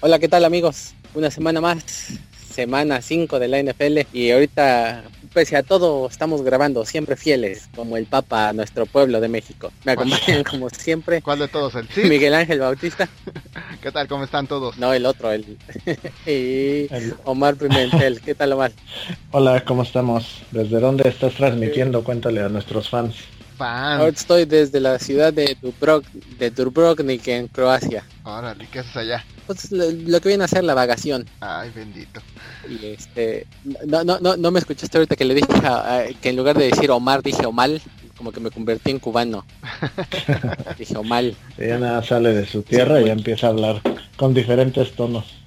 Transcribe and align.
Hola, 0.00 0.20
¿qué 0.20 0.28
tal 0.28 0.44
amigos? 0.44 0.94
Una 1.12 1.28
semana 1.28 1.60
más, 1.60 1.82
semana 2.52 3.02
5 3.02 3.40
de 3.40 3.48
la 3.48 3.60
NFL 3.60 4.06
y 4.12 4.30
ahorita, 4.30 5.02
pese 5.34 5.56
a 5.56 5.64
todo, 5.64 6.06
estamos 6.08 6.42
grabando 6.42 6.84
siempre 6.84 7.16
fieles, 7.16 7.68
como 7.74 7.96
el 7.96 8.06
Papa 8.06 8.48
a 8.48 8.52
nuestro 8.52 8.86
pueblo 8.86 9.20
de 9.20 9.26
México. 9.26 9.72
Me 9.84 9.92
acompañan 9.92 10.44
como 10.48 10.70
siempre. 10.70 11.20
¿Cuál 11.20 11.40
de 11.40 11.48
todos? 11.48 11.74
¿El 11.74 11.88
sí? 11.88 12.02
Miguel 12.04 12.32
Ángel 12.34 12.60
Bautista. 12.60 13.08
¿Qué 13.82 13.90
tal? 13.90 14.06
¿Cómo 14.06 14.22
están 14.22 14.46
todos? 14.46 14.78
No, 14.78 14.94
el 14.94 15.04
otro, 15.04 15.32
el 15.32 15.58
y 16.26 16.86
Omar 17.24 17.56
Pimentel. 17.56 18.20
¿Qué 18.20 18.36
tal 18.36 18.52
Omar? 18.52 18.70
Hola, 19.32 19.64
¿cómo 19.64 19.82
estamos? 19.82 20.42
¿Desde 20.52 20.78
dónde 20.78 21.08
estás 21.08 21.34
transmitiendo? 21.34 22.04
Cuéntale 22.04 22.40
a 22.42 22.48
nuestros 22.48 22.88
fans. 22.88 23.16
Ahora 23.60 24.08
estoy 24.08 24.44
desde 24.44 24.80
la 24.80 24.98
ciudad 24.98 25.32
de 25.32 25.56
Dubrok, 25.60 26.04
de 26.38 26.50
Dubrovnik 26.50 27.26
en 27.28 27.48
Croacia. 27.48 28.04
Órale, 28.24 28.68
¿qué 28.70 28.80
haces 28.80 28.96
allá? 28.96 29.24
Pues 29.46 29.72
lo, 29.72 30.20
que 30.20 30.28
viene 30.28 30.44
a 30.44 30.48
ser 30.48 30.64
la 30.64 30.74
vagación. 30.74 31.26
Ay, 31.40 31.70
bendito. 31.74 32.20
Y 32.68 32.86
este, 32.86 33.46
no, 33.86 34.04
no, 34.04 34.18
no, 34.20 34.36
no 34.36 34.50
me 34.50 34.58
escuchaste 34.58 34.98
ahorita 34.98 35.16
que 35.16 35.24
le 35.24 35.34
dije 35.34 35.48
que 36.20 36.28
en 36.28 36.36
lugar 36.36 36.58
de 36.58 36.66
decir 36.66 36.90
Omar 36.90 37.22
dije 37.22 37.46
Omal, 37.46 37.80
como 38.16 38.32
que 38.32 38.40
me 38.40 38.50
convertí 38.50 38.90
en 38.90 38.98
cubano. 38.98 39.46
dije 40.78 40.96
Omal. 40.96 41.34
Ya 41.56 41.78
nada 41.78 42.02
sale 42.02 42.34
de 42.34 42.46
su 42.46 42.62
tierra 42.62 43.00
y 43.00 43.06
ya 43.06 43.12
empieza 43.12 43.46
a 43.46 43.50
hablar 43.50 43.80
con 44.16 44.34
diferentes 44.34 44.92
tonos. 44.92 45.37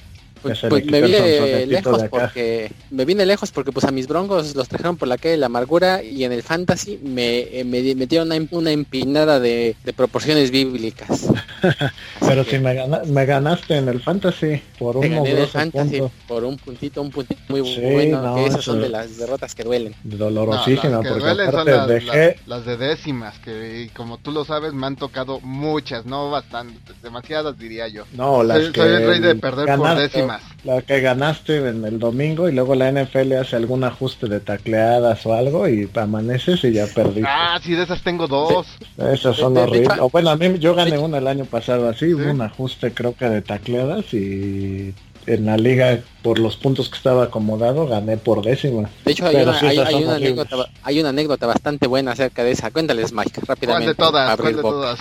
Pues, 0.41 0.59
pues 0.67 0.85
me 0.85 1.01
vine 1.01 1.65
lejos 1.67 2.03
porque 2.09 2.71
me 2.89 3.05
vine 3.05 3.25
lejos 3.25 3.51
porque 3.51 3.71
pues 3.71 3.85
a 3.85 3.91
mis 3.91 4.07
broncos 4.07 4.55
los 4.55 4.67
trajeron 4.67 4.97
por 4.97 5.07
la 5.07 5.17
calle 5.17 5.31
de 5.31 5.37
la 5.37 5.45
amargura 5.47 6.03
y 6.03 6.23
en 6.23 6.31
el 6.31 6.41
fantasy 6.41 6.99
me, 7.03 7.59
eh, 7.59 7.63
me 7.63 7.93
metieron 7.95 8.31
una, 8.31 8.47
una 8.51 8.71
empinada 8.71 9.39
de, 9.39 9.75
proporciones 9.95 10.51
bíblicas. 10.51 11.27
Pero 12.19 12.43
si 12.43 12.57
me, 12.59 12.75
me, 13.05 13.25
ganaste 13.25 13.77
en 13.77 13.89
el 13.89 14.01
fantasy 14.01 14.61
por 14.79 14.97
un 14.97 15.47
fantasy 15.47 16.01
por 16.27 16.43
un 16.43 16.57
puntito, 16.57 17.01
un 17.01 17.11
puntito 17.11 17.41
muy 17.49 17.61
bueno, 17.61 18.35
que 18.35 18.45
esas 18.45 18.63
son 18.63 18.81
de 18.81 18.89
las 18.89 19.17
derrotas 19.17 19.53
que 19.53 19.63
duelen. 19.63 19.93
Dolorosísimas, 20.03 21.07
porque 21.07 21.19
duelen 21.19 21.51
son 21.51 21.65
las, 21.65 21.87
dejé... 21.87 22.39
las, 22.47 22.65
de 22.65 22.77
décimas, 22.77 23.37
que 23.39 23.89
como 23.95 24.17
tú 24.17 24.31
lo 24.31 24.45
sabes 24.45 24.73
me 24.73 24.87
han 24.87 24.95
tocado 24.95 25.39
muchas, 25.41 26.05
no 26.05 26.31
bastante, 26.31 26.93
demasiadas 27.03 27.57
diría 27.57 27.87
yo. 27.87 28.05
No, 28.13 28.43
las 28.43 28.57
soy, 28.73 28.87
el 28.87 29.07
rey 29.07 29.19
de 29.19 29.35
perder 29.35 29.77
por 29.77 29.95
décimas. 29.95 30.30
La 30.63 30.81
que 30.81 31.01
ganaste 31.01 31.57
en 31.57 31.83
el 31.85 31.97
domingo 31.97 32.47
y 32.47 32.53
luego 32.53 32.75
la 32.75 32.91
NFL 32.91 33.33
hace 33.33 33.55
algún 33.55 33.83
ajuste 33.83 34.27
de 34.27 34.39
tacleadas 34.39 35.25
o 35.25 35.33
algo 35.33 35.67
y 35.67 35.89
amaneces 35.95 36.63
y 36.63 36.73
ya 36.73 36.85
perdiste. 36.87 37.27
Ah, 37.27 37.59
sí, 37.61 37.73
de 37.73 37.83
esas 37.83 38.01
tengo 38.03 38.27
dos. 38.27 38.67
Esas 38.97 39.35
son 39.35 39.57
horribles. 39.57 39.97
bueno, 40.11 40.29
a 40.29 40.35
mí 40.35 40.59
yo 40.59 40.75
gané 40.75 40.97
una 40.97 41.17
el 41.17 41.27
año 41.27 41.45
pasado 41.45 41.89
así, 41.89 42.13
hubo 42.13 42.29
un 42.29 42.41
ajuste 42.41 42.93
creo 42.93 43.15
que 43.15 43.29
de 43.29 43.41
tacleadas 43.41 44.13
y 44.13 44.93
en 45.27 45.45
la 45.45 45.57
liga 45.57 45.99
por 46.21 46.39
los 46.39 46.57
puntos 46.57 46.89
que 46.89 46.97
estaba 46.97 47.23
acomodado 47.23 47.87
gané 47.87 48.17
por 48.17 48.43
décima. 48.43 48.89
De 49.05 49.11
hecho 49.11 49.25
hay, 49.25 49.35
una, 49.37 49.57
anécdota, 49.57 50.69
hay, 50.83 50.99
una, 50.99 51.09
anécdota, 51.09 51.47
bastante 51.47 51.87
buena 51.87 52.11
acerca 52.11 52.43
de 52.43 52.51
esa. 52.51 52.71
Cuéntales 52.71 53.11
Mike 53.11 53.41
rápidamente. 53.45 53.95
¿Cuál 53.95 54.11
de 54.11 54.11
todas? 54.11 54.37
¿Cuál 54.37 54.55
de 54.55 54.61
todas? 54.61 54.99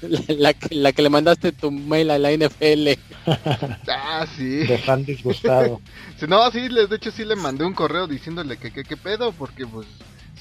la, 0.28 0.54
la, 0.70 0.92
que 0.92 1.02
le 1.02 1.08
mandaste 1.08 1.52
tu 1.52 1.70
mail 1.70 2.10
a 2.10 2.18
la 2.18 2.32
NFL. 2.32 2.88
ah, 3.88 4.26
sí. 4.36 4.64
De 4.66 4.78
fan 4.78 5.04
disgustado. 5.04 5.80
no, 6.28 6.50
sí, 6.50 6.68
de 6.68 6.96
hecho 6.96 7.10
sí 7.10 7.24
le 7.24 7.36
mandé 7.36 7.64
un 7.64 7.74
correo 7.74 8.06
diciéndole 8.06 8.56
que 8.56 8.70
qué 8.70 8.96
pedo 8.96 9.32
porque 9.32 9.66
pues 9.66 9.86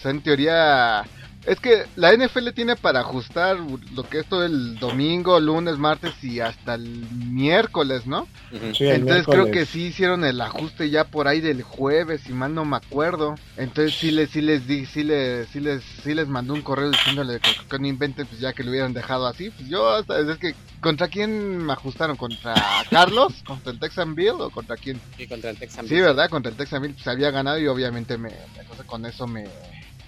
en 0.05 0.21
teoría 0.21 1.03
es 1.45 1.59
que 1.59 1.85
la 1.95 2.11
NFL 2.11 2.49
tiene 2.55 2.75
para 2.75 3.01
ajustar 3.01 3.57
lo 3.93 4.03
que 4.03 4.19
es 4.19 4.25
todo 4.25 4.45
el 4.45 4.79
domingo, 4.79 5.39
lunes, 5.39 5.77
martes 5.77 6.11
y 6.23 6.39
hasta 6.39 6.73
el 6.73 7.05
miércoles, 7.11 8.07
¿no? 8.07 8.27
Entonces 8.51 9.25
creo 9.25 9.51
que 9.51 9.65
sí 9.65 9.85
hicieron 9.87 10.23
el 10.23 10.41
ajuste 10.41 10.89
ya 10.89 11.03
por 11.03 11.27
ahí 11.27 11.41
del 11.41 11.61
jueves, 11.61 12.21
si 12.21 12.33
mal 12.33 12.55
no 12.55 12.65
me 12.65 12.77
acuerdo. 12.77 13.35
Entonces 13.57 13.95
sí 13.95 14.09
les, 14.09 14.31
sí 14.31 14.41
les 14.41 14.67
di, 14.67 14.85
sí 14.87 15.03
les, 15.03 15.47
sí 15.49 15.59
les, 15.59 15.83
sí 16.03 16.15
les 16.15 16.27
mandó 16.27 16.53
un 16.53 16.61
correo 16.61 16.89
diciéndole 16.89 17.39
que, 17.39 17.51
que 17.69 17.79
no 17.79 17.87
inventen, 17.87 18.25
pues 18.25 18.39
ya 18.39 18.53
que 18.53 18.63
lo 18.63 18.71
hubieran 18.71 18.93
dejado 18.93 19.27
así. 19.27 19.51
Pues 19.51 19.69
yo 19.69 19.87
hasta, 19.89 20.19
es 20.19 20.37
que, 20.39 20.55
¿contra 20.81 21.09
quién 21.09 21.57
me 21.63 21.73
ajustaron? 21.73 22.17
¿Contra 22.17 22.55
Carlos? 22.89 23.33
¿Contra 23.45 23.71
el 23.71 23.79
Texan 23.79 24.15
Bill 24.15 24.33
o 24.39 24.49
contra 24.49 24.77
quién? 24.77 24.99
Sí, 25.15 25.27
contra 25.27 25.51
el 25.51 25.59
Texan 25.59 25.85
Bill. 25.85 25.95
Sí, 25.95 26.01
¿verdad? 26.01 26.29
Contra 26.29 26.51
el 26.51 26.57
Texan 26.57 26.81
Bill, 26.81 26.93
pues 26.93 27.07
había 27.07 27.29
ganado 27.29 27.59
y 27.59 27.67
obviamente 27.67 28.17
me, 28.17 28.29
entonces 28.57 28.85
con 28.85 29.05
eso 29.05 29.27
me 29.27 29.45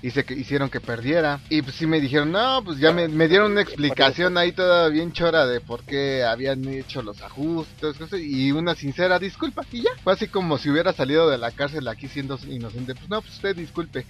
hice 0.01 0.23
que 0.23 0.33
hicieron 0.33 0.69
que 0.69 0.79
perdiera. 0.79 1.39
Y 1.49 1.61
pues 1.61 1.75
sí 1.75 1.87
me 1.87 1.99
dijeron, 1.99 2.31
no, 2.31 2.61
pues 2.63 2.79
ya 2.79 2.91
me, 2.91 3.27
dieron 3.27 3.51
una 3.51 3.61
explicación 3.61 4.37
ahí 4.37 4.51
toda 4.51 4.89
bien 4.89 5.11
chora 5.11 5.45
de 5.45 5.61
por 5.61 5.83
qué 5.83 6.23
habían 6.23 6.67
hecho 6.67 7.01
los 7.01 7.21
ajustes 7.21 7.95
y 8.13 8.51
una 8.51 8.75
sincera 8.75 9.19
disculpa. 9.19 9.63
Y 9.71 9.83
ya, 9.83 9.91
fue 10.03 10.13
así 10.13 10.27
como 10.27 10.57
si 10.57 10.69
hubiera 10.69 10.93
salido 10.93 11.29
de 11.29 11.37
la 11.37 11.51
cárcel 11.51 11.87
aquí 11.87 12.07
siendo 12.07 12.39
inocente. 12.47 12.95
Pues 12.95 13.09
no, 13.09 13.21
pues 13.21 13.33
usted 13.35 13.55
disculpe. 13.55 14.05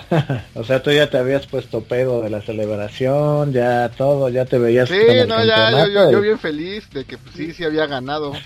o 0.54 0.64
sea, 0.64 0.82
tú 0.82 0.90
ya 0.90 1.08
te 1.08 1.18
habías 1.18 1.46
puesto 1.46 1.82
pedo 1.82 2.22
de 2.22 2.30
la 2.30 2.42
celebración, 2.42 3.52
ya 3.52 3.90
todo, 3.90 4.28
ya 4.28 4.44
te 4.44 4.58
veías. 4.58 4.88
Sí, 4.88 5.00
no, 5.26 5.44
ya, 5.44 5.86
yo, 6.10 6.20
bien 6.20 6.38
feliz 6.38 6.88
de 6.90 7.04
que 7.04 7.18
pues, 7.18 7.34
sí, 7.34 7.52
sí 7.52 7.64
había 7.64 7.86
ganado. 7.86 8.32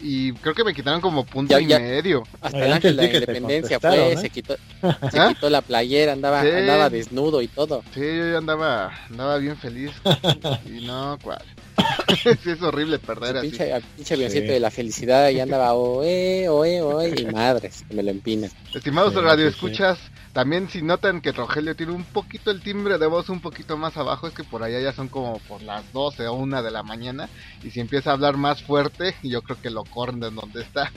y 0.00 0.32
creo 0.34 0.54
que 0.54 0.64
me 0.64 0.74
quitaron 0.74 1.00
como 1.00 1.24
punto 1.24 1.58
y 1.58 1.66
medio. 1.66 2.24
Hasta 2.40 2.64
el 2.64 2.72
ángel 2.72 2.96
de 2.96 3.02
la 3.02 3.14
independencia 3.14 3.80
fue, 3.80 4.16
se 4.16 4.30
quitó, 4.30 4.56
se 5.10 5.18
¿Ah? 5.18 5.28
quitó 5.28 5.48
la 5.50 5.62
playera, 5.62 6.12
andaba, 6.12 6.40
andaba 6.40 6.90
desnudo 6.90 7.40
y 7.42 7.48
todo. 7.48 7.82
Sí, 7.94 8.00
yo 8.00 8.38
andaba, 8.38 8.92
andaba 9.08 9.38
bien 9.38 9.56
feliz. 9.56 9.92
y 10.66 10.84
no, 10.84 11.18
cuál. 11.22 11.42
sí, 12.22 12.50
es 12.50 12.62
horrible 12.62 12.98
perder 12.98 13.38
así. 13.38 13.48
Pinche, 13.48 13.82
pinche 13.96 14.14
avioncito 14.14 14.52
de 14.52 14.60
la 14.60 14.70
felicidad 14.70 15.30
y 15.30 15.40
andaba 15.40 15.74
oe, 15.74 16.48
oe, 16.48 16.82
oe, 16.82 17.14
y 17.16 17.26
madres, 17.26 17.84
que 17.88 17.94
me 17.94 18.02
lo 18.02 18.10
empina. 18.10 18.48
Estimados 18.74 19.14
radio 19.14 19.48
escuchas, 19.48 19.98
también 20.34 20.68
si 20.68 20.82
notan 20.82 21.20
que 21.20 21.30
Rogelio 21.30 21.76
tiene 21.76 21.92
un 21.92 22.02
poquito 22.02 22.50
el 22.50 22.60
timbre 22.60 22.98
de 22.98 23.06
voz 23.06 23.28
un 23.28 23.38
poquito 23.38 23.76
más 23.76 23.96
abajo, 23.96 24.26
es 24.26 24.34
que 24.34 24.42
por 24.42 24.64
allá 24.64 24.80
ya 24.80 24.92
son 24.92 25.08
como 25.08 25.38
por 25.38 25.62
las 25.62 25.92
12 25.92 26.26
o 26.26 26.34
1 26.34 26.60
de 26.60 26.70
la 26.72 26.82
mañana. 26.82 27.28
Y 27.62 27.70
si 27.70 27.78
empieza 27.78 28.10
a 28.10 28.14
hablar 28.14 28.36
más 28.36 28.60
fuerte, 28.60 29.14
yo 29.22 29.42
creo 29.42 29.62
que 29.62 29.70
lo 29.70 29.84
corren 29.84 30.18
donde 30.18 30.62
está. 30.62 30.90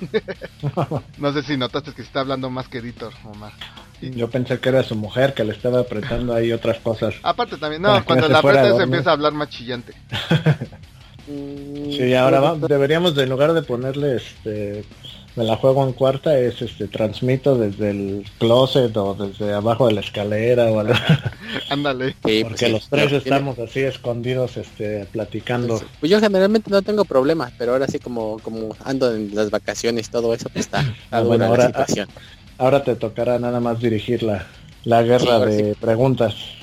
no 1.20 1.34
sé 1.34 1.44
si 1.44 1.56
notaste 1.56 1.94
que 1.94 2.02
está 2.02 2.22
hablando 2.22 2.50
más 2.50 2.68
que 2.68 2.80
Editor, 2.80 3.14
Omar. 3.26 3.54
Yo 4.02 4.28
pensé 4.28 4.60
que 4.60 4.70
era 4.70 4.82
su 4.82 4.96
mujer 4.96 5.36
que 5.36 5.44
le 5.44 5.54
estaba 5.54 5.82
apretando 5.82 6.34
ahí 6.34 6.52
otras 6.52 6.80
cosas. 6.80 7.14
Aparte 7.22 7.58
también, 7.58 7.84
no, 7.84 8.04
cuando 8.06 8.28
la 8.28 8.40
aprieta 8.40 8.76
se 8.76 8.84
empieza 8.84 9.12
a 9.12 9.14
hablar 9.14 9.34
más 9.34 9.50
chillante. 9.50 9.94
sí, 11.28 12.12
ahora 12.16 12.56
deberíamos 12.56 13.14
de 13.14 13.24
en 13.24 13.30
lugar 13.30 13.54
de 13.54 13.62
ponerle 13.62 14.16
este 14.16 14.84
me 15.38 15.44
la 15.44 15.56
juego 15.56 15.86
en 15.86 15.94
cuarta 15.94 16.38
es 16.38 16.64
este 16.64 16.88
transmito 16.88 17.56
desde 17.56 17.92
el 17.92 18.26
closet 18.40 18.98
o 18.98 19.14
desde 19.14 19.54
abajo 19.54 19.88
de 19.88 19.94
la 19.94 20.02
escalera 20.02 20.66
o 20.72 20.80
algo. 20.80 20.96
Ándale. 21.70 22.16
Porque 22.22 22.44
pues 22.44 22.72
los 22.72 22.90
tres 22.90 23.12
estamos 23.12 23.60
así 23.60 23.82
escondidos 23.82 24.58
este 24.58 25.06
platicando. 25.06 25.78
Pues, 25.78 25.86
pues, 26.00 26.12
yo 26.12 26.20
generalmente 26.20 26.72
no 26.72 26.82
tengo 26.82 27.06
problemas, 27.06 27.54
pero 27.56 27.74
ahora 27.74 27.88
sí 27.88 28.00
como 28.00 28.40
como 28.40 28.76
ando 28.84 29.14
en 29.14 29.36
las 29.36 29.52
vacaciones 29.52 30.10
todo 30.10 30.34
eso 30.34 30.50
pues 30.50 30.66
está, 30.66 30.84
ah, 31.12 31.22
bueno, 31.22 31.46
ahora, 31.46 31.72
ahora 32.58 32.84
te 32.84 32.96
tocará 32.96 33.38
nada 33.38 33.60
más 33.60 33.80
dirigir 33.80 34.24
la, 34.24 34.48
la 34.86 35.04
guerra 35.04 35.40
de 35.46 35.76
preguntas 35.80 36.57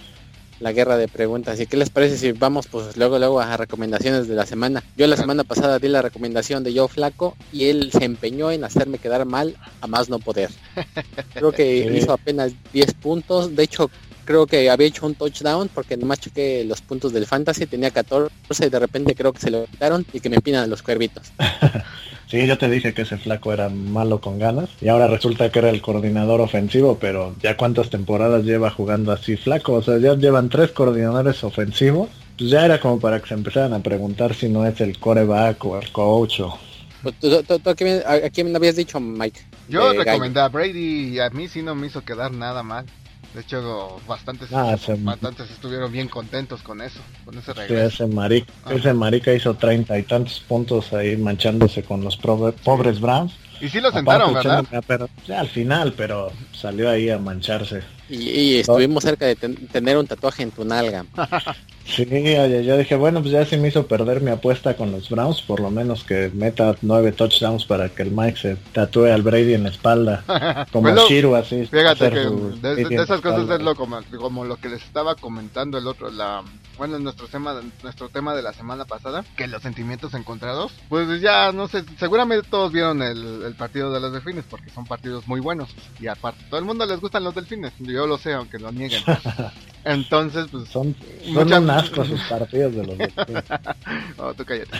la 0.65 0.73
guerra 0.73 0.97
de 0.97 1.09
preguntas. 1.09 1.61
¿Y 1.61 1.67
qué 1.67 1.77
les 1.77 1.91
parece 1.91 2.17
si 2.17 2.33
vamos 2.33 2.67
pues 2.69 2.97
luego 2.97 3.19
luego 3.19 3.39
a 3.39 3.55
recomendaciones 3.59 4.29
de 4.29 4.35
la 4.35 4.47
semana? 4.47 4.83
Yo 4.97 5.07
la 5.07 5.19
semana 5.19 5.45
pasada 5.45 5.79
di 5.79 5.89
la 5.89 6.01
recomendación 6.01 6.65
de 6.65 6.73
Yo 6.73 6.89
Flaco 6.89 7.37
y 7.53 7.67
él 7.67 7.91
se 7.93 8.05
empeñó 8.05 8.51
en 8.51 8.65
hacerme 8.65 8.97
quedar 8.97 9.27
mal 9.27 9.57
a 9.83 9.87
más 9.87 10.09
no 10.09 10.19
poder. 10.19 10.51
Creo 11.35 11.53
que 11.53 11.93
hizo 11.95 12.15
apenas 12.15 12.53
10 12.73 12.95
puntos. 12.95 13.55
De 13.55 13.63
hecho, 13.63 13.91
creo 14.25 14.47
que 14.47 14.71
había 14.71 14.87
hecho 14.87 15.05
un 15.05 15.15
touchdown 15.15 15.69
porque 15.69 15.99
nomás 15.99 16.21
chequé 16.21 16.65
los 16.65 16.81
puntos 16.81 17.13
del 17.13 17.27
fantasy, 17.27 17.67
tenía 17.67 17.91
14 17.91 18.33
y 18.67 18.71
de 18.71 18.79
repente 18.79 19.15
creo 19.15 19.35
que 19.35 19.41
se 19.41 19.51
lo 19.51 19.67
quitaron 19.67 20.07
y 20.15 20.21
que 20.21 20.31
me 20.31 20.37
empinan 20.37 20.71
los 20.71 20.83
cuervitos. 20.83 21.31
Sí, 22.27 22.47
yo 22.47 22.59
te 22.59 22.69
dije 22.69 22.95
que 22.95 23.03
ese 23.03 23.19
flaco 23.19 23.53
era 23.53 23.69
malo 23.69 24.21
con 24.21 24.39
ganas 24.39 24.69
y 24.81 24.89
ahora 24.89 25.07
resulta 25.07 25.51
que 25.51 25.59
era 25.59 25.71
el 25.71 25.83
coordinador 25.83 26.41
ofensivo, 26.41 26.99
pero 27.01 27.35
ya 27.41 27.57
cuántas 27.57 27.91
temporadas 27.91 28.45
lleva 28.45 28.71
jugando 28.71 29.13
así 29.13 29.37
flaco, 29.37 29.75
o 29.75 29.83
sea, 29.83 29.99
ya 29.99 30.15
llevan 30.15 30.49
tres 30.49 30.71
coordinadores 30.73 31.45
ofensivos, 31.45 32.09
pues 32.39 32.51
ya 32.51 32.65
era 32.65 32.81
como 32.81 32.99
para 32.99 33.21
que 33.21 33.29
se 33.29 33.35
empezaran 33.35 33.73
a 33.75 33.81
preguntar 33.81 34.35
si 34.35 34.49
no 34.49 34.67
es 34.67 34.81
el 34.81 34.99
coreback 34.99 35.65
o 35.65 35.79
el 35.79 35.91
coach 35.93 36.41
o... 36.41 36.59
Pues, 37.03 37.15
¿Tú, 37.21 37.71
aquí, 37.71 38.45
me 38.45 38.57
habías 38.57 38.77
dicho, 38.77 38.99
Mike? 38.99 39.41
Yo 39.69 39.93
recomendé 39.93 40.41
a 40.41 40.49
Brady 40.49 41.15
y 41.15 41.21
a 41.21 41.29
mí 41.29 41.49
sí 41.49 41.63
no 41.63 41.75
me 41.75 41.89
hizo 41.89 42.03
quedar 42.03 42.33
nada 42.33 42.63
mal. 42.63 42.87
De 43.35 43.41
hecho, 43.41 44.01
bastantes, 44.07 44.53
ah, 44.53 44.77
bastantes 44.99 45.51
estuvieron 45.51 45.91
bien 45.91 46.07
contentos 46.07 46.63
con 46.63 46.81
eso, 46.81 47.01
con 47.25 47.37
ese 47.37 47.53
regreso. 47.53 48.05
ese, 48.05 48.07
marica, 48.07 48.53
ese 48.71 48.95
marica 48.95 49.35
hizo 49.35 49.55
treinta 49.55 49.99
y 49.99 50.05
tantos 50.05 50.39
puntos 50.39 50.93
ahí 50.93 51.17
manchándose 51.17 51.83
con 51.83 52.05
los 52.05 52.17
pobres 52.17 53.01
Browns. 53.01 53.35
Y 53.61 53.69
sí 53.69 53.81
lo 53.81 53.91
sentaron, 53.91 54.35
¿verdad? 54.35 54.65
Pero, 54.87 55.09
ya, 55.27 55.41
al 55.41 55.49
final, 55.49 55.95
pero 55.97 56.31
salió 56.53 56.89
ahí 56.89 57.11
a 57.11 57.19
mancharse. 57.19 57.83
Y, 58.09 58.57
estuvimos 58.57 59.03
cerca 59.03 59.27
de 59.27 59.37
tener 59.37 59.97
un 59.97 60.07
tatuaje 60.07 60.43
en 60.43 60.51
tu 60.51 60.65
nalga. 60.65 61.05
Sí, 61.87 62.07
yo 62.07 62.79
dije, 62.79 62.97
bueno, 62.97 63.21
pues 63.21 63.33
ya 63.33 63.45
se 63.45 63.59
me 63.59 63.69
hizo 63.69 63.87
perder 63.87 64.23
mi 64.23 64.31
apuesta 64.31 64.75
con 64.75 64.91
los 64.91 65.11
Browns, 65.11 65.43
por 65.43 65.61
lo 65.61 65.71
menos 65.71 66.03
que 66.03 66.31
meta 66.33 66.75
nueve 66.81 67.13
touchdowns 67.13 67.67
para 67.67 67.91
que 67.91 68.03
el 68.03 68.11
Mike 68.11 68.39
se 68.39 68.57
tatúe 68.73 69.13
al 69.13 69.21
Brady 69.21 69.53
en 69.53 69.65
la 69.65 69.69
espalda, 69.69 70.25
como 70.73 70.89
Bueno, 70.89 71.07
Shiro 71.07 71.37
así. 71.37 71.67
Fíjate 71.67 72.11
que 72.11 72.25
su 72.25 72.59
de, 72.61 72.83
esas 72.83 73.21
cosas 73.21 73.41
espalda. 73.41 73.57
es 73.57 73.63
lo 73.63 73.75
como, 73.75 74.01
como 74.19 74.47
lo 74.47 74.57
que 74.57 74.71
les 74.71 74.83
estaba 74.83 75.15
comentando 75.15 75.77
el 75.77 75.87
otro, 75.87 76.11
la 76.11 76.43
bueno, 76.79 76.99
nuestro 76.99 77.29
tema, 77.29 77.61
nuestro 77.83 78.09
tema 78.09 78.35
de 78.35 78.43
la 78.43 78.53
semana 78.53 78.85
pasada, 78.85 79.25
que 79.37 79.47
los 79.47 79.63
sentimientos 79.63 80.15
encontrados, 80.15 80.73
pues 80.89 81.21
ya 81.21 81.53
no 81.53 81.69
sé, 81.69 81.85
seguramente 81.99 82.49
todos 82.49 82.73
vieron 82.73 83.03
el, 83.03 83.43
el 83.43 83.55
partido 83.55 83.93
de 83.93 84.01
los 84.01 84.13
delfines 84.13 84.45
porque 84.49 84.71
son 84.71 84.85
partidos 84.85 85.29
muy 85.29 85.41
buenos 85.41 85.69
y 86.01 86.07
aparte 86.09 86.43
todo 86.49 86.59
el 86.59 86.67
mundo 86.67 86.87
les 86.87 87.01
gustan 87.01 87.25
los 87.25 87.35
delfines, 87.35 87.73
yo 87.95 88.07
lo 88.07 88.19
sé 88.19 88.33
aunque 88.35 88.59
lo 88.59 88.71
nieguen. 88.73 89.03
Entonces, 89.85 90.47
pues 90.51 90.69
Son, 90.69 90.95
son 91.25 91.35
Muchas- 91.35 91.61
un 91.61 91.71
asco 91.71 92.05
sus 92.05 92.21
partidos 92.23 92.75
de 92.75 92.87
los 92.87 92.99
Dolphins. 92.99 93.45
Oh, 94.19 94.33
tú 94.35 94.45
cállate. 94.45 94.79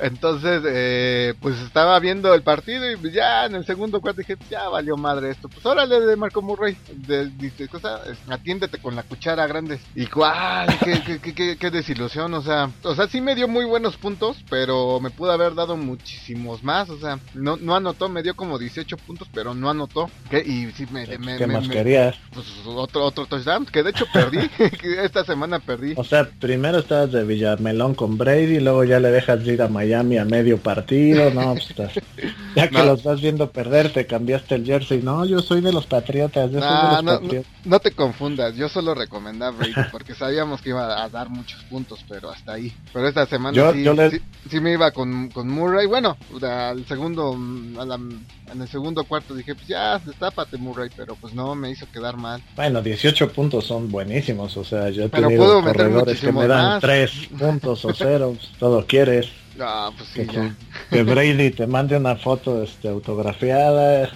Entonces, 0.00 0.62
eh, 0.66 1.34
pues 1.40 1.58
estaba 1.60 1.98
viendo 2.00 2.32
el 2.34 2.42
partido 2.42 2.84
y 2.90 3.10
ya 3.12 3.46
en 3.46 3.54
el 3.56 3.64
segundo 3.66 4.00
cuarto 4.00 4.20
dije, 4.20 4.36
ya 4.50 4.68
valió 4.68 4.96
madre 4.96 5.30
esto. 5.30 5.48
Pues 5.48 5.64
órale 5.66 6.00
de 6.00 6.16
Marco 6.16 6.40
Murray, 6.42 6.76
de, 6.92 7.26
dice, 7.30 7.68
cosa, 7.68 8.00
atiéndete 8.28 8.78
con 8.78 8.94
la 8.94 9.02
cuchara 9.02 9.46
grande. 9.46 9.80
Y 9.94 10.06
cuál, 10.06 10.68
qué, 10.84 11.02
qué, 11.04 11.18
qué, 11.18 11.34
qué- 11.34 11.56
qué 11.58 11.70
desilusión, 11.70 12.32
o 12.34 12.42
sea, 12.42 12.70
o 12.82 12.94
sea, 12.94 13.08
sí 13.08 13.20
me 13.20 13.34
dio 13.34 13.48
muy 13.48 13.64
buenos 13.64 13.96
puntos, 13.96 14.36
pero 14.48 15.00
me 15.00 15.10
pudo 15.10 15.32
haber 15.32 15.54
dado 15.54 15.76
muchísimos 15.76 16.62
más, 16.62 16.88
o 16.90 16.98
sea, 16.98 17.18
no, 17.34 17.56
no 17.56 17.74
anotó, 17.74 18.08
me 18.08 18.22
dio 18.22 18.34
como 18.36 18.58
18 18.58 18.96
puntos, 18.98 19.28
pero 19.34 19.54
no 19.54 19.68
anotó. 19.70 20.08
¿Qué? 20.30 20.38
Y 20.38 20.70
sí 20.72 20.86
me, 20.92 21.06
¿Qué 21.06 21.18
me- 21.18 21.46
más 21.46 21.66
me- 21.66 21.74
querías? 21.74 22.16
pues 22.32 22.46
otro, 22.66 23.04
otro 23.04 23.26
touchdown, 23.26 23.66
que 23.66 23.82
de 23.82 23.90
hecho 23.90 24.06
perdí, 24.12 24.38
esta 25.02 25.24
semana 25.24 25.58
perdí. 25.58 25.94
O 25.96 26.04
sea, 26.04 26.28
primero 26.40 26.78
estabas 26.78 27.10
de 27.12 27.24
Villamelón 27.24 27.94
con 27.94 28.16
Brady, 28.16 28.60
luego 28.60 28.84
ya 28.84 29.00
le 29.00 29.10
dejas 29.10 29.44
ir 29.46 29.60
a 29.62 29.68
Miami 29.68 29.87
a 29.92 30.02
medio 30.02 30.58
partido, 30.58 31.30
no, 31.32 31.54
pues 31.54 31.68
ya 32.56 32.68
que 32.68 32.78
No. 32.78 32.84
lo 32.84 32.94
estás 32.94 33.20
viendo 33.20 33.50
perder, 33.50 33.92
te 33.92 34.06
cambiaste 34.06 34.54
el 34.56 34.64
jersey, 34.64 35.00
no, 35.02 35.24
yo 35.24 35.40
soy 35.40 35.60
de 35.60 35.72
los 35.72 35.86
Patriotas, 35.86 36.50
yo 36.50 36.58
soy 36.60 36.68
Ah, 36.70 36.88
de 36.88 36.94
los 36.96 37.04
no, 37.04 37.12
no, 37.12 37.20
Patriotas. 37.20 37.52
no 37.64 37.80
te 37.80 37.90
confundas, 37.92 38.54
yo 38.56 38.68
solo 38.68 38.94
recomendaba 38.94 39.56
Brady 39.56 39.72
porque 39.92 40.14
sabíamos 40.14 40.60
que 40.62 40.70
iba 40.70 41.02
a 41.02 41.08
dar 41.08 41.28
muchos 41.28 41.62
puntos, 41.64 42.00
pero 42.08 42.30
hasta 42.30 42.52
ahí. 42.54 42.72
Pero 42.92 43.08
esta 43.08 43.26
semana 43.26 43.56
Yo- 43.56 43.72
sí, 43.72 43.82
yo 43.82 43.94
le- 43.94 44.10
sí, 44.10 44.20
sí 44.50 44.60
me 44.60 44.72
iba 44.72 44.90
con, 44.92 45.28
con 45.30 45.48
Murray. 45.48 45.86
Bueno, 45.86 46.16
al 46.42 46.84
segundo, 46.86 47.36
a 47.78 47.84
la- 47.84 47.94
en 47.96 48.62
el 48.62 48.68
segundo 48.68 49.04
cuarto 49.04 49.34
dije, 49.34 49.54
pues 49.54 49.66
ya, 49.68 49.98
destápate 49.98 50.56
Murray, 50.56 50.88
pero 50.96 51.14
pues 51.16 51.34
no, 51.34 51.54
me 51.54 51.70
hizo 51.70 51.86
quedar 51.92 52.16
mal. 52.16 52.42
Bueno, 52.56 52.80
18 52.82 53.30
puntos 53.32 53.66
son 53.66 53.90
buenísimos, 53.90 54.56
o 54.56 54.64
sea, 54.64 54.88
yo 54.90 55.04
he 55.04 55.08
Pero 55.08 55.28
tenido 55.28 55.44
puedo 55.44 55.62
corredores 55.62 56.18
que 56.20 56.32
me 56.32 56.46
dan 56.46 56.64
más. 56.64 56.80
3 56.80 57.10
puntos 57.38 57.84
o 57.84 57.92
0, 57.94 58.34
todo 58.58 58.86
quieres. 58.86 59.28
Ah, 59.60 59.90
pues 59.96 60.08
sí, 60.10 60.26
que, 60.26 60.32
ya. 60.32 60.54
que 60.90 61.02
Brady 61.02 61.50
te 61.50 61.66
mande 61.66 61.96
una 61.96 62.16
foto 62.16 62.62
este, 62.62 62.88
autografiada, 62.88 64.10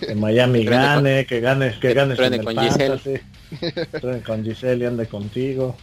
que 0.00 0.14
Miami 0.14 0.64
con- 0.64 0.70
gane, 0.72 1.26
que 1.26 1.40
gane, 1.40 1.72
que 1.72 1.88
que 1.88 1.94
ganes 1.94 2.16
truene 2.16 2.36
en 2.36 2.40
el 2.40 2.46
con 2.46 2.56
fantasy. 2.56 3.14
Truene 4.00 4.22
con 4.22 4.44
Giselle 4.44 4.84
y 4.84 4.86
ande 4.86 5.06
contigo. 5.06 5.76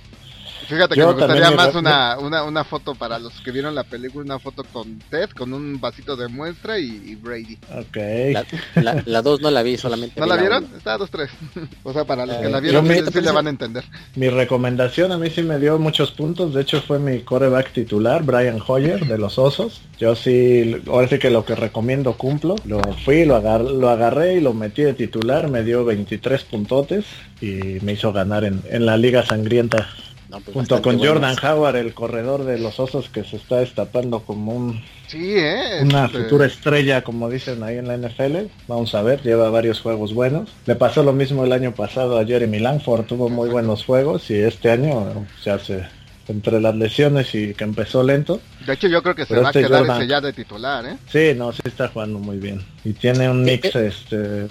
Fíjate 0.67 0.95
que 0.95 0.99
Yo 1.01 1.07
me 1.07 1.13
gustaría 1.13 1.51
más 1.51 1.73
me- 1.73 1.79
una, 1.79 2.17
una, 2.19 2.43
una 2.43 2.63
foto 2.63 2.95
para 2.95 3.19
los 3.19 3.33
que 3.41 3.51
vieron 3.51 3.75
la 3.75 3.83
película, 3.83 4.25
una 4.25 4.39
foto 4.39 4.63
con 4.65 4.99
Ted, 5.09 5.29
con 5.29 5.53
un 5.53 5.79
vasito 5.79 6.15
de 6.15 6.27
muestra 6.27 6.79
y, 6.79 6.85
y 7.05 7.15
Brady. 7.15 7.57
Ok. 7.77 7.97
La, 8.33 8.45
la, 8.81 9.03
la 9.05 9.21
dos 9.21 9.41
no 9.41 9.49
la 9.51 9.63
vi, 9.63 9.77
solamente 9.77 10.19
¿No 10.19 10.25
vi 10.25 10.29
la 10.31 10.37
vieron? 10.37 10.65
uno. 10.65 10.77
Está 10.77 10.97
dos, 10.97 11.09
tres. 11.11 11.29
o 11.83 11.93
sea, 11.93 12.05
para 12.05 12.25
los 12.25 12.37
que 12.37 12.49
la 12.49 12.59
vieron, 12.59 12.85
sí, 12.87 13.01
sí 13.13 13.21
le 13.21 13.31
van 13.31 13.47
a 13.47 13.49
entender. 13.49 13.83
Mi 14.15 14.29
recomendación 14.29 15.11
a 15.11 15.17
mí 15.17 15.29
sí 15.29 15.41
me 15.43 15.59
dio 15.59 15.77
muchos 15.79 16.11
puntos, 16.11 16.53
de 16.53 16.61
hecho 16.61 16.81
fue 16.81 16.99
mi 16.99 17.19
coreback 17.21 17.71
titular, 17.71 18.23
Brian 18.23 18.59
Hoyer 18.65 19.05
de 19.05 19.17
los 19.17 19.37
Osos. 19.37 19.81
Yo 19.99 20.15
sí, 20.15 20.75
ahora 20.87 21.07
sí 21.07 21.17
que 21.19 21.29
lo 21.29 21.45
que 21.45 21.55
recomiendo 21.55 22.13
cumplo. 22.13 22.55
Lo 22.65 22.79
fui, 23.05 23.25
lo, 23.25 23.35
agar- 23.35 23.61
lo 23.61 23.89
agarré 23.89 24.35
y 24.35 24.41
lo 24.41 24.53
metí 24.53 24.83
de 24.83 24.93
titular, 24.93 25.49
me 25.49 25.63
dio 25.63 25.85
23 25.85 26.43
puntotes 26.43 27.05
y 27.41 27.79
me 27.81 27.93
hizo 27.93 28.11
ganar 28.13 28.43
en, 28.43 28.61
en 28.69 28.85
la 28.85 28.97
Liga 28.97 29.25
Sangrienta. 29.25 29.87
No, 30.29 30.39
pues 30.41 30.53
Junto 30.53 30.81
con 30.81 30.97
buenos. 30.97 31.13
Jordan 31.21 31.35
Howard, 31.41 31.75
el 31.77 31.93
corredor 31.93 32.43
de 32.43 32.59
los 32.59 32.79
Osos 32.79 33.07
que 33.09 33.23
se 33.23 33.37
está 33.37 33.57
destapando 33.59 34.19
como 34.21 34.53
un, 34.53 34.81
Sí, 35.07 35.35
¿eh? 35.37 35.79
una 35.81 36.05
Este, 36.07 36.17
futura 36.23 36.45
estrella, 36.45 37.01
como 37.03 37.29
dicen 37.29 37.63
ahí 37.63 37.77
en 37.77 37.87
la 37.87 37.95
NFL. 37.97 38.47
Vamos 38.67 38.93
a 38.93 39.01
ver, 39.03 39.21
lleva 39.23 39.49
varios 39.49 39.79
juegos 39.79 40.13
buenos. 40.13 40.49
Le 40.65 40.75
pasó 40.75 41.01
lo 41.03 41.13
mismo 41.13 41.45
el 41.45 41.53
año 41.53 41.73
pasado 41.73 42.19
a 42.19 42.25
Jeremy 42.25 42.59
Langford, 42.59 43.05
tuvo 43.05 43.29
muy 43.29 43.47
buenos 43.49 43.85
juegos 43.85 44.29
y 44.29 44.35
este 44.35 44.69
año 44.69 45.25
se 45.41 45.51
hace 45.51 45.85
entre 46.27 46.59
las 46.59 46.75
lesiones 46.75 47.33
y 47.33 47.53
que 47.53 47.63
empezó 47.63 48.03
lento. 48.03 48.41
De 48.65 48.73
hecho, 48.73 48.89
yo 48.89 49.01
creo 49.01 49.15
que 49.15 49.21
se 49.23 49.29
Pero 49.29 49.43
va 49.43 49.47
este 49.49 49.59
a 49.63 49.67
quedar 49.69 49.79
Jordan- 49.83 50.01
ese 50.01 50.07
ya 50.09 50.19
de 50.19 50.33
titular, 50.33 50.85
¿eh? 50.85 50.97
Sí, 51.09 51.31
no, 51.37 51.53
sí 51.53 51.61
está 51.63 51.87
jugando 51.87 52.19
muy 52.19 52.35
bien. 52.37 52.61
Y 52.83 52.91
tiene 52.91 53.29
un 53.29 53.43
mix 53.45 53.73
Eh, 53.75 53.87
este 53.87 54.47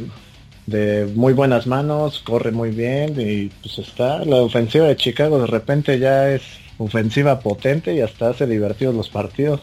de 0.66 1.06
muy 1.14 1.32
buenas 1.32 1.66
manos, 1.66 2.20
corre 2.20 2.50
muy 2.50 2.70
bien 2.70 3.14
y 3.18 3.48
pues 3.62 3.78
está 3.78 4.24
la 4.24 4.36
ofensiva 4.36 4.86
de 4.86 4.96
Chicago 4.96 5.38
de 5.38 5.46
repente 5.46 5.98
ya 5.98 6.30
es 6.30 6.42
ofensiva 6.78 7.40
potente 7.40 7.94
y 7.94 8.00
hasta 8.00 8.30
hace 8.30 8.46
divertidos 8.46 8.94
los 8.94 9.08
partidos. 9.08 9.60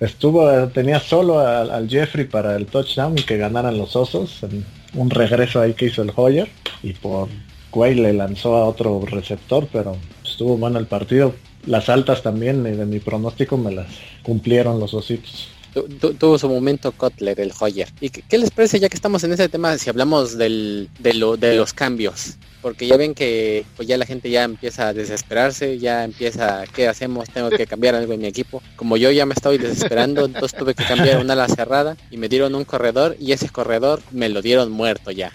Estuvo, 0.00 0.68
tenía 0.68 0.98
solo 0.98 1.40
al, 1.40 1.88
Jeffrey 1.88 2.24
para 2.24 2.56
el 2.56 2.66
touchdown 2.66 3.18
y 3.18 3.22
que 3.22 3.36
ganaran 3.36 3.76
los 3.76 3.96
osos. 3.96 4.42
en 4.42 4.64
un 4.94 5.10
regreso 5.10 5.60
ahí 5.60 5.74
que 5.74 5.86
hizo 5.86 6.02
el 6.02 6.12
Hoyer 6.14 6.48
y 6.82 6.94
por 6.94 7.28
Quay 7.70 7.94
le 7.94 8.12
lanzó 8.12 8.56
a 8.56 8.64
otro 8.64 9.00
receptor, 9.06 9.68
pero 9.72 9.96
estuvo 10.24 10.56
bueno 10.56 10.78
el 10.78 10.86
partido. 10.86 11.34
Las 11.66 11.88
altas 11.88 12.22
también 12.22 12.66
eh, 12.66 12.74
de 12.74 12.86
mi 12.86 12.98
pronóstico 12.98 13.56
me 13.58 13.72
las 13.72 13.86
cumplieron 14.22 14.80
los 14.80 14.94
ositos. 14.94 15.48
Tu- 15.74 15.88
tu- 15.88 16.14
tuvo 16.14 16.36
su 16.38 16.48
momento 16.48 16.90
Kotler, 16.92 17.38
el 17.40 17.52
Hoyer. 17.58 17.88
¿Y 18.00 18.10
qué, 18.10 18.38
les 18.38 18.50
parece 18.50 18.80
ya 18.80 18.88
que 18.88 18.96
estamos 18.96 19.22
en 19.24 19.32
ese 19.32 19.48
tema 19.48 19.78
si 19.78 19.88
hablamos 19.88 20.36
del, 20.36 20.88
de 20.98 21.14
los 21.56 21.72
cambios? 21.72 22.36
Porque 22.60 22.86
ya 22.86 22.96
ven 22.98 23.14
que 23.14 23.64
pues 23.76 23.88
ya 23.88 23.96
la 23.96 24.04
gente 24.04 24.28
ya 24.30 24.44
empieza 24.44 24.88
a 24.88 24.92
desesperarse, 24.92 25.78
ya 25.78 26.04
empieza, 26.04 26.64
¿qué 26.74 26.88
hacemos? 26.88 27.30
Tengo 27.30 27.48
que 27.50 27.66
cambiar 27.66 27.94
algo 27.94 28.12
en 28.12 28.20
mi 28.20 28.26
equipo. 28.26 28.62
Como 28.76 28.96
yo 28.98 29.10
ya 29.10 29.24
me 29.24 29.32
estoy 29.34 29.56
desesperando, 29.58 30.24
entonces 30.26 30.58
tuve 30.58 30.74
que 30.74 30.84
cambiar 30.84 31.18
una 31.20 31.32
ala 31.32 31.48
cerrada 31.48 31.96
y 32.10 32.16
me 32.18 32.28
dieron 32.28 32.54
un 32.54 32.64
corredor 32.64 33.16
y 33.18 33.32
ese 33.32 33.48
corredor 33.48 34.02
me 34.10 34.28
lo 34.28 34.42
dieron 34.42 34.70
muerto 34.70 35.10
ya. 35.10 35.32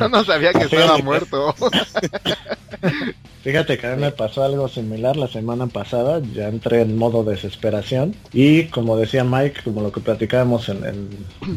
Yo 0.00 0.08
no 0.08 0.24
sabía 0.24 0.52
que 0.52 0.64
estaba 0.64 0.98
muerto. 0.98 1.54
Fíjate 3.42 3.76
que 3.76 3.86
a 3.86 3.96
mí 3.96 4.02
me 4.02 4.12
pasó 4.12 4.44
algo 4.44 4.68
similar 4.68 5.16
la 5.16 5.26
semana 5.28 5.66
pasada, 5.66 6.20
ya 6.34 6.48
entré 6.48 6.82
en 6.82 6.96
modo 6.96 7.24
desesperación 7.24 8.14
y 8.32 8.64
como 8.64 8.96
decía 8.96 9.24
Mike, 9.24 9.62
como 9.64 9.82
lo 9.82 9.90
que 9.90 10.00
platicábamos 10.00 10.68
en, 10.68 10.84
en- 10.84 11.08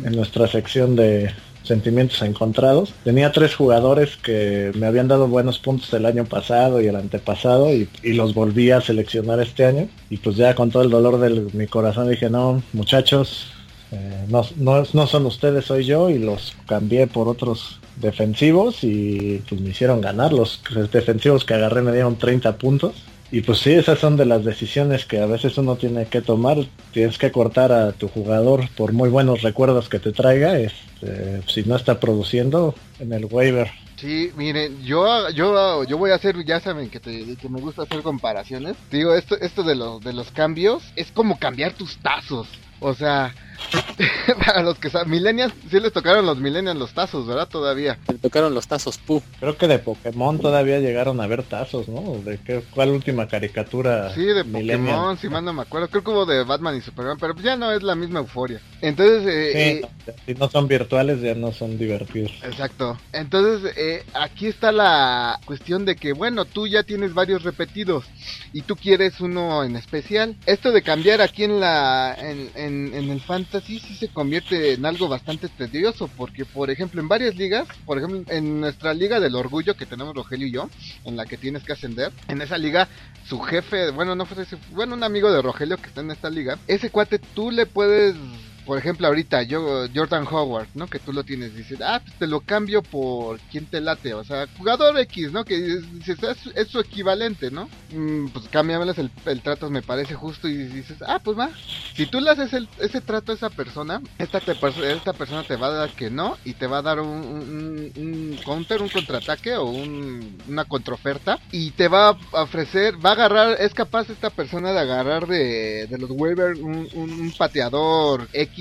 en 0.03 0.15
nuestra 0.15 0.47
sección 0.47 0.95
de 0.95 1.31
sentimientos 1.63 2.21
encontrados, 2.21 2.93
tenía 3.03 3.31
tres 3.31 3.55
jugadores 3.55 4.17
que 4.17 4.71
me 4.75 4.85
habían 4.87 5.07
dado 5.07 5.27
buenos 5.27 5.57
puntos 5.59 5.91
el 5.93 6.05
año 6.05 6.25
pasado 6.25 6.79
y 6.81 6.87
el 6.87 6.95
antepasado 6.95 7.71
y, 7.73 7.87
y 8.03 8.13
los 8.13 8.33
volví 8.35 8.69
a 8.71 8.81
seleccionar 8.81 9.39
este 9.39 9.65
año 9.65 9.87
y 10.09 10.17
pues 10.17 10.35
ya 10.37 10.53
con 10.55 10.69
todo 10.71 10.83
el 10.83 10.91
dolor 10.91 11.19
de 11.19 11.29
mi 11.53 11.65
corazón 11.67 12.09
dije 12.09 12.29
no 12.29 12.61
muchachos 12.73 13.51
eh, 13.91 14.25
no, 14.27 14.43
no, 14.57 15.07
son 15.07 15.25
ustedes, 15.25 15.65
soy 15.65 15.85
yo 15.85 16.09
y 16.09 16.17
los 16.17 16.55
cambié 16.67 17.07
por 17.07 17.27
otros 17.27 17.79
defensivos 17.97 18.83
y 18.83 19.41
pues 19.47 19.61
me 19.61 19.69
hicieron 19.69 20.01
ganar. 20.01 20.33
Los 20.33 20.61
defensivos 20.91 21.45
que 21.45 21.53
agarré 21.53 21.81
me 21.81 21.91
dieron 21.91 22.17
30 22.17 22.57
puntos. 22.57 22.93
Y 23.31 23.41
pues 23.41 23.59
sí, 23.59 23.71
esas 23.71 23.99
son 23.99 24.17
de 24.17 24.25
las 24.25 24.45
decisiones 24.45 25.05
que 25.05 25.19
a 25.19 25.25
veces 25.25 25.57
uno 25.57 25.75
tiene 25.75 26.05
que 26.05 26.21
tomar. 26.21 26.57
Tienes 26.91 27.17
que 27.17 27.31
cortar 27.31 27.71
a 27.71 27.91
tu 27.91 28.07
jugador 28.07 28.69
por 28.77 28.93
muy 28.93 29.09
buenos 29.09 29.41
recuerdos 29.41 29.89
que 29.89 29.99
te 29.99 30.11
traiga. 30.11 30.59
Este, 30.59 31.41
si 31.47 31.63
no 31.63 31.75
está 31.75 31.99
produciendo 31.99 32.75
en 32.99 33.13
el 33.13 33.25
waiver. 33.25 33.69
Sí, 33.97 34.31
miren, 34.35 34.83
yo, 34.83 35.29
yo, 35.29 35.83
yo 35.85 35.97
voy 35.97 36.11
a 36.11 36.15
hacer, 36.15 36.43
ya 36.45 36.59
saben 36.59 36.89
que, 36.89 36.99
te, 36.99 37.35
que 37.37 37.49
me 37.49 37.61
gusta 37.61 37.83
hacer 37.83 38.01
comparaciones. 38.01 38.75
Digo, 38.91 39.15
esto, 39.15 39.39
esto 39.39 39.63
de 39.63 39.75
los, 39.75 40.01
de 40.01 40.13
los 40.13 40.31
cambios 40.31 40.83
es 40.95 41.11
como 41.11 41.39
cambiar 41.39 41.73
tus 41.73 41.97
tazos. 41.97 42.47
O 42.79 42.93
sea, 42.93 43.33
para 44.45 44.61
los 44.63 44.77
que 44.77 44.89
saben, 44.89 45.09
millennials, 45.09 45.53
sí 45.69 45.79
les 45.79 45.93
tocaron 45.93 46.25
los 46.25 46.37
millennials 46.37 46.77
los 46.77 46.93
tazos, 46.93 47.25
¿verdad? 47.27 47.47
Todavía. 47.47 47.97
Me 48.07 48.17
tocaron 48.17 48.53
los 48.53 48.67
tazos 48.67 48.97
pu. 48.97 49.21
Creo 49.39 49.57
que 49.57 49.67
de 49.67 49.79
Pokémon 49.79 50.39
todavía 50.39 50.79
llegaron 50.79 51.21
a 51.21 51.27
ver 51.27 51.43
tazos, 51.43 51.87
¿no? 51.87 52.17
¿De 52.23 52.37
qué, 52.39 52.63
cuál 52.73 52.89
última 52.89 53.27
caricatura? 53.27 54.13
Sí, 54.13 54.25
de 54.25 54.43
millennial? 54.43 54.95
Pokémon, 54.95 55.17
si 55.17 55.29
mal 55.29 55.45
no 55.45 55.53
me 55.53 55.61
acuerdo. 55.61 55.87
Creo 55.87 56.03
que 56.03 56.11
hubo 56.11 56.25
de 56.25 56.43
Batman 56.43 56.77
y 56.77 56.81
Superman, 56.81 57.17
pero 57.19 57.35
ya 57.35 57.55
no 57.55 57.71
es 57.71 57.83
la 57.83 57.95
misma 57.95 58.19
euforia. 58.19 58.59
Entonces, 58.81 59.23
eh, 59.27 59.51
Sí, 59.53 59.59
eh, 59.59 59.81
no, 59.81 60.13
si 60.25 60.33
no 60.33 60.49
son 60.49 60.67
virtuales 60.67 61.21
ya 61.21 61.35
no 61.35 61.51
son 61.51 61.77
divertidos. 61.77 62.31
Exacto. 62.43 62.97
Entonces, 63.13 63.73
eh, 63.77 64.03
aquí 64.13 64.47
está 64.47 64.71
la 64.71 65.39
cuestión 65.45 65.85
de 65.85 65.95
que, 65.95 66.13
bueno, 66.13 66.45
tú 66.45 66.67
ya 66.67 66.83
tienes 66.83 67.13
varios 67.13 67.43
repetidos 67.43 68.05
y 68.53 68.61
tú 68.61 68.75
quieres 68.75 69.19
uno 69.21 69.63
en 69.63 69.75
especial. 69.75 70.35
Esto 70.45 70.71
de 70.71 70.81
cambiar 70.81 71.21
aquí 71.21 71.43
en 71.43 71.59
la 71.59 72.15
en, 72.19 72.49
en, 72.55 72.93
en 72.93 73.09
el 73.09 73.21
fantasy 73.21 73.44
fantasy 73.45 73.79
sí 73.79 73.95
se 73.95 74.07
convierte 74.09 74.73
en 74.73 74.85
algo 74.85 75.07
bastante 75.07 75.47
tedioso, 75.49 76.07
porque 76.07 76.45
por 76.45 76.69
ejemplo 76.69 77.01
en 77.01 77.07
varias 77.07 77.35
ligas, 77.35 77.67
por 77.85 77.97
ejemplo 77.97 78.23
en 78.27 78.61
nuestra 78.61 78.93
liga 78.93 79.19
del 79.19 79.35
orgullo 79.35 79.75
que 79.75 79.85
tenemos 79.85 80.15
Rogelio 80.15 80.47
y 80.47 80.51
yo, 80.51 80.69
en 81.05 81.15
la 81.15 81.25
que 81.25 81.37
tienes 81.37 81.63
que 81.63 81.73
ascender, 81.73 82.11
en 82.27 82.41
esa 82.41 82.57
liga 82.57 82.87
su 83.27 83.39
jefe, 83.39 83.91
bueno, 83.91 84.15
no 84.15 84.25
fue 84.25 84.43
ese, 84.43 84.57
bueno, 84.71 84.95
un 84.95 85.03
amigo 85.03 85.31
de 85.31 85.41
Rogelio 85.41 85.77
que 85.77 85.87
está 85.87 86.01
en 86.01 86.11
esta 86.11 86.29
liga, 86.29 86.57
ese 86.67 86.89
cuate 86.89 87.19
tú 87.19 87.51
le 87.51 87.65
puedes 87.65 88.15
por 88.65 88.77
ejemplo, 88.77 89.07
ahorita 89.07 89.43
yo, 89.43 89.85
Jordan 89.93 90.25
Howard, 90.29 90.67
¿no? 90.73 90.87
Que 90.87 90.99
tú 90.99 91.13
lo 91.13 91.23
tienes, 91.23 91.55
dices, 91.55 91.79
ah, 91.81 92.01
pues 92.03 92.17
te 92.17 92.27
lo 92.27 92.41
cambio 92.41 92.81
por 92.81 93.39
quien 93.51 93.65
te 93.67 93.79
late, 93.79 94.13
o 94.13 94.23
sea, 94.23 94.47
jugador 94.57 94.97
X, 94.99 95.31
¿no? 95.31 95.45
Que 95.45 95.57
dices, 95.57 96.17
es, 96.55 96.67
su 96.67 96.79
equivalente, 96.79 97.51
¿no? 97.51 97.69
Mm, 97.93 98.29
pues 98.29 98.47
cámbiameles 98.49 98.97
el, 98.97 99.11
el 99.25 99.41
trato, 99.41 99.69
me 99.69 99.83
parece 99.83 100.15
justo, 100.15 100.47
y 100.47 100.57
dices, 100.57 100.97
ah, 101.05 101.19
pues 101.23 101.37
va. 101.37 101.51
Si 101.95 102.07
tú 102.07 102.19
le 102.19 102.31
haces 102.31 102.53
el, 102.53 102.67
ese 102.79 103.01
trato 103.01 103.31
a 103.31 103.35
esa 103.35 103.49
persona, 103.49 104.01
esta, 104.17 104.39
te, 104.39 104.53
esta 104.91 105.13
persona 105.13 105.43
te 105.43 105.55
va 105.55 105.67
a 105.67 105.71
dar 105.71 105.89
que 105.91 106.09
no, 106.09 106.37
y 106.43 106.53
te 106.53 106.65
va 106.65 106.79
a 106.79 106.81
dar 106.81 106.99
un, 106.99 107.91
un, 107.95 108.39
counter, 108.43 108.81
un 108.81 108.89
contraataque 108.89 109.55
o 109.55 109.65
un, 109.65 110.37
una 110.47 110.65
contraoferta, 110.65 111.39
y 111.51 111.71
te 111.71 111.87
va 111.87 112.17
a 112.33 112.41
ofrecer, 112.41 112.95
va 113.03 113.11
a 113.11 113.13
agarrar, 113.13 113.57
es 113.59 113.73
capaz 113.73 114.09
esta 114.09 114.31
persona 114.31 114.71
de 114.71 114.79
agarrar 114.79 115.27
de, 115.27 115.85
de 115.87 115.97
los 115.99 116.09
waivers 116.09 116.59
un, 116.59 116.87
un 116.93 117.33
pateador 117.37 118.27
X 118.33 118.54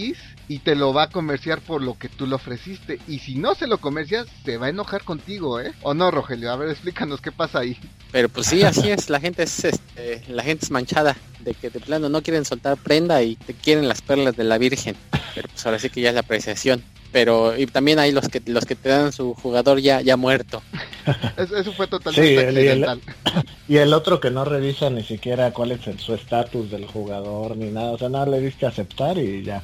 y 0.49 0.59
te 0.59 0.75
lo 0.75 0.93
va 0.93 1.05
a 1.05 1.11
comerciar 1.11 1.61
por 1.61 1.83
lo 1.83 1.99
que 1.99 2.09
tú 2.09 2.27
le 2.27 2.35
ofreciste. 2.35 2.99
Y 3.09 3.21
si 3.21 3.37
no 3.37 3.55
se 3.55 3.67
lo 3.67 3.79
comercias, 3.79 4.27
se 4.45 4.57
va 4.57 4.67
a 4.67 4.71
enojar 4.71 5.05
contigo, 5.05 5.61
¿eh? 5.61 5.73
¿O 5.83 5.95
no, 5.95 6.11
Rogelio? 6.11 6.51
A 6.51 6.57
ver, 6.57 6.71
explícanos 6.71 7.21
qué 7.21 7.33
pasa 7.33 7.61
ahí. 7.61 7.79
Pero 8.13 8.29
pues 8.29 8.47
sí, 8.49 8.63
así 8.63 8.91
es. 8.91 9.11
La 9.11 9.21
gente 9.21 9.45
es, 9.45 9.65
este, 9.65 10.23
la 10.29 10.43
gente 10.43 10.65
es 10.65 10.71
manchada 10.71 11.17
de 11.41 11.55
que 11.55 11.71
de 11.71 11.81
plano 11.81 12.09
no 12.09 12.23
quieren 12.23 12.45
soltar 12.45 12.77
prenda 12.77 13.23
y 13.23 13.37
te 13.37 13.55
quieren 13.55 13.89
las 13.89 14.03
perlas 14.03 14.37
de 14.37 14.45
la 14.45 14.59
Virgen. 14.59 14.97
Pero 15.35 15.49
pues 15.49 15.65
ahora 15.67 15.79
sí 15.79 15.91
que 15.91 16.01
ya 16.01 16.11
es 16.11 16.15
la 16.15 16.21
apreciación. 16.21 16.83
Pero 17.13 17.57
y 17.57 17.67
también 17.67 18.01
hay 18.01 18.11
los 18.11 18.29
que 18.29 18.43
los 18.47 18.65
que 18.67 18.75
te 18.75 18.89
dan 18.89 19.13
su 19.13 19.35
jugador 19.35 19.79
ya 19.79 20.01
ya 20.01 20.17
muerto. 20.17 20.63
eso, 21.37 21.73
fue 21.73 21.87
totalmente 21.87 22.33
y, 23.69 23.77
el, 23.77 23.95
otro 23.95 24.19
que 24.19 24.33
no 24.33 24.45
revisa 24.45 24.91
ni 24.91 25.05
siquiera 25.05 25.53
cuál 25.53 25.71
es 25.71 25.81
su 26.01 26.13
estatus 26.13 26.73
del 26.73 26.87
jugador 26.87 27.57
ni 27.57 27.71
nada, 27.71 27.93
o 27.93 27.99
sea, 27.99 28.09
nada 28.09 28.27
le 28.27 28.41
diste 28.41 28.67
aceptar 28.67 29.17
y 29.19 29.45
ya. 29.45 29.63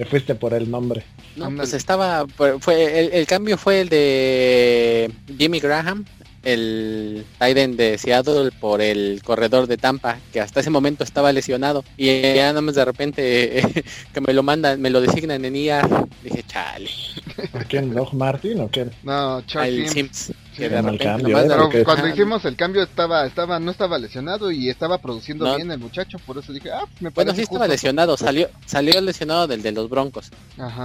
Te 0.00 0.06
fuiste 0.06 0.34
por 0.34 0.54
el 0.54 0.70
nombre. 0.70 1.02
No, 1.36 1.54
pues 1.54 1.74
estaba, 1.74 2.24
fue 2.26 3.18
el, 3.18 3.26
cambio 3.26 3.58
fue 3.58 3.82
el 3.82 3.90
de 3.90 5.12
Jimmy 5.36 5.60
Graham, 5.60 6.06
el 6.42 7.26
Tiden 7.38 7.76
de 7.76 7.98
Seattle 7.98 8.50
por 8.50 8.80
el 8.80 9.20
corredor 9.22 9.66
de 9.66 9.76
Tampa, 9.76 10.18
que 10.32 10.40
hasta 10.40 10.60
ese 10.60 10.70
momento 10.70 11.04
estaba 11.04 11.34
lesionado. 11.34 11.84
Y 11.98 12.22
ya 12.22 12.46
nada 12.46 12.62
más 12.62 12.76
de 12.76 12.84
repente 12.86 13.62
que 14.14 14.20
me 14.22 14.32
lo 14.32 14.42
mandan, 14.42 14.80
me 14.80 14.88
lo 14.88 15.02
designan 15.02 15.44
en 15.44 15.54
IA, 15.54 15.86
dije, 16.24 16.44
chale. 16.46 16.88
¿A 17.52 17.62
quién? 17.64 17.92
¿Dog 17.92 18.14
Martin 18.14 18.60
o 18.60 18.68
quién? 18.68 18.90
No, 19.02 19.42
Charles 19.42 19.90
Sims 19.90 20.32
cuando 21.84 22.08
hicimos 22.08 22.44
el 22.44 22.56
cambio 22.56 22.82
estaba, 22.82 23.26
estaba, 23.26 23.58
no 23.58 23.70
estaba 23.70 23.98
lesionado 23.98 24.50
y 24.50 24.68
estaba 24.68 24.98
produciendo 24.98 25.56
bien 25.56 25.70
el 25.70 25.78
muchacho, 25.78 26.18
por 26.26 26.38
eso 26.38 26.52
dije, 26.52 26.70
ah, 26.70 26.84
me 27.00 27.10
Bueno, 27.10 27.34
sí 27.34 27.42
estaba 27.42 27.66
lesionado, 27.66 28.16
salió, 28.16 28.48
salió 28.66 29.00
lesionado 29.00 29.46
del 29.46 29.62
de 29.62 29.72
los 29.72 29.88
Broncos. 29.88 30.30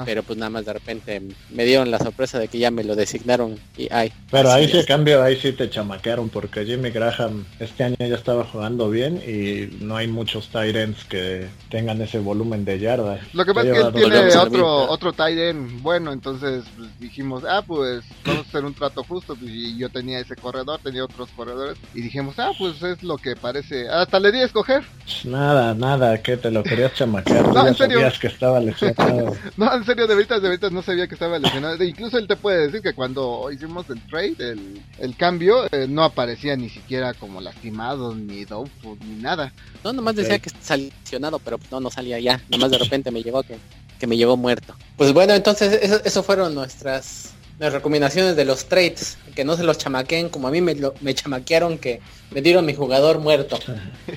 Pero 0.06 0.24
pues 0.24 0.38
nada 0.38 0.50
más 0.50 0.66
de 0.66 0.74
repente 0.74 1.22
me 1.52 1.66
dieron 1.66 1.92
la 1.92 2.00
sorpresa 2.00 2.40
de 2.40 2.48
que 2.48 2.60
ya 2.60 2.72
me 2.72 2.84
lo 2.84 2.96
designaron 2.96 3.58
y 3.78 3.92
ay. 3.92 4.12
Pero 4.32 4.52
ahí 4.52 4.68
sí 4.68 4.84
cambio, 4.86 5.22
ahí 5.24 5.38
sí 5.38 5.52
te 5.54 5.70
chamaquearon 5.70 6.30
porque 6.30 6.66
Jimmy 6.66 6.92
Graham 6.92 7.46
este 7.60 7.84
año 7.84 7.96
ya 8.00 8.16
estaba 8.16 8.44
jugando 8.46 8.90
bien 8.90 9.22
y 9.26 9.84
no 9.84 9.98
hay 9.98 10.08
muchos 10.08 10.50
Tyrants 10.50 11.04
que 11.06 11.48
tengan 11.70 12.02
ese 12.02 12.20
volumen 12.20 12.66
de 12.66 12.80
yardas. 12.80 13.20
Lo 13.34 13.46
que 13.46 13.54
pasa 13.54 13.68
es 13.68 13.74
que 13.74 13.82
él 13.82 13.94
tiene 13.94 14.36
otro, 14.38 14.90
otro 14.90 15.14
Tyrant 15.14 15.82
bueno, 15.82 16.12
entonces 16.12 16.64
pues, 16.76 16.90
dijimos, 17.00 17.44
ah, 17.48 17.64
pues 17.66 18.04
vamos 18.26 18.46
a 18.46 18.50
hacer 18.50 18.66
un 18.66 18.74
trato 18.74 19.04
justo 19.04 19.36
pues, 19.36 19.52
y 19.56 19.78
yo 19.78 19.90
tenía 19.90 20.20
ese 20.20 20.36
corredor, 20.36 20.80
tenía 20.84 21.04
otros 21.06 21.30
corredores 21.36 21.78
y 21.94 22.02
dijimos, 22.02 22.38
ah, 22.40 22.52
pues 22.58 22.82
es 22.84 23.02
lo 23.04 23.18
que 23.18 23.36
parece. 23.36 23.88
Hasta 23.90 24.20
le 24.20 24.32
di 24.32 24.40
a 24.40 24.46
escoger. 24.46 24.84
Nada, 25.24 25.74
nada, 25.74 26.22
que 26.22 26.38
te 26.38 26.52
lo 26.52 26.64
querías 26.64 26.94
chamaquear. 26.94 27.48
no, 27.54 27.68
en 27.68 27.76
serio. 27.76 28.00
que 28.20 28.28
estaba 28.28 28.60
lesionado. 28.60 29.36
no, 29.58 29.74
en 29.74 29.86
serio, 29.86 30.08
de 30.08 30.16
veritas, 30.16 30.42
de 30.42 30.50
veritas 30.50 30.72
no 30.72 30.82
sabía 30.82 31.08
que 31.08 31.16
estaba 31.16 31.40
lesionado. 31.40 31.82
Incluso 31.84 32.18
él 32.18 32.28
te 32.28 32.36
puede 32.36 32.68
decir 32.68 32.82
que 32.82 32.94
cuando 32.94 33.50
hicimos 33.52 33.90
el 33.90 34.06
trade, 34.08 34.36
el, 34.40 34.82
el 35.00 35.16
cambio, 35.16 35.66
eh, 35.72 35.88
no 35.88 36.04
aparecía 36.04 36.56
ni 36.56 36.70
siquiera 36.70 37.14
como 37.14 37.40
lastimado, 37.40 38.14
ni 38.14 38.46
doubtful, 38.46 38.98
ni 39.00 39.22
nada. 39.22 39.54
No, 39.84 39.94
nomás 39.94 40.16
decía 40.16 40.40
que 40.40 40.50
salía 40.62 40.92
lesionado, 41.02 41.40
pero 41.40 41.60
no, 41.72 41.80
no 41.80 41.90
salía 41.90 42.20
ya. 42.20 42.42
Nomás 42.50 42.72
de 42.72 42.78
repente 42.78 43.12
me 43.12 43.24
llegó 43.24 43.44
que, 43.44 43.58
que 44.00 44.08
me 44.08 44.18
llegó 44.18 44.36
muerto. 44.36 44.76
Pues 44.98 45.14
bueno, 45.14 45.34
entonces 45.34 45.80
eso, 45.82 46.02
eso 46.04 46.24
fueron 46.24 46.56
nuestras 46.56 47.35
las 47.60 47.72
recomendaciones 47.72 48.36
de 48.36 48.46
los 48.46 48.66
trades, 48.66 49.18
que 49.34 49.46
no 49.46 49.56
se 49.56 49.64
los 49.64 49.78
chamaqueen 49.78 50.30
como 50.30 50.48
a 50.48 50.52
mí 50.52 50.62
me, 50.62 50.76
lo, 50.76 50.94
me 51.02 51.14
chamaquearon 51.14 51.78
que 51.78 52.02
me 52.32 52.42
dieron 52.42 52.66
mi 52.66 52.74
jugador 52.74 53.20
muerto. 53.20 53.58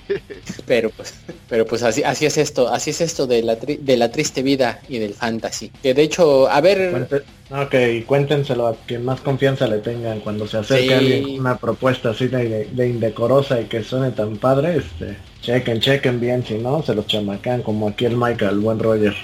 pero 0.67 0.91
pues, 0.91 1.15
pero 1.49 1.65
pues 1.67 1.83
así, 1.83 2.03
así 2.03 2.27
es 2.27 2.37
esto, 2.37 2.69
así 2.69 2.91
es 2.91 3.01
esto 3.01 3.27
de 3.27 3.43
la, 3.43 3.55
de 3.57 3.97
la 3.97 4.11
triste 4.11 4.43
vida 4.43 4.81
y 4.89 4.99
del 4.99 5.15
fantasy. 5.15 5.71
Que 5.83 5.95
de 5.95 6.03
hecho, 6.03 6.49
a 6.49 6.61
ver... 6.61 7.09
ok, 7.51 8.05
cuéntenselo 8.07 8.67
a 8.67 8.77
quien 8.87 9.05
más 9.05 9.21
confianza 9.21 9.69
le 9.69 9.79
tengan 9.79 10.21
cuando 10.21 10.49
se 10.49 10.59
acerque 10.59 10.95
alguien 10.95 11.41
una 11.41 11.57
propuesta 11.59 12.11
así 12.11 12.27
de, 12.27 12.69
de, 12.73 12.89
indecorosa 12.89 13.61
y 13.61 13.67
que 13.67 13.85
suene 13.85 14.11
tan 14.11 14.37
padre, 14.37 14.79
este, 14.79 15.17
chequen, 15.43 15.81
chequen 15.81 16.19
bien, 16.19 16.45
si 16.45 16.59
no, 16.59 16.83
se 16.83 16.95
los 16.95 17.07
chamacan 17.07 17.63
como 17.63 17.89
aquí 17.89 18.05
el 18.05 18.17
Michael, 18.17 18.55
el 18.55 18.59
buen 18.59 18.81
Roger. 18.81 19.15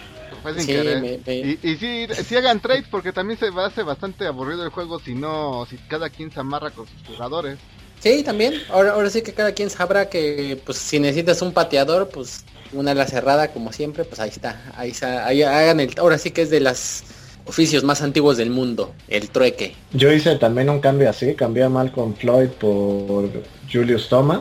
Y, 1.26 1.58
y 1.62 1.76
sí, 1.76 2.36
hagan 2.36 2.60
trades 2.60 2.84
porque 2.90 3.12
también 3.12 3.38
se 3.38 3.48
hace 3.56 3.82
bastante 3.82 4.26
aburrido 4.26 4.64
el 4.64 4.70
juego 4.70 4.98
si 5.00 5.14
no, 5.14 5.66
si 5.68 5.76
cada 5.88 6.10
quien 6.10 6.30
se 6.30 6.40
amarra 6.40 6.70
con 6.70 6.86
sus 6.86 7.06
jugadores. 7.06 7.58
Sí, 8.00 8.22
también. 8.22 8.54
Ahora, 8.70 8.92
ahora 8.92 9.08
sí 9.08 9.22
que 9.22 9.32
cada 9.32 9.52
quien 9.52 9.70
sabrá 9.70 10.10
que 10.10 10.60
pues 10.64 10.76
si 10.76 10.98
necesitas 10.98 11.40
un 11.40 11.52
pateador, 11.52 12.10
pues 12.10 12.44
una 12.72 12.90
ala 12.90 13.06
cerrada 13.06 13.48
como 13.48 13.72
siempre, 13.72 14.04
pues 14.04 14.20
ahí 14.20 14.28
está. 14.28 14.60
Ahí, 14.76 14.92
ahí 15.02 15.42
hagan 15.42 15.80
el 15.80 15.94
ahora 15.98 16.18
sí 16.18 16.30
que 16.30 16.42
es 16.42 16.50
de 16.50 16.60
las 16.60 17.04
oficios 17.46 17.84
más 17.84 18.02
antiguos 18.02 18.36
del 18.36 18.50
mundo, 18.50 18.94
el 19.08 19.30
trueque. 19.30 19.74
Yo 19.92 20.12
hice 20.12 20.36
también 20.36 20.70
un 20.70 20.80
cambio 20.80 21.10
así, 21.10 21.34
cambié 21.34 21.64
a 21.64 21.68
Malcolm 21.68 22.14
Floyd 22.14 22.48
por 22.48 23.30
Julius 23.70 24.08
Thomas 24.08 24.40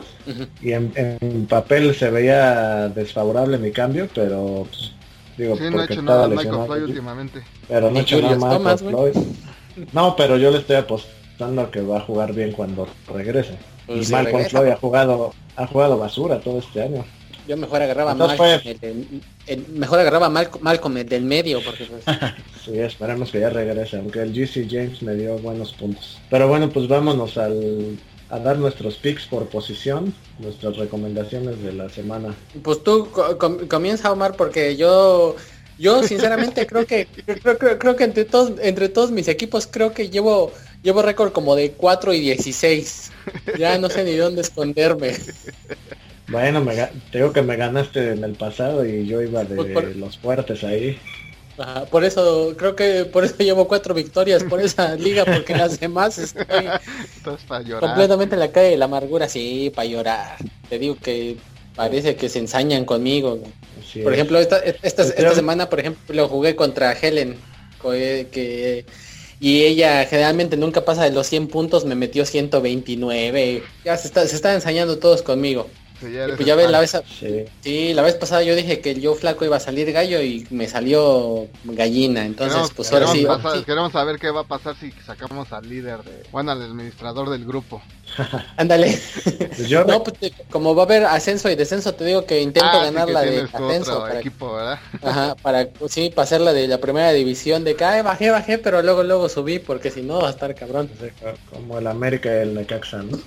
y 0.62 0.72
en, 0.72 1.46
papel 1.48 1.94
se 1.94 2.10
veía 2.10 2.88
desfavorable 2.88 3.58
mi 3.58 3.72
cambio, 3.72 4.08
pero 4.14 4.66
pues, 4.70 4.92
Digo, 5.36 5.56
sí, 5.56 5.64
no 5.70 5.80
ha 5.80 5.84
hecho 5.84 6.02
nada 6.02 6.28
Michael 6.28 6.66
Floyd 6.66 6.82
últimamente. 6.84 7.42
Pero 7.68 7.90
no 7.90 7.98
ha 7.98 8.02
hecho 8.02 8.20
nada 8.20 8.58
Michael 8.58 8.78
Floyd. 8.78 9.16
No, 9.92 10.14
pero 10.16 10.36
yo 10.36 10.50
le 10.50 10.58
estoy 10.58 10.76
apostando 10.76 11.62
a 11.62 11.70
que 11.70 11.80
va 11.80 11.98
a 11.98 12.00
jugar 12.00 12.32
bien 12.32 12.52
cuando 12.52 12.88
regrese. 13.12 13.56
Pues 13.86 14.10
y 14.10 14.14
Michael 14.14 14.46
Floyd 14.46 14.68
ha 14.70 14.76
jugado, 14.76 15.34
ha 15.56 15.66
jugado 15.66 15.98
basura 15.98 16.40
todo 16.40 16.58
este 16.58 16.82
año. 16.82 17.04
Yo 17.46 17.56
mejor 17.58 17.82
agarraba 17.82 18.12
a 18.12 18.14
Malcolm, 18.14 18.60
el, 19.46 19.66
mejor 19.68 20.00
agarraba 20.00 20.26
a 20.26 20.30
Malcolm, 20.30 20.96
el 20.96 21.06
del 21.06 21.24
medio 21.24 21.60
porque 21.62 21.84
pues... 21.84 22.02
sí, 22.64 22.78
esperemos 22.78 23.30
que 23.30 23.40
ya 23.40 23.50
regrese, 23.50 23.98
aunque 23.98 24.22
el 24.22 24.32
GC 24.32 24.66
James 24.70 25.02
me 25.02 25.14
dio 25.14 25.36
buenos 25.38 25.74
puntos. 25.74 26.18
Pero 26.30 26.48
bueno, 26.48 26.70
pues 26.70 26.88
vámonos 26.88 27.36
al 27.36 27.98
a 28.34 28.40
dar 28.40 28.58
nuestros 28.58 28.96
picks 28.96 29.26
por 29.26 29.46
posición, 29.46 30.12
nuestras 30.40 30.76
recomendaciones 30.76 31.62
de 31.62 31.72
la 31.72 31.88
semana. 31.88 32.34
Pues 32.64 32.82
tú 32.82 33.08
comienza 33.68 34.10
Omar 34.10 34.34
porque 34.36 34.76
yo 34.76 35.36
yo 35.78 36.02
sinceramente 36.02 36.66
creo 36.70 36.84
que 36.84 37.06
creo, 37.06 37.78
creo, 37.78 37.94
que 37.94 38.04
entre 38.04 38.24
todos 38.24 38.54
entre 38.60 38.88
todos 38.88 39.12
mis 39.12 39.28
equipos 39.28 39.68
creo 39.70 39.92
que 39.92 40.10
llevo 40.10 40.52
llevo 40.82 41.02
récord 41.02 41.30
como 41.30 41.54
de 41.54 41.70
4 41.70 42.12
y 42.12 42.20
16. 42.20 43.12
Ya 43.56 43.78
no 43.78 43.88
sé 43.88 44.02
ni 44.02 44.16
dónde 44.16 44.40
esconderme. 44.40 45.12
Bueno, 46.26 46.60
me, 46.60 46.74
te 47.12 47.18
digo 47.18 47.32
que 47.32 47.42
me 47.42 47.54
ganaste 47.54 48.12
en 48.12 48.24
el 48.24 48.32
pasado 48.32 48.84
y 48.84 49.06
yo 49.06 49.22
iba 49.22 49.44
de 49.44 49.54
pues 49.54 49.94
los 49.94 50.18
fuertes 50.18 50.64
ahí 50.64 50.98
por 51.90 52.04
eso, 52.04 52.54
creo 52.56 52.74
que 52.74 53.04
por 53.04 53.24
eso 53.24 53.36
llevo 53.38 53.68
cuatro 53.68 53.94
victorias 53.94 54.42
por 54.44 54.60
esa 54.60 54.96
liga, 54.96 55.24
porque 55.24 55.56
las 55.56 55.78
demás 55.80 56.18
estoy 56.18 56.46
completamente 57.80 58.34
en 58.34 58.40
la 58.40 58.50
calle 58.50 58.70
de 58.70 58.76
la 58.76 58.86
amargura, 58.86 59.28
sí, 59.28 59.72
para 59.74 59.86
llorar. 59.86 60.36
Te 60.68 60.78
digo 60.78 60.96
que 60.96 61.36
parece 61.76 62.16
que 62.16 62.28
se 62.28 62.38
ensañan 62.38 62.84
conmigo. 62.84 63.40
por 64.02 64.12
ejemplo, 64.12 64.38
esta, 64.38 64.58
esta, 64.58 65.34
semana, 65.34 65.68
por 65.68 65.80
ejemplo, 65.80 66.28
jugué 66.28 66.56
contra 66.56 66.92
Helen, 66.92 67.36
que 67.80 68.84
y 69.40 69.64
ella 69.64 70.06
generalmente 70.06 70.56
nunca 70.56 70.84
pasa 70.84 71.04
de 71.04 71.10
los 71.10 71.26
100 71.26 71.48
puntos, 71.48 71.84
me 71.84 71.94
metió 71.94 72.24
129. 72.24 73.62
Ya 73.84 73.96
se 73.96 74.08
está, 74.08 74.26
se 74.26 74.36
están 74.36 74.54
ensañando 74.54 74.98
todos 74.98 75.22
conmigo. 75.22 75.68
Ya, 76.12 76.26
pues 76.26 76.44
ya 76.44 76.54
ves, 76.54 76.70
la 76.70 76.80
vez, 76.80 76.96
sí. 77.62 77.94
la 77.94 78.02
vez 78.02 78.14
pasada 78.14 78.42
yo 78.42 78.54
dije 78.54 78.80
que 78.80 79.00
yo 79.00 79.14
flaco 79.14 79.44
iba 79.44 79.56
a 79.56 79.60
salir 79.60 79.90
gallo 79.92 80.20
y 80.22 80.46
me 80.50 80.68
salió 80.68 81.48
gallina, 81.64 82.24
entonces 82.24 82.70
pues 82.74 82.92
ahora 82.92 83.08
sí, 83.08 83.26
Queremos 83.64 83.92
saber 83.92 84.18
qué 84.18 84.30
va 84.30 84.40
a 84.40 84.44
pasar 84.44 84.76
si 84.76 84.92
sacamos 85.06 85.52
al 85.52 85.68
líder 85.68 86.02
de, 86.02 86.22
bueno, 86.30 86.52
al 86.52 86.62
administrador 86.62 87.30
del 87.30 87.44
grupo. 87.44 87.82
Ándale. 88.56 88.98
Pues 89.24 89.70
no, 89.70 90.02
pues, 90.02 90.32
como 90.50 90.74
va 90.74 90.82
a 90.82 90.86
haber 90.86 91.04
ascenso 91.04 91.50
y 91.50 91.54
descenso, 91.54 91.94
te 91.94 92.04
digo 92.04 92.24
que 92.26 92.40
intento 92.40 92.68
ah, 92.70 92.84
ganar 92.84 93.08
la 93.08 93.22
de 93.22 93.42
ascenso. 93.42 94.00
Para, 94.00 94.20
equipo, 94.20 94.54
¿verdad? 94.54 94.78
Ajá, 95.02 95.34
para 95.36 95.68
sí, 95.88 96.10
pasar 96.14 96.40
la 96.40 96.52
de 96.52 96.68
la 96.68 96.78
primera 96.78 97.12
división 97.12 97.64
de 97.64 97.74
que 97.74 97.84
bajé, 98.02 98.30
bajé, 98.30 98.58
pero 98.58 98.82
luego 98.82 99.02
luego 99.02 99.28
subí 99.28 99.58
porque 99.58 99.90
si 99.90 100.02
no 100.02 100.20
va 100.20 100.28
a 100.28 100.30
estar 100.30 100.54
cabrón. 100.54 100.90
Como 101.50 101.78
el 101.78 101.86
América 101.86 102.28
y 102.28 102.42
el 102.42 102.54
Necaxa, 102.54 103.02
¿no? 103.02 103.18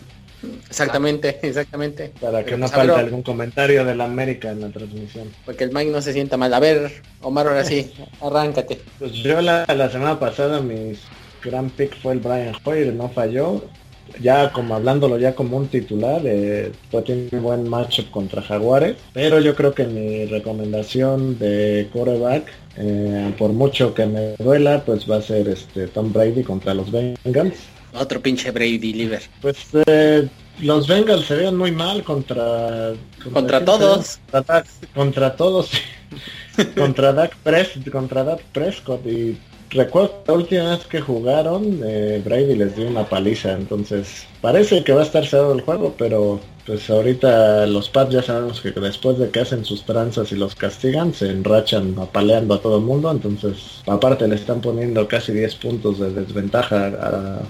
Exactamente, 0.70 1.39
exactamente. 1.44 2.12
Para 2.22 2.44
que 2.46 2.58
no 2.58 2.67
falte 2.67 2.94
algún 2.94 3.24
comentario 3.24 3.84
del 3.86 4.01
América 4.01 4.51
en 4.51 4.62
la 4.62 4.70
transmisión. 4.70 5.29
Porque 5.46 5.63
el 5.63 5.72
Mike 5.72 5.91
no 5.91 6.01
se 6.01 6.13
sienta 6.13 6.38
mal. 6.38 6.53
A 6.53 6.60
ver, 6.60 7.01
Omar, 7.22 7.48
ahora 7.48 7.63
sí, 7.63 7.91
arráncate. 8.22 8.79
Pues 9.00 9.13
yo 9.13 9.41
la, 9.41 9.65
la 9.65 9.89
semana 9.89 10.20
pasada 10.20 10.62
mis 10.62 11.00
gran 11.44 11.70
pick 11.70 11.96
fue 12.01 12.13
el 12.13 12.20
Brian 12.20 12.56
Hoyer, 12.63 12.94
no 12.94 13.10
falló 13.10 13.63
ya 14.22 14.51
como 14.51 14.75
hablándolo 14.75 15.17
ya 15.17 15.36
como 15.36 15.58
un 15.58 15.67
titular, 15.67 16.22
eh, 16.25 16.72
pues 16.91 17.06
tiene 17.06 17.29
un 17.32 17.44
buen 17.44 17.70
matchup 17.70 18.10
contra 18.12 18.41
Jaguares, 18.41 18.96
pero 19.13 19.39
yo 19.39 19.56
creo 19.56 19.74
que 19.74 19.86
mi 19.86 20.25
recomendación 20.25 21.38
de 21.38 21.89
quarterback, 21.91 22.46
eh, 22.77 23.34
por 23.38 23.51
mucho 23.51 23.94
que 23.94 24.06
me 24.06 24.36
duela, 24.38 24.84
pues 24.86 25.10
va 25.10 25.17
a 25.17 25.22
ser 25.22 25.48
este 25.50 25.88
Tom 25.88 26.13
Brady 26.13 26.44
contra 26.44 26.74
los 26.74 26.91
Bengals. 26.91 27.58
Otro 28.00 28.22
pinche 28.22 28.51
Brady 28.51 28.94
liver. 28.94 29.24
Pues 29.42 29.58
eh, 29.86 30.27
los 30.62 30.88
Bengals 30.88 31.25
se 31.25 31.36
vean 31.36 31.56
muy 31.56 31.72
mal 31.72 32.04
contra 32.04 32.94
contra, 33.32 33.63
todos. 33.63 34.20
Contra, 34.94 35.36
todos. 35.36 35.70
contra 36.75 37.13
Dak 37.13 37.36
Prescott, 37.44 37.89
contra 37.89 38.24
Dak 38.24 38.42
Prescott 38.54 39.06
y 39.06 39.38
recuerdo 39.70 40.24
la 40.27 40.34
última 40.34 40.70
vez 40.72 40.86
que 40.86 41.01
jugaron, 41.01 41.82
eh, 41.86 42.22
Brady 42.24 42.56
les 42.56 42.75
dio 42.75 42.88
una 42.88 43.08
paliza, 43.08 43.54
entonces 43.54 44.25
parece 44.42 44.84
que 44.84 44.94
va 44.94 45.01
a 45.01 45.06
estar 45.06 45.25
cerrado 45.25 45.54
el 45.54 45.62
juego, 45.62 45.96
pero 45.98 46.39
pues 46.66 46.89
ahorita 46.89 47.66
los 47.68 47.89
Pats 47.89 48.13
ya 48.13 48.22
sabemos 48.22 48.62
que 48.62 48.72
después 48.72 49.18
de 49.18 49.30
que 49.30 49.39
hacen 49.39 49.63
sus 49.66 49.86
tranzas 49.86 50.32
y 50.32 50.36
los 50.36 50.56
castigan, 50.56 51.13
se 51.13 51.30
enrachan 51.30 51.96
apaleando 52.00 52.56
a 52.56 52.62
todo 52.62 52.77
el 52.77 52.84
mundo, 52.84 53.12
entonces 53.12 53.82
aparte 53.88 54.27
le 54.27 54.36
están 54.36 54.62
poniendo 54.62 55.08
casi 55.08 55.32
10 55.32 55.56
puntos 55.56 56.00
de 56.00 56.12
desventaja 56.12 56.88
a, 56.88 57.42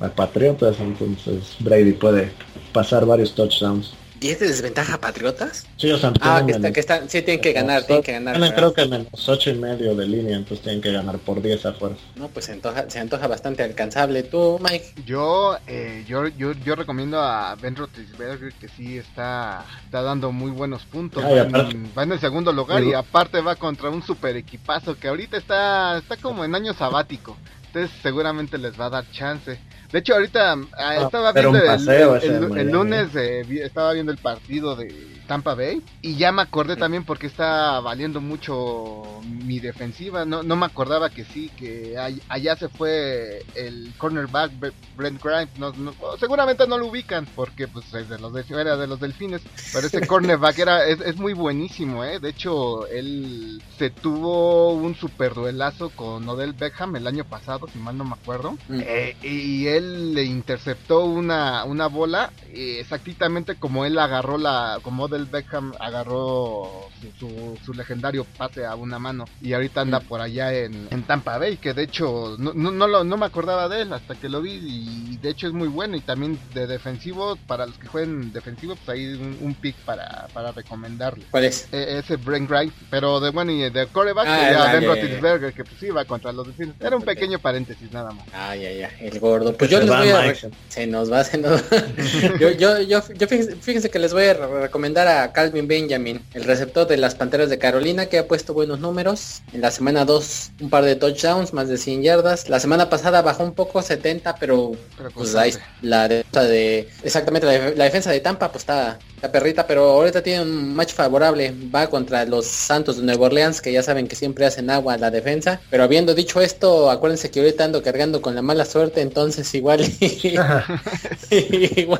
a 0.00 0.08
Patriotas, 0.08 0.80
entonces 0.80 1.56
Brady 1.60 1.92
puede 1.92 2.32
pasar 2.72 3.06
varios 3.06 3.34
touchdowns. 3.34 3.94
¿10 4.22 4.38
de 4.38 4.46
desventaja 4.46 4.98
Patriotas? 4.98 5.66
Sí, 5.76 5.90
o 5.90 5.98
sea, 5.98 6.12
ah, 6.20 6.42
que, 6.46 6.52
está, 6.52 6.72
que 6.72 6.78
están, 6.78 7.10
sí, 7.10 7.22
tienen 7.22 7.40
que 7.40 7.52
ganar, 7.52 7.82
tienen 7.82 8.04
que 8.04 8.12
ganar. 8.12 8.54
creo 8.54 8.72
que 8.72 8.86
menos 8.86 9.28
8 9.28 9.50
y 9.50 9.54
medio 9.54 9.96
de 9.96 10.06
línea, 10.06 10.36
entonces 10.36 10.62
tienen 10.62 10.80
que 10.80 10.92
ganar 10.92 11.18
por 11.18 11.42
10 11.42 11.66
a 11.66 11.72
fuerza. 11.72 12.00
No, 12.14 12.28
pues 12.28 12.44
se 12.44 12.52
antoja, 12.52 12.88
se 12.88 13.00
antoja 13.00 13.26
bastante 13.26 13.64
alcanzable. 13.64 14.22
¿Tú, 14.22 14.60
Mike? 14.62 15.02
Yo, 15.04 15.56
eh, 15.66 16.04
yo, 16.06 16.28
yo, 16.28 16.52
yo 16.52 16.76
recomiendo 16.76 17.20
a 17.20 17.56
Ben 17.56 17.74
Roethlisberger 17.74 18.52
que 18.52 18.68
sí 18.68 18.96
está, 18.96 19.64
está 19.84 20.02
dando 20.02 20.30
muy 20.30 20.52
buenos 20.52 20.84
puntos. 20.84 21.24
va, 21.24 22.02
en, 22.02 22.12
el 22.12 22.20
segundo 22.20 22.52
lugar 22.52 22.84
y 22.84 22.94
aparte 22.94 23.40
va 23.40 23.56
contra 23.56 23.90
un 23.90 24.04
super 24.04 24.36
equipazo 24.36 24.96
que 24.96 25.08
ahorita 25.08 25.36
está, 25.36 25.98
está 25.98 26.16
como 26.16 26.44
en 26.44 26.54
año 26.54 26.74
sabático. 26.74 27.36
Entonces 27.66 27.90
seguramente 28.02 28.56
les 28.56 28.78
va 28.78 28.86
a 28.86 28.90
dar 28.90 29.10
chance. 29.10 29.58
De 29.92 29.98
hecho, 29.98 30.14
ahorita 30.14 30.52
ah, 30.52 30.58
ah, 30.78 30.96
estaba 31.04 31.32
viendo 31.32 31.58
el, 31.58 32.70
lunes, 32.70 33.14
eh, 33.14 33.44
estaba 33.62 33.92
viendo 33.92 34.10
el 34.10 34.18
partido 34.18 34.74
de 34.74 35.12
Tampa 35.26 35.54
Bay. 35.54 35.82
Y 36.00 36.16
ya 36.16 36.32
me 36.32 36.42
acordé 36.42 36.76
también 36.76 37.04
porque 37.04 37.26
está 37.26 37.80
valiendo 37.80 38.20
mucho 38.20 39.02
mi 39.22 39.60
defensiva. 39.60 40.24
No, 40.24 40.42
no 40.42 40.56
me 40.56 40.66
acordaba 40.66 41.10
que 41.10 41.24
sí, 41.24 41.50
que 41.56 41.96
allá 42.28 42.56
se 42.56 42.68
fue 42.68 43.42
el 43.54 43.92
cornerback 43.98 44.52
Brent 44.96 45.22
Grimes. 45.22 45.58
No, 45.58 45.72
seguramente 46.18 46.66
no 46.66 46.78
lo 46.78 46.86
ubican 46.86 47.26
porque 47.34 47.68
pues 47.68 47.92
es 47.94 48.08
de 48.08 48.18
los 48.18 48.32
era 48.50 48.76
de 48.76 48.86
los 48.86 49.00
delfines. 49.00 49.42
Pero 49.72 49.86
ese 49.86 50.06
cornerback 50.06 50.58
era, 50.58 50.86
es, 50.86 51.16
muy 51.16 51.34
buenísimo, 51.34 52.04
¿eh? 52.04 52.18
De 52.18 52.30
hecho, 52.30 52.86
él 52.88 53.62
se 53.78 53.90
tuvo 53.90 54.72
un 54.72 54.94
super 54.94 55.34
duelazo 55.34 55.90
con 55.90 56.28
Odell 56.28 56.54
Beckham 56.54 56.96
el 56.96 57.06
año 57.06 57.24
pasado, 57.24 57.68
si 57.72 57.78
mal 57.78 57.96
no 57.96 58.04
me 58.04 58.14
acuerdo. 58.14 58.52
Mm. 58.68 58.80
Eh, 58.80 59.16
y 59.22 59.66
él 59.66 59.81
le 59.82 60.24
interceptó 60.24 61.04
una, 61.04 61.64
una 61.64 61.86
bola 61.86 62.32
eh, 62.52 62.78
exactamente 62.80 63.56
como 63.56 63.84
él 63.84 63.98
agarró 63.98 64.38
la, 64.38 64.78
como 64.82 65.04
Odell 65.04 65.26
Beckham 65.26 65.72
agarró 65.78 66.88
su, 67.18 67.58
su, 67.64 67.72
legendario 67.72 68.24
pase 68.24 68.64
a 68.64 68.74
una 68.74 68.98
mano 68.98 69.24
y 69.40 69.52
ahorita 69.52 69.80
anda 69.80 70.00
por 70.00 70.20
allá 70.20 70.52
en, 70.54 70.88
Tampa 71.06 71.38
Bay, 71.38 71.56
que 71.56 71.74
de 71.74 71.82
hecho 71.82 72.36
no, 72.38 72.52
no, 72.52 73.04
no, 73.04 73.16
me 73.16 73.26
acordaba 73.26 73.68
de 73.68 73.82
él 73.82 73.92
hasta 73.92 74.14
que 74.14 74.28
lo 74.28 74.40
vi 74.40 74.52
y 74.52 75.16
de 75.16 75.30
hecho 75.30 75.48
es 75.48 75.52
muy 75.52 75.68
bueno 75.68 75.96
y 75.96 76.00
también 76.00 76.38
de 76.54 76.66
defensivo, 76.66 77.36
para 77.46 77.66
los 77.66 77.76
que 77.78 77.86
jueguen 77.86 78.32
defensivo, 78.32 78.76
pues 78.76 78.88
hay 78.98 79.14
un, 79.40 79.54
pick 79.60 79.76
para, 79.84 80.28
para 80.32 80.52
recomendarle. 80.52 81.24
¿Cuál 81.30 81.44
es? 81.44 81.68
E, 81.72 81.98
ese 81.98 82.16
Brain 82.16 82.46
Grind, 82.46 82.72
pero 82.90 83.20
de 83.20 83.30
bueno 83.30 83.52
y 83.52 83.70
de 83.70 83.86
coreback, 83.86 84.26
ah, 84.26 84.70
Ben 84.72 84.84
Roethlisberger, 84.84 85.52
que 85.52 85.64
pues 85.64 85.82
iba 85.82 86.04
contra 86.04 86.32
los 86.32 86.46
delfines. 86.46 86.74
Era 86.80 86.96
un 86.96 87.02
pequeño 87.02 87.38
paréntesis 87.38 87.90
nada 87.92 88.12
más. 88.12 88.26
Ay, 88.32 88.64
ay, 88.64 88.82
ay, 88.82 88.92
el 89.00 89.20
gordo. 89.20 89.56
Pues 89.56 89.70
yo 89.72 89.80
les 89.80 89.88
voy 89.88 90.08
a... 90.08 90.34
Se 90.68 90.86
nos 90.86 91.12
va, 91.12 91.24
se 91.24 91.38
nos 91.38 91.62
yo, 92.40 92.50
yo, 92.50 92.80
yo, 92.80 93.02
yo 93.14 93.28
fíjense, 93.28 93.56
fíjense 93.56 93.90
que 93.90 93.98
les 93.98 94.12
voy 94.12 94.24
a 94.24 94.34
recomendar 94.34 95.08
a 95.08 95.32
Calvin 95.32 95.68
Benjamin, 95.68 96.22
el 96.34 96.44
receptor 96.44 96.86
de 96.86 96.96
las 96.96 97.14
Panteras 97.14 97.50
de 97.50 97.58
Carolina, 97.58 98.06
que 98.06 98.18
ha 98.18 98.28
puesto 98.28 98.54
buenos 98.54 98.80
números. 98.80 99.42
En 99.52 99.60
la 99.60 99.70
semana 99.70 100.04
2 100.04 100.52
un 100.60 100.70
par 100.70 100.84
de 100.84 100.96
touchdowns, 100.96 101.52
más 101.52 101.68
de 101.68 101.76
100 101.76 102.02
yardas. 102.02 102.48
La 102.48 102.60
semana 102.60 102.88
pasada 102.88 103.22
bajó 103.22 103.44
un 103.44 103.54
poco, 103.54 103.82
70, 103.82 104.36
pero, 104.36 104.72
pues, 105.14 105.34
la, 105.82 106.08
defensa 106.08 106.44
de 106.44 106.88
exactamente 107.02 107.74
la, 107.76 107.84
defensa 107.84 108.10
de 108.10 108.20
Tampa 108.20 108.50
pues 108.50 108.62
está 108.62 108.98
la 109.22 109.30
perrita, 109.30 109.66
pero 109.68 109.84
ahorita 109.92 110.20
tiene 110.20 110.42
un 110.42 110.74
match 110.74 110.94
favorable. 110.94 111.54
Va 111.72 111.86
contra 111.86 112.24
los 112.26 112.44
Santos 112.46 112.96
de 112.96 113.04
Nueva 113.04 113.26
Orleans, 113.26 113.60
que 113.62 113.72
ya 113.72 113.82
saben 113.82 114.08
que 114.08 114.16
siempre 114.16 114.44
hacen 114.44 114.68
agua 114.68 114.94
a 114.94 114.98
la 114.98 115.12
defensa. 115.12 115.60
Pero 115.70 115.84
habiendo 115.84 116.12
dicho 116.14 116.40
esto, 116.40 116.90
acuérdense 116.90 117.30
que 117.30 117.38
ahorita 117.38 117.64
ando 117.64 117.82
cargando 117.82 118.20
con 118.20 118.34
la 118.34 118.42
mala 118.42 118.64
suerte, 118.64 119.00
entonces 119.00 119.54
igual 119.54 119.80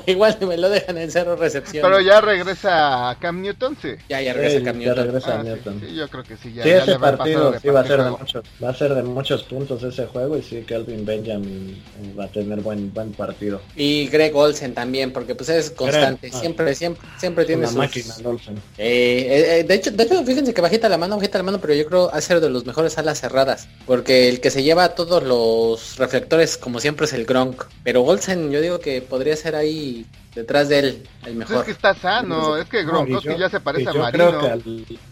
igual, 0.07 0.37
me 0.41 0.57
lo 0.57 0.69
dejan 0.69 0.99
en 0.99 1.13
cero 1.13 1.37
recepción. 1.37 1.83
Pero 1.85 2.01
ya 2.01 2.21
regresa 2.21 3.17
Cam 3.21 3.41
Newton, 3.41 3.77
sí. 3.81 3.91
Ya, 4.09 4.21
ya 4.21 4.33
regresa 4.33 4.65
Cam 4.65 4.79
Newton. 4.79 5.07
Regresa 5.07 5.39
ah, 5.39 5.45
Newton. 5.45 5.81
Sí, 5.81 5.95
yo 5.95 6.09
creo 6.09 6.25
que 6.25 6.37
sí. 6.37 6.53
Ya, 6.53 6.65
sí, 6.65 6.71
ese 6.71 6.99
partido 6.99 7.57
sí 7.61 7.69
va 7.69 7.81
a 7.81 7.87
ser 7.87 8.03
de 8.03 8.11
muchos, 8.11 8.45
va 8.63 8.71
a 8.71 8.75
ser 8.75 8.95
de 8.95 9.03
muchos 9.05 9.45
puntos 9.45 9.81
ese 9.85 10.07
juego 10.07 10.37
y 10.37 10.43
sí, 10.43 10.65
Calvin 10.67 11.05
Benjamin 11.07 11.81
va 12.19 12.25
a 12.25 12.29
tener 12.29 12.61
buen 12.63 12.93
buen 12.93 13.13
partido. 13.13 13.61
Y 13.77 14.09
Greg 14.09 14.35
Olsen 14.35 14.75
también, 14.75 15.13
porque 15.13 15.37
pues 15.37 15.51
es 15.51 15.71
constante, 15.71 16.31
ah. 16.33 16.37
siempre, 16.41 16.75
siempre 16.75 17.12
siempre 17.19 17.45
tiene 17.45 17.67
Una 17.67 17.73
máquina, 17.73 18.15
eh, 18.79 19.27
eh, 19.29 19.59
eh, 19.61 19.65
de 19.65 19.75
hecho, 19.75 19.91
de 19.91 20.05
hecho, 20.05 20.25
fíjense 20.25 20.55
que 20.55 20.61
bajita 20.61 20.89
la 20.89 20.99
mano, 20.99 21.17
bajita 21.17 21.39
la 21.39 21.45
mano, 21.45 21.61
pero 21.61 21.75
yo 21.75 21.87
creo 21.87 22.13
a 22.13 22.21
ser 22.21 22.41
de 22.41 22.51
los 22.51 22.67
mejores 22.67 22.99
alas 22.99 23.21
cerradas, 23.21 23.69
porque 23.87 24.29
el 24.29 24.41
que 24.41 24.51
se 24.51 24.63
lleva 24.63 24.95
todos 24.95 25.23
los 25.23 25.97
reflectores, 25.99 26.57
como 26.57 26.81
siempre, 26.81 27.07
es 27.07 27.13
el 27.13 27.25
Gronk. 27.25 27.65
Pero 27.85 28.03
Olsen, 28.03 28.51
yo 28.51 28.61
digo 28.61 28.81
que 28.81 29.03
podría 29.03 29.37
ser 29.37 29.55
ahí 29.55 30.07
detrás 30.35 30.69
de 30.69 30.79
él 30.79 31.03
el 31.27 31.37
mejor. 31.37 31.59
es 31.59 31.63
que 31.65 31.71
está 31.73 31.95
sano, 31.95 32.57
es 32.57 32.69
que 32.69 32.85
Gronkowski 32.85 33.37
ya 33.39 33.49
se 33.49 33.61
parece 33.61 33.91
a 33.91 33.93
Marino. 33.93 34.41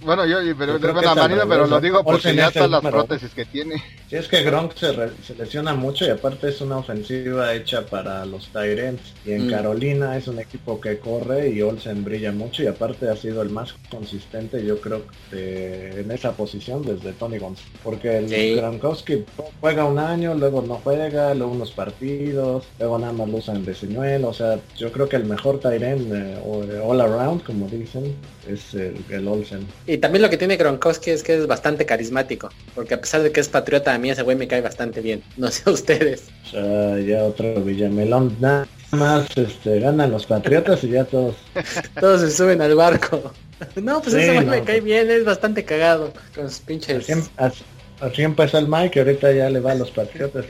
Bueno, 0.03 0.27
yo, 0.27 0.39
pero, 0.57 0.75
a 1.09 1.15
Marino, 1.15 1.43
pero 1.49 1.67
lo 1.67 1.81
digo 1.81 2.03
porque 2.03 2.35
ya 2.35 2.49
están 2.49 2.71
las 2.71 2.83
prótesis 2.83 3.31
que 3.31 3.45
tiene. 3.45 3.83
Sí, 4.09 4.17
es 4.17 4.27
que 4.27 4.43
Gronk 4.43 4.75
se, 4.75 4.93
se, 5.23 5.35
lesiona 5.37 5.73
mucho 5.73 6.05
y 6.05 6.09
aparte 6.09 6.49
es 6.49 6.61
una 6.61 6.79
ofensiva 6.79 7.55
hecha 7.55 7.87
para 7.87 8.25
los 8.27 8.49
Tyrants. 8.49 9.15
Y 9.25 9.33
en 9.33 9.47
mm. 9.47 9.51
Carolina 9.51 10.17
es 10.17 10.27
un 10.27 10.41
equipo 10.41 10.81
que 10.81 10.99
corre 10.99 11.51
y 11.51 11.63
Olsen 11.63 12.03
brilla 12.03 12.33
mucho 12.33 12.65
y 12.65 12.67
aparte 12.67 13.09
ha 13.09 13.15
sido 13.15 13.43
el 13.43 13.51
más 13.51 13.75
consistente, 13.89 14.65
yo 14.67 14.81
creo, 14.81 15.05
en 15.31 16.11
esa 16.11 16.33
posición 16.33 16.83
desde 16.83 17.13
Tony 17.13 17.39
González. 17.39 17.71
Porque 17.85 18.19
el 18.19 18.57
Gronkowski 18.57 19.25
juega 19.61 19.85
un 19.85 20.01
año, 20.01 20.35
luego 20.35 20.63
no 20.63 20.81
juega, 20.83 21.33
luego 21.35 21.53
unos 21.53 21.71
partidos, 21.71 22.65
luego 22.81 22.99
nada 22.99 23.13
más 23.13 23.29
lo 23.29 23.37
usan 23.37 23.65
de 23.65 23.77
señuelo. 23.77 24.29
O 24.31 24.35
sea, 24.35 24.59
yo 24.77 24.91
creo 24.91 25.09
que 25.11 25.17
el 25.17 25.27
mejor 25.27 25.61
Tyrant 25.61 26.11
eh, 26.11 26.39
all 26.83 27.01
around, 27.03 27.43
como 27.43 27.69
dicen, 27.69 28.17
es 28.49 28.73
el, 28.75 29.29
Olsen. 29.29 29.67
Y 29.87 29.99
también 29.99 30.23
lo 30.23 30.31
que 30.31 30.39
tiene 30.39 30.57
Gronkowski 30.57 31.11
es 31.11 31.23
que 31.23 31.35
es 31.35 31.47
bastante 31.47 31.85
carismático, 31.85 32.49
porque 32.75 32.95
a 32.95 33.01
pesar 33.01 33.23
de 33.23 33.31
que 33.31 33.41
es 33.41 33.49
patriota, 33.51 33.95
a 33.95 33.99
mí 33.99 34.11
ese 34.11 34.23
güey 34.23 34.37
me 34.37 34.49
cae 34.49 34.63
bastante 34.63 35.03
bien. 35.03 35.23
No 35.37 35.51
sé 35.51 35.69
ustedes. 35.69 36.29
Ya 36.53 37.25
otro 37.25 37.63
Villamelón, 37.63 38.37
nada 38.41 38.67
más 38.93 39.29
este, 39.37 39.81
ganan 39.81 40.11
los 40.11 40.25
patriotas 40.25 40.83
y 40.85 40.91
ya 40.91 41.05
todos. 41.05 41.37
todos 42.01 42.23
se 42.23 42.31
suben 42.31 42.63
al 42.63 42.75
barco. 42.75 43.33
No, 43.77 44.01
pues 44.01 44.15
ese 44.15 44.33
güey 44.33 44.47
me 44.47 44.63
cae 44.63 44.81
bien, 44.81 45.11
es 45.11 45.23
bastante 45.23 45.67
cagado 45.67 46.15
con 46.35 46.49
sus 46.49 46.61
pinches. 46.61 47.31
Así 47.37 47.63
empezó 48.01 48.59
el 48.59 48.69
Mike 48.69 48.99
y 48.99 49.03
ahorita 49.03 49.33
ya 49.33 49.51
le 49.51 49.61
va 49.61 49.73
a 49.73 49.75
los 49.75 49.91
patriotas. 49.91 50.47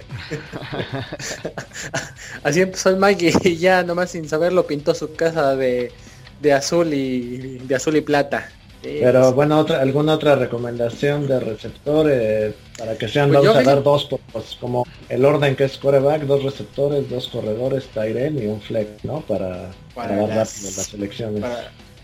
Así 2.43 2.61
empezó 2.61 2.91
el 2.91 2.97
Mike 2.97 3.33
y 3.45 3.57
ya 3.57 3.83
nomás 3.83 4.11
sin 4.11 4.29
saberlo 4.29 4.67
pintó 4.67 4.95
su 4.95 5.15
casa 5.15 5.57
de, 5.57 5.93
de 6.41 6.53
azul 6.53 6.93
y 6.95 7.59
de 7.59 7.75
azul 7.75 7.97
y 7.97 8.01
plata. 8.01 8.49
Pero 8.83 9.35
bueno, 9.35 9.59
otra, 9.59 9.81
¿alguna 9.83 10.15
otra 10.15 10.37
recomendación 10.37 11.27
de 11.27 11.39
receptores 11.39 12.55
para 12.79 12.97
que 12.97 13.09
sean, 13.09 13.29
pues 13.29 13.45
vamos 13.45 13.57
a 13.57 13.63
dar 13.63 13.83
dos, 13.83 14.09
pues, 14.33 14.57
como 14.59 14.87
el 15.11 15.25
orden 15.25 15.55
que 15.55 15.65
es 15.65 15.77
coreback, 15.77 16.23
dos 16.23 16.43
receptores, 16.43 17.09
dos 17.11 17.29
corredores, 17.29 17.87
Tyren 17.89 18.43
y 18.43 18.47
un 18.47 18.61
flex, 18.61 19.05
¿no? 19.05 19.21
Para, 19.21 19.71
para, 19.95 20.17
dar 20.17 20.29
las, 20.29 20.63
las 20.63 20.95
elecciones. 20.95 21.45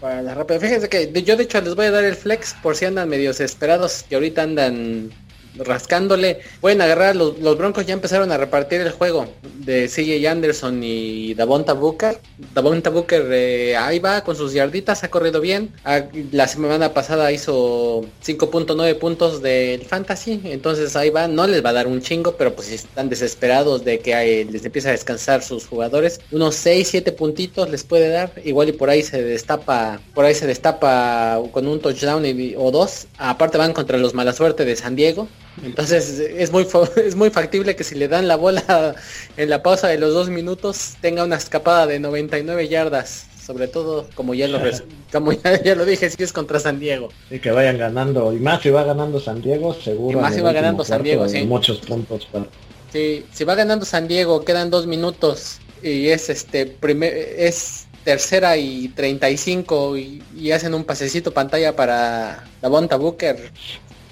Para, 0.00 0.20
la 0.20 0.34
rápida. 0.34 0.60
Fíjense 0.60 0.90
que 0.90 1.10
yo 1.22 1.36
de 1.36 1.44
hecho 1.44 1.60
les 1.62 1.74
voy 1.74 1.86
a 1.86 1.90
dar 1.90 2.04
el 2.04 2.14
flex 2.14 2.54
por 2.62 2.76
si 2.76 2.84
andan 2.84 3.08
medio 3.08 3.30
desesperados 3.30 4.04
que 4.06 4.14
ahorita 4.16 4.42
andan 4.42 5.10
rascándole. 5.58 6.40
Pueden 6.60 6.80
agarrar, 6.80 7.16
los, 7.16 7.36
Broncos 7.56 7.86
ya 7.86 7.94
empezaron 7.94 8.32
a 8.32 8.36
repartir 8.36 8.80
el 8.80 8.90
juego 8.90 9.26
de 9.58 9.88
CJ 9.88 10.26
Anderson 10.28 10.82
y 10.82 11.34
Davonta 11.34 11.72
Booker. 11.72 12.18
Davonta 12.54 12.90
Booker 12.90 13.26
eh, 13.30 13.76
ahí 13.76 13.98
va 13.98 14.22
con 14.22 14.36
sus 14.36 14.52
yarditas, 14.52 15.04
ha 15.04 15.08
corrido 15.08 15.40
bien. 15.40 15.72
Ah, 15.84 16.02
la 16.32 16.48
semana 16.48 16.92
pasada 16.92 17.32
hizo 17.32 18.02
5.9 18.24 18.98
puntos 18.98 19.42
del 19.42 19.82
fantasy, 19.84 20.40
entonces 20.44 20.96
ahí 20.96 21.10
va. 21.10 21.28
No 21.28 21.46
les 21.46 21.64
va 21.64 21.70
a 21.70 21.74
dar 21.74 21.86
un 21.86 22.00
chingo, 22.00 22.32
pero 22.36 22.54
pues 22.54 22.70
están 22.70 23.08
desesperados 23.08 23.84
de 23.84 23.98
que 24.00 24.46
les 24.50 24.64
empiece 24.64 24.88
a 24.88 24.92
descansar 24.92 25.42
sus 25.42 25.66
jugadores. 25.66 26.20
Unos 26.30 26.54
6, 26.56 26.88
7 26.88 27.12
puntitos 27.12 27.70
les 27.70 27.84
puede 27.84 28.08
dar. 28.08 28.32
Igual 28.44 28.68
y 28.68 28.72
por 28.72 28.90
ahí 28.90 29.02
se 29.02 29.22
destapa, 29.22 30.00
por 30.14 30.24
ahí 30.24 30.34
se 30.34 30.46
destapa 30.46 31.40
con 31.52 31.66
un 31.66 31.80
touchdown 31.80 32.24
o 32.56 32.70
dos. 32.70 33.06
Aparte 33.18 33.58
van 33.58 33.72
contra 33.72 33.98
los 33.98 34.14
mala 34.14 34.32
suerte 34.32 34.64
de 34.64 34.76
San 34.76 34.96
Diego. 34.96 35.28
Entonces 35.62 36.18
es 36.18 36.52
muy 36.52 36.66
es 36.96 37.14
muy 37.14 37.30
factible 37.30 37.76
que 37.76 37.84
si 37.84 37.94
le 37.94 38.08
dan 38.08 38.28
la 38.28 38.36
bola 38.36 38.94
en 39.36 39.50
la 39.50 39.62
pausa 39.62 39.88
de 39.88 39.98
los 39.98 40.12
dos 40.12 40.28
minutos 40.28 40.94
tenga 41.00 41.24
una 41.24 41.36
escapada 41.36 41.86
de 41.86 41.98
99 41.98 42.68
yardas. 42.68 43.26
Sobre 43.44 43.68
todo, 43.68 44.08
como 44.16 44.34
ya 44.34 44.48
lo, 44.48 44.58
como 45.12 45.30
ya, 45.30 45.76
lo 45.76 45.84
dije, 45.84 46.10
si 46.10 46.20
es 46.20 46.32
contra 46.32 46.58
San 46.58 46.80
Diego. 46.80 47.10
Sí, 47.28 47.38
que 47.38 47.52
vayan 47.52 47.78
ganando. 47.78 48.32
Y 48.32 48.40
más 48.40 48.60
si 48.60 48.70
va 48.70 48.82
ganando 48.82 49.20
San 49.20 49.40
Diego, 49.40 49.72
seguro. 49.72 50.18
Y 50.18 50.20
más 50.20 50.34
si 50.34 50.40
va 50.40 50.52
ganando 50.52 50.84
San 50.84 51.04
Diego, 51.04 51.28
sí. 51.28 51.44
Muchos 51.44 51.78
puntos 51.78 52.26
para... 52.26 52.46
Sí, 52.92 53.24
si 53.32 53.44
va 53.44 53.54
ganando 53.54 53.84
San 53.84 54.08
Diego, 54.08 54.44
quedan 54.44 54.70
dos 54.70 54.88
minutos 54.88 55.60
y 55.80 56.08
es 56.08 56.28
este 56.28 56.66
primer 56.66 57.12
es 57.14 57.86
tercera 58.04 58.56
y 58.56 58.88
35 58.88 59.96
y, 59.96 60.22
y 60.34 60.50
hacen 60.52 60.74
un 60.74 60.84
pasecito 60.84 61.32
pantalla 61.32 61.76
para 61.76 62.44
la 62.62 62.68
Bonta 62.68 62.96
Booker 62.96 63.52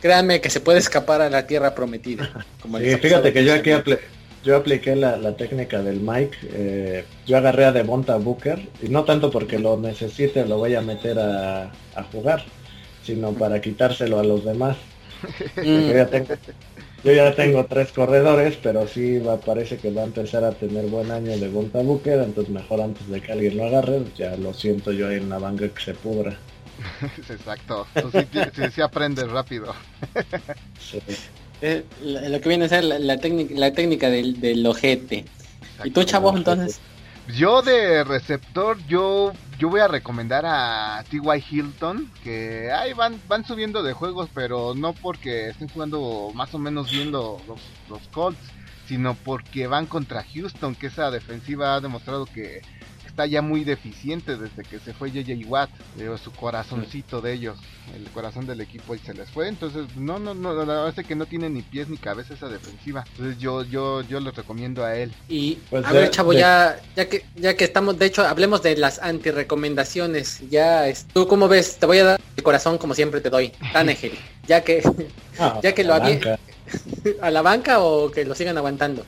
créanme 0.05 0.43
que 0.43 0.51
se 0.51 0.61
puede 0.61 0.81
escapar 0.81 1.23
a 1.23 1.31
la 1.31 1.47
tierra 1.47 1.75
prometida. 1.75 2.31
Como 2.61 2.77
fíjate 2.77 3.33
que 3.33 3.43
yo 3.43 3.55
aquí 3.55 3.71
yo 4.45 4.55
apliqué 4.55 4.95
la, 4.95 5.35
técnica 5.35 5.83
del 5.83 6.01
Mike. 6.01 6.37
Eh, 6.53 7.05
yo 7.25 7.39
agarré 7.39 7.65
a 7.65 7.73
Devonta 7.73 8.19
Booker 8.19 8.61
y 8.83 8.91
no 8.91 9.05
tanto 9.05 9.31
porque 9.31 9.59
lo 9.59 9.79
necesite 9.79 10.45
lo 10.45 10.59
voy 10.59 10.75
a 10.75 10.83
meter 10.83 11.19
a, 11.19 11.73
jugar, 12.13 12.45
sino 13.03 13.33
para 13.41 13.63
quitárselo 13.63 14.21
a 14.21 14.25
los 14.25 14.45
demás. 14.45 14.77
Mm. 15.57 15.89
yo, 17.03 17.13
ya 17.13 17.35
tengo, 17.35 17.65
tres 17.65 17.91
corredores, 17.93 18.59
pero 18.63 18.87
sí 18.87 19.19
va, 19.19 19.39
parece 19.39 19.79
que 19.79 19.91
va 19.91 20.03
a 20.03 20.05
empezar 20.05 20.45
a 20.45 20.53
tener 20.53 20.85
buen 20.87 21.11
año 21.11 21.31
de 21.31 21.39
Devonta 21.39 21.79
Booker, 21.79 22.21
entonces 22.21 22.53
mejor 22.53 22.83
antes 22.83 23.09
de 23.09 23.23
que 23.23 23.33
alguien 23.33 23.57
lo 23.57 23.65
agarre, 23.65 24.03
ya 24.17 24.37
lo 24.37 24.53
siento 24.53 24.93
yo 24.93 25.09
ahí 25.09 25.17
en 25.17 25.31
la 25.31 25.39
banca 25.39 25.67
que 25.69 25.83
se 25.83 25.95
pudra. 25.95 26.37
Exacto. 27.29 27.87
sí, 27.95 28.63
sí, 28.75 28.81
aprendes 28.81 29.31
rápido. 29.31 29.75
Eh, 31.63 31.83
lo 32.03 32.41
que 32.43 32.49
viene 32.49 32.67
a 32.67 32.69
ser 32.69 32.85
la, 32.85 33.17
técnica, 33.17 33.55
la 33.57 33.73
técnica 33.73 34.11
del, 34.11 34.39
del 34.39 34.67
ojete. 34.67 35.25
¿Y 35.83 35.91
tú, 35.93 36.03
chavo, 36.03 36.37
entonces? 36.37 36.79
Yo 37.29 37.63
de 37.63 38.05
receptor, 38.05 38.77
yo 38.87 39.33
yo 39.59 39.69
voy 39.69 39.81
a 39.81 39.89
recomendar 39.89 40.45
a 40.47 41.05
T.Y. 41.11 41.45
Hilton, 41.51 42.11
que 42.23 42.73
ahí 42.73 42.93
van, 42.93 43.21
van 43.29 43.45
subiendo 43.45 43.83
de 43.83 43.93
juegos, 43.93 44.29
pero 44.35 44.75
no 44.75 44.93
porque 44.93 45.49
estén 45.49 45.69
jugando 45.69 46.31
más 46.35 46.55
o 46.55 46.59
menos 46.59 46.91
viendo 46.91 47.41
los, 47.47 47.61
los 47.89 48.07
Colts, 48.09 48.41
sino 48.87 49.15
porque 49.15 49.67
van 49.67 49.87
contra 49.87 50.25
Houston, 50.25 50.75
que 50.75 50.89
esa 50.89 51.11
defensiva 51.11 51.75
ha 51.75 51.81
demostrado 51.81 52.27
que 52.27 52.63
está 53.15 53.27
ya 53.27 53.43
muy 53.43 53.63
deficiente 53.63 54.37
desde 54.37 54.65
que 54.65 54.81
se 54.81 54.93
fue 54.93 55.13
JJ 55.13 55.47
Watt, 55.47 55.71
su 56.21 56.33
corazoncito 56.33 57.21
de 57.21 57.33
ellos, 57.33 57.57
el 57.95 58.11
corazón 58.11 58.45
del 58.45 58.61
equipo 58.61 58.93
y 58.97 58.99
se 58.99 59.15
les 59.15 59.31
fue, 59.31 59.47
entonces 59.47 59.87
no, 59.95 60.19
no, 60.19 60.35
no, 60.35 60.53
la 60.53 60.65
verdad 60.65 60.95
es 60.97 61.07
que 61.07 61.15
no 61.15 61.25
tiene 61.25 61.49
ni 61.49 61.63
pies 61.63 61.89
ni 61.89 61.97
cabeza 61.97 62.35
esa 62.35 62.49
defensiva, 62.49 63.05
entonces 63.13 63.39
yo, 63.39 63.63
yo, 63.63 64.03
yo 64.03 64.19
les 64.19 64.35
recomiendo 64.35 64.85
a 64.85 64.97
él. 64.97 65.13
Y 65.29 65.59
pues 65.71 65.87
a 65.87 65.93
ver 65.93 66.11
chavo, 66.11 66.33
ya, 66.33 66.81
ya 66.97 67.09
que, 67.09 67.25
ya 67.37 67.57
que 67.57 67.63
estamos, 67.63 67.97
de 68.01 68.07
hecho, 68.07 68.27
hablemos 68.27 68.65
de 68.65 68.77
las 68.79 68.99
anti-recomendaciones, 68.99 70.41
ya, 70.51 70.93
tú 71.13 71.29
cómo 71.29 71.47
ves, 71.47 71.77
te 71.77 71.87
voy 71.87 71.99
a 71.99 72.05
dar 72.05 72.21
el 72.37 72.43
corazón 72.43 72.79
como 72.79 72.95
siempre 72.95 73.21
te 73.21 73.31
doy, 73.31 73.53
Tanegel, 73.73 74.19
ya 74.49 74.65
que, 74.65 74.83
ah, 75.39 75.61
ya 75.63 75.73
que 75.73 75.85
lo 75.85 75.95
había, 75.95 76.19
a 77.23 77.31
la 77.31 77.43
banca 77.43 77.79
o 77.79 78.11
que 78.11 78.25
lo 78.25 78.35
sigan 78.35 78.59
aguantando. 78.59 79.07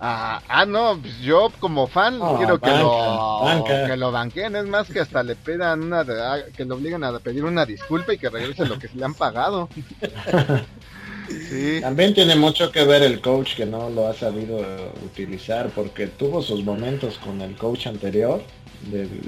Ah, 0.00 0.40
ah, 0.46 0.64
no, 0.64 0.98
pues 1.00 1.18
yo 1.18 1.50
como 1.58 1.88
fan 1.88 2.20
quiero 2.36 2.60
que, 2.60 2.70
lo, 2.70 3.64
que 3.66 3.96
lo 3.96 4.12
banquen, 4.12 4.54
es 4.54 4.64
más 4.64 4.88
que 4.88 5.00
hasta 5.00 5.24
le 5.24 5.34
pidan 5.34 5.82
una, 5.82 6.00
ah, 6.00 6.38
que 6.56 6.64
lo 6.64 6.76
obligan 6.76 7.02
a 7.02 7.18
pedir 7.18 7.44
una 7.44 7.66
disculpa 7.66 8.12
y 8.12 8.18
que 8.18 8.30
regrese 8.30 8.64
lo 8.64 8.78
que 8.78 8.86
se 8.86 8.96
le 8.96 9.04
han 9.04 9.14
pagado. 9.14 9.68
sí. 11.28 11.80
También 11.80 12.14
tiene 12.14 12.36
mucho 12.36 12.70
que 12.70 12.84
ver 12.84 13.02
el 13.02 13.20
coach 13.20 13.56
que 13.56 13.66
no 13.66 13.90
lo 13.90 14.06
ha 14.06 14.14
sabido 14.14 14.64
utilizar 15.04 15.70
porque 15.70 16.06
tuvo 16.06 16.42
sus 16.42 16.62
momentos 16.62 17.18
con 17.18 17.40
el 17.40 17.56
coach 17.56 17.88
anterior 17.88 18.40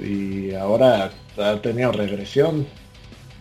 y 0.01 0.53
ahora 0.53 1.11
ha 1.37 1.55
tenido 1.57 1.91
regresión. 1.91 2.65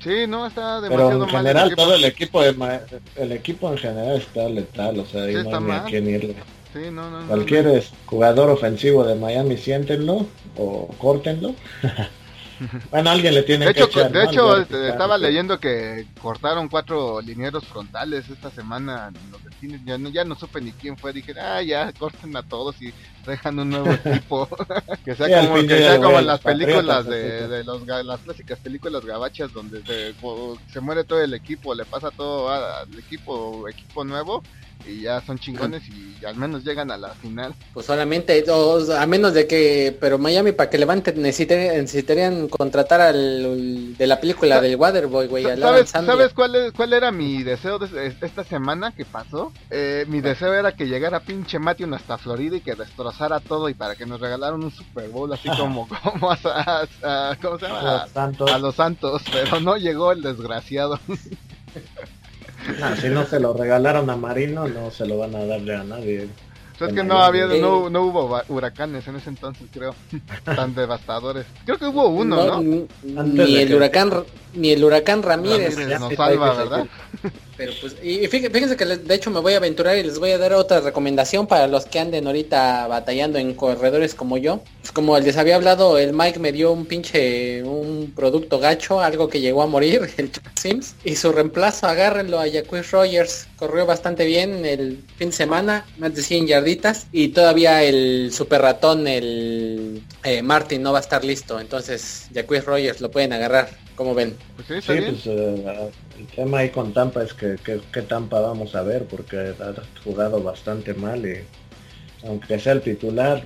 Sí, 0.03 0.27
no, 0.27 0.47
está 0.47 0.81
demasiado 0.81 1.11
Pero 1.11 1.25
en 1.25 1.31
general 1.31 1.77
todo 1.77 1.95
el 1.95 2.05
equipo, 2.05 2.43
el 2.43 3.33
equipo 3.33 3.71
en 3.71 3.79
general 3.79 4.17
está 4.17 4.49
letal, 4.49 4.99
o 4.99 5.07
sea, 5.07 5.27
no 5.27 5.73
hay 5.73 5.79
a 5.79 5.85
quién 5.85 6.09
irle. 6.09 6.35
Cualquier 7.27 7.83
jugador 8.07 8.51
ofensivo 8.51 9.05
de 9.05 9.17
Miami, 9.17 9.57
siéntenlo 9.57 10.27
o 10.57 10.89
córtenlo. 10.99 11.55
bueno, 12.91 13.11
alguien 13.11 13.35
le 13.35 13.43
tiene 13.43 13.67
de 13.67 13.75
que 13.75 13.83
hecho, 13.83 14.09
De 14.09 14.25
hecho, 14.25 14.59
este, 14.59 14.89
estaba 14.89 15.19
leyendo 15.19 15.59
que 15.59 16.07
cortaron 16.21 16.69
cuatro 16.69 17.21
linieros 17.21 17.65
frontales 17.67 18.29
esta 18.29 18.51
semana. 18.51 19.13
ya, 19.85 19.99
no, 19.99 20.11
ya 20.11 20.25
no 20.25 20.35
supe 20.37 20.61
ni 20.61 20.73
quién 20.73 20.97
fue. 20.97 21.13
Dije, 21.13 21.35
ah, 21.41 21.63
ya, 21.63 21.93
corten 21.93 22.37
a 22.37 22.43
todos 22.43 22.81
y 22.81 22.93
dejan 23.27 23.59
un 23.59 23.71
nuevo 23.71 23.91
equipo. 24.05 24.49
que 25.05 25.15
sea 25.15 25.47
como, 25.47 25.61
que 25.63 25.79
sea 25.79 26.01
como 26.01 26.21
las 26.21 26.41
películas 26.41 27.07
de, 27.07 27.49
de 27.49 27.65
los, 27.65 27.87
las 27.87 28.21
clásicas 28.21 28.59
películas 28.61 29.05
gabachas 29.05 29.53
donde 29.53 29.83
se, 29.85 30.15
se 30.73 30.81
muere 30.81 31.05
todo 31.05 31.23
el 31.23 31.35
equipo, 31.35 31.75
le 31.75 31.85
pasa 31.85 32.11
todo 32.11 32.49
al 32.51 32.97
equipo, 32.99 33.69
equipo 33.69 34.05
nuevo 34.05 34.43
y 34.87 35.03
ya 35.03 35.21
son 35.23 35.39
chingones 35.39 35.83
y 35.89 36.25
al 36.25 36.37
menos 36.37 36.65
llegan 36.65 36.91
a 36.91 36.97
la 36.97 37.11
final. 37.11 37.55
Pues 37.73 37.87
solamente, 37.87 38.45
a 38.97 39.07
menos 39.07 39.35
de 39.35 39.47
que, 39.47 39.97
pero 40.01 40.19
Miami 40.19 40.53
para 40.53 40.71
que 40.71 40.79
levanten 40.79 41.21
necesitarían, 41.21 42.49
contratar 42.49 43.01
al 43.01 43.97
de 43.97 44.07
la 44.07 44.21
película 44.21 44.61
del 44.61 44.77
Waterboy, 44.77 45.27
güey. 45.27 45.45
¿Sabes, 45.59 45.91
¿sabes 45.91 46.33
cuál, 46.35 46.55
es, 46.57 46.73
cuál 46.73 46.93
era 46.93 47.11
mi 47.11 47.43
deseo 47.43 47.79
de 47.79 48.15
esta 48.21 48.45
semana 48.45 48.93
que 48.93 49.05
pasó? 49.05 49.53
Eh, 49.71 50.05
mi 50.09 50.21
deseo 50.21 50.53
era 50.53 50.73
que 50.73 50.87
llegara 50.87 51.21
pinche 51.21 51.59
Matthew 51.59 51.95
hasta 51.95 52.19
Florida 52.19 52.57
y 52.57 52.61
que 52.61 52.75
destrozara 52.75 53.41
todo 53.41 53.69
y 53.69 53.75
para 53.75 53.97
que 53.97 54.07
nos 54.07 54.21
regalaron 54.21 54.63
un 54.63 54.71
Super 54.71 55.09
Bowl 55.09 55.33
así 55.33 55.49
como, 55.59 55.89
como 55.89 56.31
a, 56.31 57.37
¿cómo 57.41 57.59
se 57.59 57.67
llama? 57.67 58.07
a 58.15 58.59
los 58.59 58.75
Santos, 58.75 59.23
pero 59.33 59.61
no 59.61 59.77
llegó 59.77 60.13
el 60.13 60.23
desgraciado. 60.23 60.99
Ah, 62.83 62.95
si 63.01 63.09
no 63.09 63.25
se 63.27 63.41
lo 63.41 63.53
regalaron 63.53 64.09
a 64.11 64.17
Marino, 64.17 64.69
no 64.69 64.91
se 64.91 65.07
lo 65.07 65.19
van 65.19 65.35
a 65.35 65.45
darle 65.45 65.77
a 65.77 65.85
nadie. 65.85 66.29
Es 66.81 66.95
que 66.95 67.05
no 67.05 67.19
había, 67.19 67.47
no, 67.47 67.91
no, 67.91 68.03
hubo 68.03 68.41
huracanes 68.49 69.07
en 69.07 69.17
ese 69.17 69.29
entonces, 69.29 69.67
creo, 69.71 69.95
tan 70.45 70.75
devastadores. 70.75 71.45
Creo 71.67 71.77
que 71.77 71.87
hubo 71.87 72.09
uno, 72.09 72.63
¿no? 72.63 72.87
Ni 73.03 73.57
el 73.59 73.75
huracán, 73.75 74.11
ni 74.55 74.71
el 74.73 74.85
huracán 74.85 75.23
Ramírez. 75.23 75.75
Ramírez 75.77 76.01
nos 76.01 76.15
salva, 76.15 76.55
¿verdad? 76.55 76.87
Pero 77.61 77.73
pues, 77.79 77.95
y 78.03 78.27
fíjense 78.27 78.75
que 78.75 78.87
de 78.87 79.15
hecho 79.15 79.31
me 79.31 79.39
voy 79.41 79.53
a 79.53 79.59
aventurar 79.59 79.99
y 79.99 80.03
les 80.03 80.19
voy 80.19 80.31
a 80.31 80.39
dar 80.39 80.55
otra 80.55 80.81
recomendación 80.81 81.47
para 81.47 81.67
los 81.67 81.85
que 81.85 81.99
anden 81.99 82.27
ahorita 82.27 82.87
batallando 82.87 83.39
en 83.39 83.53
corredores 83.53 84.15
como 84.15 84.39
yo. 84.39 84.63
Pues 84.81 84.93
como 84.93 85.19
les 85.19 85.37
había 85.37 85.57
hablado, 85.57 85.99
el 85.99 86.15
Mike 86.15 86.39
me 86.39 86.53
dio 86.53 86.73
un 86.73 86.87
pinche, 86.87 87.63
un 87.63 88.15
producto 88.17 88.59
gacho, 88.61 89.03
algo 89.03 89.29
que 89.29 89.43
llegó 89.43 89.63
a 89.63 89.67
morir, 89.67 90.09
el 90.17 90.31
Sims. 90.59 90.95
Y 91.05 91.17
su 91.17 91.33
reemplazo, 91.33 91.87
agárrenlo 91.87 92.41
a 92.41 92.47
Jacques 92.47 92.91
Rogers. 92.93 93.47
Corrió 93.57 93.85
bastante 93.85 94.25
bien 94.25 94.65
el 94.65 95.05
fin 95.17 95.29
de 95.29 95.37
semana, 95.37 95.85
más 95.99 96.15
de 96.15 96.23
100 96.23 96.47
yarditas. 96.47 97.09
Y 97.13 97.29
todavía 97.29 97.83
el 97.83 98.33
super 98.33 98.63
ratón, 98.63 99.07
el 99.07 100.03
eh, 100.25 100.41
Martin, 100.41 100.83
no 100.83 100.93
va 100.93 100.99
a 100.99 101.03
estar 101.03 101.27
listo. 101.27 101.61
Entonces, 101.61 102.29
Jacques 102.33 102.65
Rogers 102.65 103.03
lo 103.03 103.11
pueden 103.11 103.35
agarrar. 103.35 103.69
Como 104.01 104.15
ven? 104.15 104.35
Pues 104.57 104.67
sí, 104.67 104.75
pues, 104.87 105.27
eh, 105.27 105.91
el 106.19 106.27
tema 106.29 106.61
ahí 106.61 106.71
con 106.71 106.95
Tampa 106.95 107.23
es 107.23 107.35
que, 107.35 107.57
que, 107.59 108.01
Tampa 108.01 108.41
vamos 108.41 108.75
a 108.75 108.81
ver 108.81 109.05
porque 109.05 109.37
ha 109.37 109.75
jugado 110.03 110.43
bastante 110.43 110.95
mal 110.95 111.27
y 111.27 111.45
aunque 112.27 112.59
sea 112.59 112.73
el 112.73 112.81
titular, 112.81 113.45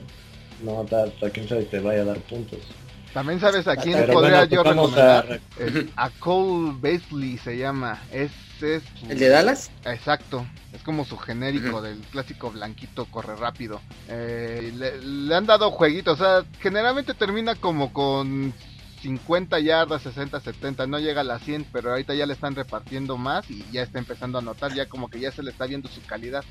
no 0.63 0.85
da, 0.85 1.07
quién 1.33 1.49
sabe 1.49 1.65
te 1.65 1.81
vaya 1.81 2.03
a 2.03 2.05
dar 2.05 2.19
puntos. 2.19 2.61
También 3.13 3.41
sabes 3.41 3.67
a 3.67 3.75
quién 3.75 4.07
podría 4.07 4.45
yo 4.45 4.63
recomendar. 4.63 5.41
A... 5.97 6.11
Cole 6.21 6.75
Basley 6.81 7.37
se 7.39 7.59
llama. 7.59 8.01
Es, 8.13 8.31
es 8.63 8.85
¿El 9.09 9.19
de 9.19 9.29
Dallas? 9.31 9.73
Exacto. 9.85 10.47
Es 10.73 10.85
como 10.85 11.05
su 11.05 11.17
genérico 11.17 11.83
del 11.83 11.99
clásico 12.13 12.53
blanquito 12.53 13.07
corre 13.07 13.35
rápido. 13.35 13.81
Eh, 14.09 14.73
le, 14.73 15.01
le, 15.03 15.35
han 15.35 15.47
dado 15.47 15.73
jueguitos. 15.73 16.21
O 16.21 16.25
sea, 16.25 16.45
generalmente 16.61 17.13
termina 17.15 17.57
como 17.57 17.93
con 17.93 18.55
50 19.05 19.61
yardas, 19.61 20.01
60, 20.01 20.41
70, 20.41 20.87
no 20.87 20.99
llega 20.99 21.21
a 21.21 21.25
las 21.25 21.43
100, 21.43 21.67
pero 21.71 21.91
ahorita 21.91 22.15
ya 22.15 22.25
le 22.25 22.33
están 22.33 22.55
repartiendo 22.55 23.19
más 23.19 23.51
y 23.51 23.63
ya 23.71 23.83
está 23.83 23.99
empezando 23.99 24.39
a 24.39 24.43
notar, 24.43 24.73
ya 24.75 24.87
como 24.87 25.11
que 25.11 25.21
ya 25.21 25.31
se 25.31 25.43
le 25.43 25.51
está 25.51 25.67
viendo 25.67 25.91
su 25.91 26.01
calidad. 26.07 26.43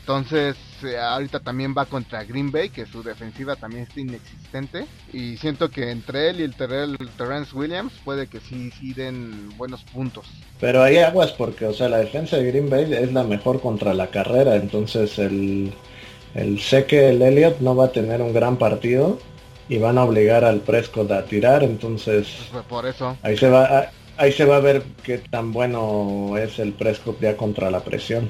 Entonces, 0.00 0.56
eh, 0.82 0.98
ahorita 0.98 1.38
también 1.38 1.76
va 1.78 1.86
contra 1.86 2.24
Green 2.24 2.50
Bay, 2.50 2.70
que 2.70 2.86
su 2.86 3.04
defensiva 3.04 3.54
también 3.54 3.84
está 3.84 4.00
inexistente. 4.00 4.86
Y 5.12 5.36
siento 5.36 5.70
que 5.70 5.92
entre 5.92 6.30
él 6.30 6.40
y 6.40 6.42
el, 6.42 6.56
Terrence 6.56 7.54
Williams 7.54 7.92
puede 8.04 8.26
que 8.26 8.40
sí, 8.40 8.72
sí 8.80 8.94
den 8.94 9.56
buenos 9.56 9.84
puntos. 9.84 10.26
Pero 10.58 10.82
hay 10.82 10.96
aguas 10.98 11.30
porque, 11.30 11.66
o 11.66 11.72
sea, 11.72 11.88
la 11.88 11.98
defensa 11.98 12.36
de 12.36 12.50
Green 12.50 12.68
Bay 12.68 12.92
es 12.92 13.12
la 13.12 13.22
mejor 13.22 13.60
contra 13.60 13.94
la 13.94 14.08
carrera. 14.08 14.56
Entonces, 14.56 15.20
el, 15.20 15.72
el 16.34 16.58
sé 16.58 16.84
que 16.84 17.10
el 17.10 17.22
Elliott 17.22 17.60
no 17.60 17.76
va 17.76 17.84
a 17.84 17.92
tener 17.92 18.22
un 18.22 18.32
gran 18.32 18.56
partido 18.56 19.20
y 19.72 19.78
van 19.78 19.96
a 19.96 20.04
obligar 20.04 20.44
al 20.44 20.60
Prescott 20.60 21.10
a 21.10 21.24
tirar, 21.24 21.62
entonces 21.64 22.26
pues 22.52 22.64
por 22.66 22.84
eso 22.84 23.16
ahí 23.22 23.38
se 23.38 23.48
va 23.48 23.88
ahí 24.18 24.30
se 24.30 24.44
va 24.44 24.56
a 24.56 24.60
ver 24.60 24.82
qué 25.02 25.16
tan 25.16 25.50
bueno 25.50 26.36
es 26.36 26.58
el 26.58 26.74
Prescott 26.74 27.18
ya 27.20 27.38
contra 27.38 27.70
la 27.70 27.80
presión. 27.80 28.28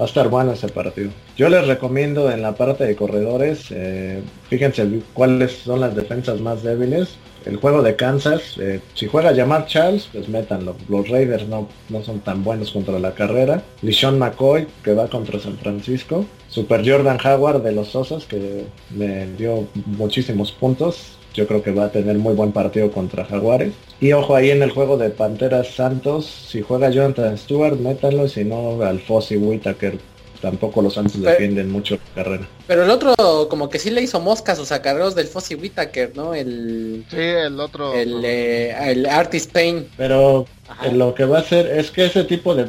Va 0.00 0.04
a 0.04 0.08
estar 0.08 0.28
bueno 0.28 0.52
ese 0.52 0.68
partido. 0.68 1.10
Yo 1.36 1.48
les 1.48 1.66
recomiendo 1.66 2.30
en 2.30 2.42
la 2.42 2.54
parte 2.54 2.84
de 2.84 2.94
corredores, 2.94 3.66
eh, 3.70 4.22
fíjense 4.48 5.00
cuáles 5.12 5.50
son 5.50 5.80
las 5.80 5.96
defensas 5.96 6.40
más 6.40 6.62
débiles. 6.62 7.16
El 7.44 7.56
juego 7.56 7.82
de 7.82 7.96
Kansas, 7.96 8.56
eh, 8.58 8.80
si 8.94 9.06
juega 9.06 9.32
llamar 9.32 9.66
Charles, 9.66 10.08
pues 10.12 10.28
métanlo. 10.28 10.76
Los 10.88 11.08
Raiders 11.08 11.48
no, 11.48 11.68
no 11.88 12.02
son 12.02 12.20
tan 12.20 12.44
buenos 12.44 12.70
contra 12.70 12.98
la 12.98 13.14
carrera. 13.14 13.62
Lishon 13.82 14.18
McCoy, 14.18 14.66
que 14.82 14.94
va 14.94 15.08
contra 15.08 15.38
San 15.38 15.56
Francisco. 15.58 16.24
Super 16.48 16.88
Jordan 16.88 17.18
Howard 17.24 17.62
de 17.62 17.72
los 17.72 17.94
Osos, 17.94 18.24
que 18.24 18.64
me 18.90 19.26
dio 19.36 19.68
muchísimos 19.86 20.52
puntos. 20.52 21.18
Yo 21.34 21.46
creo 21.46 21.62
que 21.62 21.70
va 21.70 21.84
a 21.84 21.92
tener 21.92 22.18
muy 22.18 22.34
buen 22.34 22.52
partido 22.52 22.90
contra 22.90 23.24
Jaguares. 23.24 23.72
Y 24.00 24.12
ojo 24.12 24.34
ahí 24.34 24.50
en 24.50 24.62
el 24.62 24.70
juego 24.70 24.96
de 24.96 25.10
Panteras 25.10 25.68
Santos, 25.68 26.26
si 26.26 26.62
juega 26.62 26.90
Jonathan 26.90 27.36
Stewart, 27.36 27.78
métanlo, 27.78 28.28
si 28.28 28.44
no 28.44 28.82
al 28.82 28.98
Fossi 29.00 29.36
Whitaker 29.36 29.98
tampoco 30.40 30.82
los 30.82 30.94
Santos 30.94 31.20
defienden 31.20 31.70
mucho 31.70 31.98
la 32.14 32.22
carrera. 32.22 32.48
Pero 32.66 32.84
el 32.84 32.90
otro 32.90 33.14
como 33.48 33.68
que 33.68 33.78
sí 33.78 33.90
le 33.90 34.02
hizo 34.02 34.20
mosca 34.20 34.52
a 34.52 34.56
sus 34.56 34.72
acarreos 34.72 35.14
del 35.14 35.26
Fossi 35.26 35.54
Whitaker, 35.54 36.12
¿no? 36.14 36.34
El 36.34 37.04
Sí, 37.10 37.16
el 37.16 37.58
otro 37.60 37.94
el, 37.94 38.24
eh, 38.24 38.74
el 38.90 39.06
Artist 39.06 39.52
Pain. 39.52 39.88
Pero 39.96 40.46
lo 40.92 41.14
que 41.14 41.24
va 41.24 41.38
a 41.38 41.40
hacer 41.40 41.66
es 41.66 41.90
que 41.90 42.06
ese 42.06 42.24
tipo 42.24 42.54
de, 42.54 42.68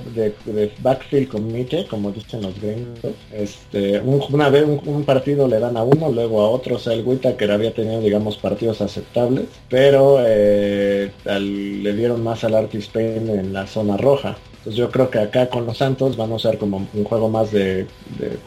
backfield 0.79 1.27
committee, 1.27 1.85
como 1.87 2.11
dicen 2.11 2.41
los 2.41 2.59
gringos, 2.59 3.13
este, 3.33 3.99
una 3.99 4.49
vez 4.49 4.65
un, 4.65 5.03
partido 5.03 5.47
le 5.47 5.59
dan 5.59 5.75
a 5.75 5.83
uno, 5.83 6.09
luego 6.09 6.41
a 6.41 6.49
otro, 6.49 6.75
o 6.75 6.79
sea, 6.79 6.93
el 6.93 7.05
Whitaker 7.05 7.51
había 7.51 7.73
tenido, 7.73 8.01
digamos, 8.01 8.37
partidos 8.37 8.81
aceptables, 8.81 9.45
pero 9.69 10.19
eh, 10.25 11.11
le 11.25 11.93
dieron 11.93 12.23
más 12.23 12.43
al 12.43 12.55
Artist 12.55 12.91
Pain 12.93 13.29
en 13.29 13.53
la 13.53 13.67
zona 13.67 13.97
roja. 13.97 14.37
Entonces 14.59 14.75
yo 14.75 14.91
creo 14.91 15.09
que 15.09 15.19
acá 15.19 15.49
con 15.49 15.65
los 15.65 15.77
Santos 15.77 16.17
van 16.17 16.31
a 16.31 16.35
usar 16.35 16.57
como 16.57 16.85
un 16.93 17.03
juego 17.05 17.29
más 17.29 17.51
de, 17.51 17.87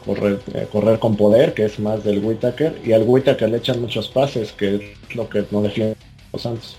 correr, 0.05 0.39
correr 0.71 0.99
con 0.99 1.17
poder, 1.17 1.55
que 1.55 1.65
es 1.65 1.79
más 1.79 2.03
del 2.03 2.23
Whitaker, 2.23 2.79
y 2.85 2.91
al 2.91 3.03
Whitaker 3.03 3.49
le 3.49 3.57
echan 3.57 3.81
muchos 3.81 4.09
pases, 4.09 4.51
que 4.51 4.75
es 4.75 5.15
lo 5.15 5.27
que 5.27 5.43
no 5.49 5.63
defienden 5.63 5.97
los 6.31 6.43
Santos. 6.43 6.77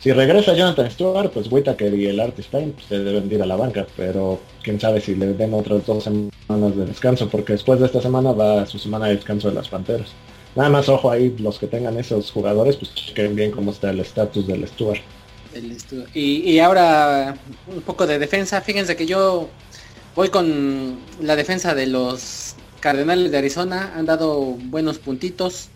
Si 0.00 0.12
regresa 0.12 0.54
Jonathan 0.54 0.90
Stewart, 0.90 1.30
pues 1.30 1.50
Whitaker 1.50 1.92
y 1.94 2.06
el 2.06 2.20
Artist 2.20 2.50
Pain 2.50 2.72
pues, 2.72 2.86
se 2.86 2.98
deben 2.98 3.30
ir 3.30 3.42
a 3.42 3.46
la 3.46 3.56
banca, 3.56 3.86
pero 3.96 4.38
quién 4.62 4.80
sabe 4.80 5.00
si 5.00 5.14
le 5.14 5.34
den 5.34 5.52
otras 5.54 5.84
dos 5.86 6.04
semanas 6.04 6.76
de 6.76 6.86
descanso, 6.86 7.28
porque 7.28 7.54
después 7.54 7.80
de 7.80 7.86
esta 7.86 8.00
semana 8.00 8.32
va 8.32 8.66
su 8.66 8.78
semana 8.78 9.06
de 9.06 9.16
descanso 9.16 9.48
de 9.48 9.54
las 9.54 9.68
Panteras. 9.68 10.08
Nada 10.56 10.70
más 10.70 10.88
ojo 10.88 11.10
ahí, 11.10 11.34
los 11.38 11.58
que 11.58 11.66
tengan 11.66 11.98
esos 11.98 12.30
jugadores, 12.30 12.76
pues 12.76 12.94
chequen 12.94 13.34
bien 13.34 13.50
cómo 13.50 13.72
está 13.72 13.90
el 13.90 14.00
estatus 14.00 14.46
del 14.46 14.66
Stewart. 14.68 15.00
Y, 16.14 16.58
ahora 16.58 17.36
un 17.66 17.82
poco 17.82 18.06
de 18.06 18.18
defensa. 18.18 18.60
Fíjense 18.60 18.96
que 18.96 19.06
yo 19.06 19.48
voy 20.14 20.28
con 20.28 20.98
la 21.20 21.36
defensa 21.36 21.74
de 21.74 21.86
los 21.86 22.54
Cardenales 22.80 23.30
de 23.30 23.38
Arizona. 23.38 23.92
Han 23.96 24.06
dado 24.06 24.40
buenos 24.40 24.98
puntitos. 24.98 25.68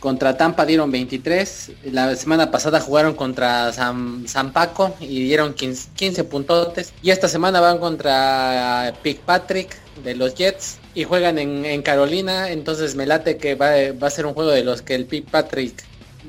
Contra 0.00 0.36
Tampa 0.36 0.66
dieron 0.66 0.90
23. 0.90 1.72
La 1.92 2.16
semana 2.16 2.50
pasada 2.50 2.80
jugaron 2.80 3.14
contra 3.14 3.72
San, 3.72 4.52
Paco 4.52 4.96
y 5.00 5.24
dieron 5.24 5.54
15, 5.54 6.24
puntotes. 6.24 6.92
Y 7.02 7.10
esta 7.10 7.28
semana 7.28 7.60
van 7.60 7.78
contra 7.78 8.94
Patrick 9.24 9.76
de 10.02 10.16
los 10.16 10.34
Jets 10.34 10.78
y 10.94 11.04
juegan 11.04 11.38
en, 11.38 11.82
Carolina. 11.82 12.50
Entonces 12.50 12.96
me 12.96 13.06
late 13.06 13.36
que 13.36 13.54
va, 13.54 13.70
va, 13.92 14.08
a 14.08 14.10
ser 14.10 14.26
un 14.26 14.34
juego 14.34 14.50
de 14.50 14.64
los 14.64 14.82
que 14.82 14.96
el 14.96 15.06
Patrick 15.06 15.84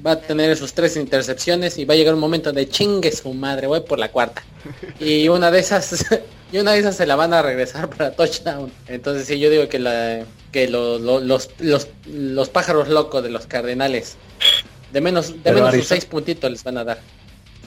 va 0.06 0.12
a 0.12 0.20
tener 0.20 0.56
sus 0.58 0.74
tres 0.74 0.96
intercepciones 0.96 1.78
y 1.78 1.86
va 1.86 1.94
a 1.94 1.98
llegar 1.98 2.14
un 2.14 2.20
momento 2.20 2.52
de 2.52 2.68
chingue 2.68 3.12
su 3.12 3.34
madre, 3.34 3.68
voy 3.68 3.82
por 3.82 4.00
la 4.00 4.10
cuarta. 4.12 4.44
Y 5.00 5.28
una 5.28 5.52
de 5.52 5.60
esas, 5.60 6.06
y 6.52 6.58
una 6.58 6.72
de 6.72 6.80
esas 6.80 6.96
se 6.96 7.06
la 7.06 7.16
van 7.16 7.34
a 7.34 7.42
regresar 7.42 7.90
para 7.90 8.12
touchdown. 8.12 8.72
Entonces 8.88 9.28
sí, 9.28 9.40
yo 9.40 9.50
digo 9.50 9.68
que 9.70 9.80
la, 9.80 10.26
que 10.52 10.68
los, 10.68 11.02
los, 11.02 11.50
los, 12.08 12.50
pájaros 12.50 12.90
locos 12.90 13.24
de 13.24 13.30
los 13.30 13.46
cardenales, 13.46 14.18
de 14.92 15.02
menos, 15.02 15.44
de 15.44 15.52
menos 15.52 15.74
sus 15.74 15.88
seis 15.88 16.06
puntitos 16.06 16.50
les 16.50 16.64
van 16.64 16.78
a 16.78 16.84
dar. 16.84 17.00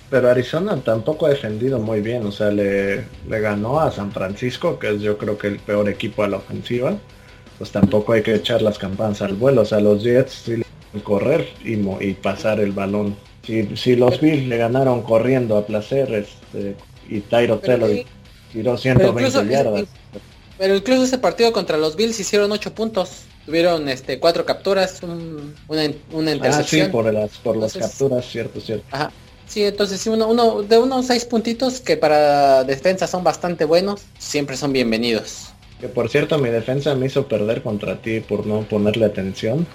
Pero 0.09 0.31
Arizona 0.31 0.77
tampoco 0.85 1.27
ha 1.27 1.31
defendido 1.31 1.81
muy 1.81 2.01
bien, 2.01 2.25
o 2.27 2.31
sea, 2.31 2.51
le, 2.53 3.05
le 3.29 3.41
ganó 3.41 3.81
a 3.81 3.91
San 3.91 4.13
Francisco, 4.13 4.79
que 4.79 4.95
es 4.95 5.01
yo 5.01 5.19
creo 5.19 5.37
que 5.37 5.49
el 5.49 5.59
peor 5.59 5.89
equipo 5.89 6.23
a 6.23 6.29
la 6.29 6.37
ofensiva 6.37 6.97
pues 7.59 7.71
tampoco 7.71 8.13
hay 8.13 8.23
que 8.23 8.35
echar 8.35 8.63
las 8.63 8.79
campanas 8.79 9.23
al 9.23 9.35
vuelo. 9.35 9.63
O 9.63 9.65
sea, 9.65 9.81
los 9.81 10.03
Jets 10.03 10.33
sí 10.45 10.63
correr 11.01 11.49
y, 11.65 11.75
y 11.75 12.15
pasar 12.15 12.61
el 12.61 12.73
balón. 12.73 13.17
Si, 13.45 13.77
si 13.77 13.97
los 13.97 14.21
Bills 14.21 14.49
le 14.49 14.57
ganaron 14.57 15.03
corriendo 15.03 15.57
a 15.57 15.67
placer 15.67 16.13
este, 16.13 16.75
y 17.09 17.21
Tyro 17.21 17.59
Taylor 17.59 17.91
tiró 18.53 18.77
120 18.77 19.49
yardas. 19.49 19.85
Pero 20.59 20.75
incluso 20.75 21.05
ese 21.05 21.19
partido 21.19 21.53
contra 21.53 21.77
los 21.77 21.97
Bills 21.97 22.19
hicieron 22.19 22.51
8 22.51 22.75
puntos. 22.75 23.23
Tuvieron 23.45 23.89
este 23.89 24.19
cuatro 24.19 24.45
capturas, 24.45 25.01
una, 25.05 25.15
una 26.11 26.33
intercepción. 26.33 26.83
Ah, 26.83 26.87
sí, 26.87 26.91
por 26.91 27.15
las, 27.15 27.31
por 27.39 27.57
las 27.57 27.75
capturas, 27.75 28.25
cierto, 28.29 28.61
cierto. 28.61 28.85
Ajá. 28.91 29.13
Sí, 29.47 29.63
entonces 29.63 30.01
sí, 30.01 30.09
uno, 30.09 30.27
uno, 30.27 30.63
de 30.63 30.79
unos 30.79 31.07
seis 31.07 31.25
puntitos 31.25 31.81
que 31.81 31.97
para 31.97 32.65
defensa 32.65 33.07
son 33.07 33.23
bastante 33.23 33.65
buenos, 33.65 34.03
siempre 34.19 34.57
son 34.57 34.73
bienvenidos. 34.73 35.51
Que 35.87 35.93
por 35.93 36.09
cierto, 36.09 36.39
mi 36.39 36.49
defensa 36.49 36.97
me 36.97 37.07
hizo 37.07 37.29
perder 37.29 37.63
contra 37.63 37.97
ti 37.97 38.21
por 38.21 38.47
no 38.47 38.63
ponerle 38.63 39.07
atención. 39.07 39.67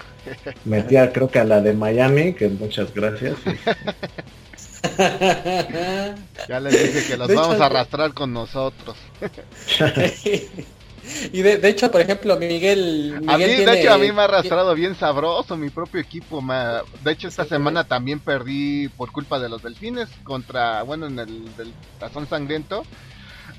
Metía 0.65 1.13
creo 1.13 1.29
que 1.29 1.39
a 1.39 1.45
la 1.45 1.61
de 1.61 1.73
Miami, 1.73 2.33
que 2.33 2.49
muchas 2.49 2.93
gracias. 2.93 3.37
ya 6.49 6.59
les 6.59 6.73
dije 6.73 7.07
que 7.07 7.15
los 7.17 7.33
vamos 7.33 7.61
a 7.61 7.67
arrastrar 7.67 8.13
con 8.13 8.33
nosotros. 8.33 8.97
y 11.31 11.41
de, 11.41 11.69
hecho, 11.69 11.89
por 11.89 12.01
ejemplo, 12.01 12.35
Miguel... 12.35 13.21
a 13.27 13.37
mí, 13.37 13.45
de 13.45 13.79
hecho, 13.79 13.93
a 13.93 13.97
mí 13.97 14.11
me 14.11 14.19
ha 14.21 14.25
arrastrado 14.25 14.75
bien 14.75 14.95
sabroso 14.95 15.55
mi 15.55 15.69
propio 15.69 16.01
equipo. 16.01 16.43
De 17.03 17.11
hecho, 17.11 17.29
esta 17.29 17.45
semana 17.45 17.85
también 17.85 18.19
perdí 18.19 18.89
por 18.89 19.13
culpa 19.13 19.39
de 19.39 19.47
los 19.47 19.63
delfines 19.63 20.09
contra, 20.23 20.83
bueno, 20.83 21.07
en 21.07 21.19
el 21.19 21.55
del 21.55 21.71
tazón 21.99 22.27
sangriento 22.27 22.83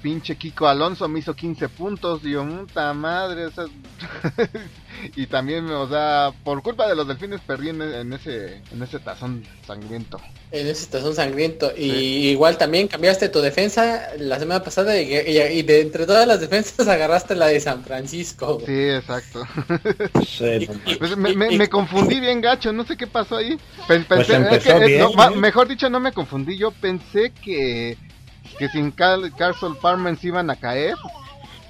pinche 0.02 0.36
Kiko 0.36 0.66
Alonso 0.66 1.08
me 1.08 1.20
hizo 1.20 1.34
15 1.34 1.68
puntos, 1.68 2.22
digo, 2.22 2.44
puta 2.44 2.92
madre, 2.92 3.46
y 5.16 5.26
también, 5.26 5.70
o 5.70 5.88
sea, 5.88 6.32
por 6.44 6.62
culpa 6.62 6.88
de 6.88 6.96
los 6.96 7.06
delfines 7.06 7.40
perdí 7.40 7.68
en, 7.68 8.12
ese 8.12 8.60
en 8.72 8.82
ese 8.82 8.98
tazón 8.98 9.44
sangriento. 9.66 10.20
En 10.50 10.66
ese 10.66 10.86
tazón 10.86 11.14
sangriento. 11.14 11.72
Y 11.76 12.28
igual 12.28 12.58
también 12.58 12.88
cambiaste 12.88 13.28
tu 13.28 13.40
defensa 13.40 14.08
la 14.18 14.38
semana 14.38 14.62
pasada 14.62 15.00
y, 15.00 15.62
de 15.62 15.80
entre 15.80 16.04
todas 16.04 16.26
las 16.26 16.40
defensas 16.40 16.86
agarraste 16.88 17.34
la 17.36 17.46
de 17.46 17.60
San 17.60 17.84
Francisco. 17.84 18.60
Sí, 18.66 18.88
exacto. 18.90 19.42
Pues 20.98 21.16
me, 21.16 21.68
confundí 21.68 22.18
bien 22.20 22.40
gacho, 22.40 22.72
no 22.72 22.84
sé 22.84 22.96
qué 22.96 23.06
pasó 23.06 23.36
ahí. 23.36 23.58
Pues 23.86 24.06
mejor 25.36 25.68
dicho, 25.68 25.88
no 25.88 26.00
me 26.00 26.12
confundí, 26.12 26.56
yo 26.56 26.70
pensé 26.70 27.30
que 27.30 27.96
que 28.58 28.68
sin 28.68 28.90
Car 28.90 29.18
Carson 29.36 29.76
Palmer 29.76 30.16
se 30.18 30.28
iban 30.28 30.50
a 30.50 30.56
caer. 30.56 30.96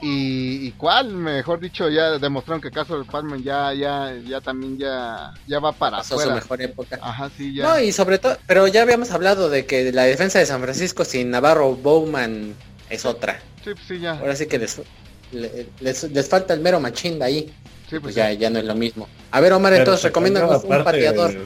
Y, 0.00 0.66
y, 0.66 0.72
cuál, 0.72 1.14
mejor 1.14 1.60
dicho, 1.60 1.88
ya 1.88 2.18
demostraron 2.18 2.60
que 2.60 2.72
Carson 2.72 3.04
Palmer 3.04 3.40
ya, 3.40 3.72
ya, 3.72 4.12
ya 4.26 4.40
también 4.40 4.76
ya, 4.76 5.32
ya 5.46 5.60
va 5.60 5.70
para 5.70 5.98
Pasó 5.98 6.18
su 6.18 6.28
mejor 6.28 6.60
época. 6.60 6.98
Ajá, 7.00 7.30
sí, 7.36 7.54
ya. 7.54 7.62
No, 7.62 7.78
y 7.78 7.92
sobre 7.92 8.18
todo, 8.18 8.36
pero 8.48 8.66
ya 8.66 8.82
habíamos 8.82 9.12
hablado 9.12 9.48
de 9.48 9.64
que 9.64 9.92
la 9.92 10.02
defensa 10.02 10.40
de 10.40 10.46
San 10.46 10.60
Francisco 10.60 11.04
sin 11.04 11.30
Navarro 11.30 11.76
Bowman 11.76 12.52
es 12.90 13.04
otra. 13.04 13.40
Sí, 13.62 13.74
pues 13.74 13.86
sí, 13.86 14.00
ya. 14.00 14.18
Ahora 14.18 14.34
sí 14.34 14.46
que 14.46 14.58
les, 14.58 14.82
les, 15.30 16.28
falta 16.28 16.52
el 16.52 16.60
mero 16.60 16.80
machín 16.80 17.20
de 17.20 17.24
ahí. 17.24 17.54
Sí, 17.88 18.00
pues, 18.00 18.02
pues 18.02 18.14
ya, 18.16 18.32
ya 18.32 18.50
no 18.50 18.58
es 18.58 18.64
lo 18.64 18.74
mismo. 18.74 19.08
A 19.30 19.40
ver, 19.40 19.52
Omar, 19.52 19.72
entonces 19.74 20.02
recomienda 20.02 20.44
un 20.48 20.82
pateador 20.82 21.36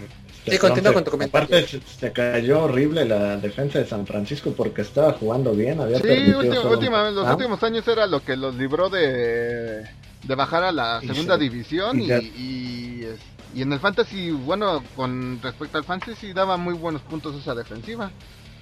Sí, 0.46 0.59
continúa 0.59 0.92
con 0.92 1.04
tu 1.04 1.11
comentario. 1.11 1.46
Aparte 1.46 1.80
se, 1.98 2.12
cayó 2.12 2.64
horrible 2.64 3.04
la 3.04 3.37
defensa 3.37 3.78
de 3.78 3.87
San 3.87 4.06
Francisco 4.06 4.52
porque 4.56 4.82
estaba 4.82 5.12
jugando 5.12 5.52
bien. 5.52 5.80
Había 5.80 5.98
sí, 5.98 6.32
última, 6.32 7.11
los 7.11 7.28
últimos 7.28 7.62
años 7.62 7.87
era 7.88 8.06
lo 8.06 8.22
que 8.22 8.37
los 8.37 8.54
libró 8.54 8.88
de, 8.88 9.82
de 10.22 10.35
bajar 10.35 10.64
a 10.64 10.72
la 10.72 11.00
segunda 11.00 11.37
división 11.37 12.00
y, 12.00 12.12
y, 12.12 13.06
y, 13.54 13.62
en 13.62 13.72
el 13.72 13.80
fantasy, 13.80 14.30
bueno, 14.30 14.82
con 14.94 15.40
respecto 15.42 15.78
al 15.78 15.85
fantasy 15.85 16.32
daba 16.32 16.56
muy 16.56 16.74
buenos 16.74 17.02
puntos 17.02 17.35
esa 17.37 17.54
defensiva. 17.54 18.11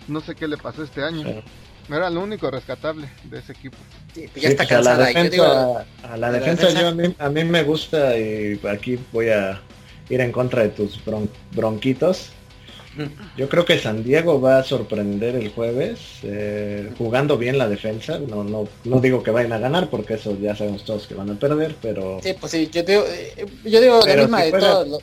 No 0.08 0.20
sé 0.20 0.34
qué 0.34 0.48
le 0.48 0.56
pasó 0.56 0.82
este 0.82 1.02
año. 1.02 1.42
Era 1.88 2.08
lo 2.08 2.20
único 2.20 2.50
rescatable 2.50 3.10
de 3.24 3.38
ese 3.38 3.52
equipo. 3.52 3.76
Sí, 4.14 4.26
pues 4.32 4.42
ya 4.42 4.48
está 4.48 4.64
pues 4.64 4.68
cansada. 4.70 4.94
A 4.94 4.98
la 4.98 5.06
defensa, 5.06 5.86
a 6.02 6.16
la 6.16 6.32
defensa, 6.32 6.70
yo 6.70 6.88
a 6.88 6.92
mí, 6.92 7.14
a 7.18 7.28
mí, 7.28 7.44
me 7.44 7.62
gusta 7.62 8.16
y 8.18 8.58
aquí 8.66 8.98
voy 9.12 9.28
a 9.28 9.60
ir 10.08 10.20
en 10.20 10.32
contra 10.32 10.62
de 10.62 10.68
tus 10.70 11.00
bronquitos. 11.52 12.30
Yo 13.36 13.48
creo 13.48 13.64
que 13.64 13.78
San 13.78 14.04
Diego 14.04 14.40
va 14.40 14.58
a 14.58 14.64
sorprender 14.64 15.34
el 15.34 15.50
jueves 15.50 15.98
eh, 16.22 16.90
jugando 16.96 17.36
bien 17.36 17.58
la 17.58 17.68
defensa. 17.68 18.18
No, 18.18 18.44
no, 18.44 18.68
no 18.84 19.00
digo 19.00 19.22
que 19.22 19.30
vayan 19.30 19.52
a 19.52 19.58
ganar 19.58 19.90
porque 19.90 20.14
eso 20.14 20.36
ya 20.40 20.54
sabemos 20.54 20.84
todos 20.84 21.06
que 21.06 21.14
van 21.14 21.30
a 21.30 21.34
perder, 21.34 21.74
pero. 21.82 22.20
Sí, 22.22 22.34
pues 22.38 22.52
sí, 22.52 22.68
yo 22.72 22.82
digo, 22.82 23.04
eh, 23.08 23.46
yo 23.64 23.80
digo 23.80 24.00
la 24.06 24.16
misma 24.16 24.42
de 24.42 24.52
todos. 24.52 25.02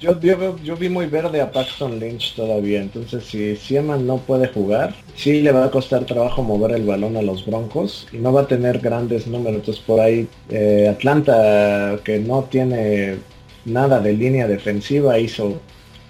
Yo, 0.00 0.20
yo, 0.20 0.58
yo, 0.58 0.76
vi 0.76 0.90
muy 0.90 1.06
verde 1.06 1.40
a 1.40 1.50
Paxton 1.50 1.98
Lynch 1.98 2.34
todavía, 2.34 2.82
entonces 2.82 3.24
si 3.24 3.56
Sieman 3.56 4.06
no 4.06 4.18
puede 4.18 4.48
jugar, 4.48 4.94
sí 5.16 5.40
le 5.40 5.50
va 5.50 5.64
a 5.64 5.70
costar 5.70 6.04
trabajo 6.04 6.42
mover 6.42 6.72
el 6.72 6.84
balón 6.84 7.16
a 7.16 7.22
los 7.22 7.46
Broncos 7.46 8.06
y 8.12 8.18
no 8.18 8.32
va 8.32 8.42
a 8.42 8.46
tener 8.46 8.80
grandes 8.80 9.26
números. 9.26 9.60
Entonces 9.60 9.82
por 9.82 10.00
ahí 10.00 10.28
eh, 10.50 10.88
Atlanta, 10.90 11.96
que 12.04 12.18
no 12.18 12.42
tiene 12.50 13.18
nada 13.64 14.00
de 14.00 14.12
línea 14.12 14.46
defensiva, 14.46 15.18
hizo 15.18 15.60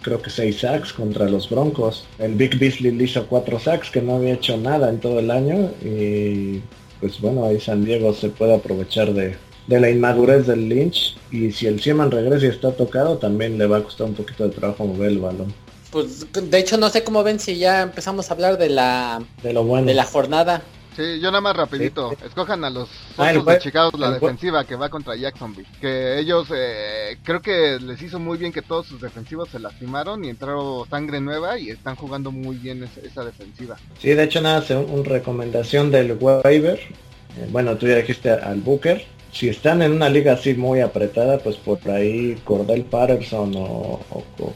creo 0.05 0.21
que 0.21 0.31
seis 0.31 0.61
sacks 0.61 0.93
contra 0.93 1.29
los 1.29 1.49
Broncos. 1.49 2.07
El 2.19 2.35
Big 2.35 2.59
Beasley 2.59 2.93
le 2.93 3.05
hizo 3.05 3.27
cuatro 3.27 3.59
sacks 3.59 3.91
que 3.91 4.03
no 4.03 4.17
había 4.17 4.35
hecho 4.35 4.57
nada 4.57 4.91
en 4.91 5.01
todo 5.01 5.19
el 5.19 5.31
año 5.31 5.71
y 5.83 6.61
pues 7.01 7.21
bueno, 7.21 7.47
ahí 7.47 7.59
San 7.59 7.85
Diego 7.85 8.13
se 8.13 8.29
puede 8.29 8.55
aprovechar 8.55 9.13
de, 9.13 9.37
de 9.67 9.81
la 9.81 9.91
inmadurez 9.91 10.47
del 10.47 10.69
Lynch 10.69 11.17
y 11.31 11.51
si 11.53 11.67
el 11.67 11.81
Sieman 11.81 12.11
regresa 12.11 12.47
y 12.47 12.51
está 12.51 12.73
tocado 12.73 13.17
también 13.19 13.59
le 13.59 13.67
va 13.67 13.79
a 13.79 13.83
costar 13.83 14.07
un 14.07 14.15
poquito 14.15 14.45
de 14.45 14.51
trabajo 14.51 14.85
mover 14.85 15.11
el 15.11 15.19
balón. 15.19 15.53
Pues 15.91 16.27
de 16.33 16.59
hecho 16.59 16.77
no 16.77 16.91
sé 16.91 17.03
cómo 17.03 17.23
ven 17.23 17.41
si 17.41 17.57
ya 17.57 17.83
empezamos 17.83 18.31
a 18.31 18.35
hablar 18.35 18.59
de 18.59 18.69
la 18.69 19.23
de 19.43 19.53
lo 19.53 19.65
bueno 19.65 19.87
de 19.87 19.95
la 19.95 20.05
jornada. 20.05 20.63
Sí, 20.97 21.21
yo 21.21 21.31
nada 21.31 21.41
más 21.41 21.57
rapidito. 21.57 22.13
Escojan 22.25 22.65
a 22.65 22.71
los 22.71 22.89
ah, 23.19 23.33
de 23.33 23.59
Chicago 23.59 23.91
la 23.99 24.13
defensiva 24.13 24.65
que 24.65 24.77
va 24.77 24.89
contra 24.89 25.17
Jacksonville. 25.17 25.69
Que 25.81 26.19
ellos 26.19 26.49
eh, 26.55 27.19
creo 27.25 27.43
que 27.43 27.79
les 27.81 28.01
hizo 28.01 28.19
muy 28.19 28.39
bien 28.39 28.53
que 28.53 28.63
todos 28.63 28.87
sus 28.87 29.01
defensivos 29.01 29.49
se 29.49 29.59
lastimaron 29.59 30.25
y 30.25 30.29
entraron 30.29 30.89
sangre 30.89 31.21
nueva 31.21 31.59
y 31.59 31.71
están 31.71 31.97
jugando 31.97 32.31
muy 32.31 32.57
bien 32.57 32.89
esa, 33.03 33.25
defensiva. 33.25 33.77
Sí, 33.99 34.11
de 34.11 34.23
hecho 34.23 34.41
nada, 34.41 34.65
una 34.71 34.81
un 34.81 35.05
recomendación 35.05 35.91
del 35.91 36.17
waiver. 36.21 36.79
Eh, 36.79 37.49
bueno, 37.51 37.77
tú 37.77 37.89
ya 37.89 37.97
dijiste 37.97 38.31
al 38.31 38.61
Booker 38.61 39.05
si 39.35 39.49
están 39.49 39.83
en 39.83 39.93
una 39.93 40.09
liga 40.09 40.35
así 40.35 40.55
muy 40.55 40.81
apretada, 40.81 41.39
pues 41.39 41.57
por 41.57 41.79
ahí 41.91 42.37
Cordell 42.45 42.85
Patterson 42.85 43.53
o, 43.57 44.01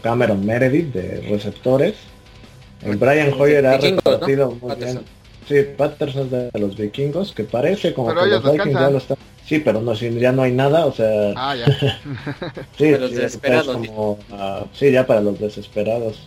Cameron 0.03 0.46
Meredith 0.46 0.92
de 0.92 1.20
receptores. 1.29 1.94
El 2.83 2.96
Brian 2.96 3.33
Hoyer 3.37 3.66
ha 3.66 3.77
repartido 3.77 4.53
muy 4.53 4.77
bien. 4.77 5.01
Sí, 5.48 5.54
Patterson 5.76 6.28
de 6.28 6.50
los 6.58 6.76
vikingos, 6.76 7.32
que 7.32 7.44
parece 7.44 7.94
como 7.94 8.14
que 8.14 8.26
los 8.26 8.52
Vikings 8.52 8.74
ya 8.74 8.90
lo 8.90 8.98
están. 8.98 9.16
Sí, 9.46 9.61
pero 9.61 9.80
no, 9.80 9.96
si 9.96 10.11
ya 10.18 10.30
no 10.30 10.42
hay 10.42 10.52
nada, 10.52 10.84
o 10.84 10.92
sea. 10.92 11.32
Ah, 11.34 11.56
ya. 11.56 11.66
sí, 12.76 12.90
los 12.90 13.12
desesperados. 13.12 13.76
Como, 13.76 14.12
uh, 14.12 14.66
sí, 14.74 14.92
ya 14.92 15.06
para 15.06 15.22
los 15.22 15.40
desesperados. 15.40 16.20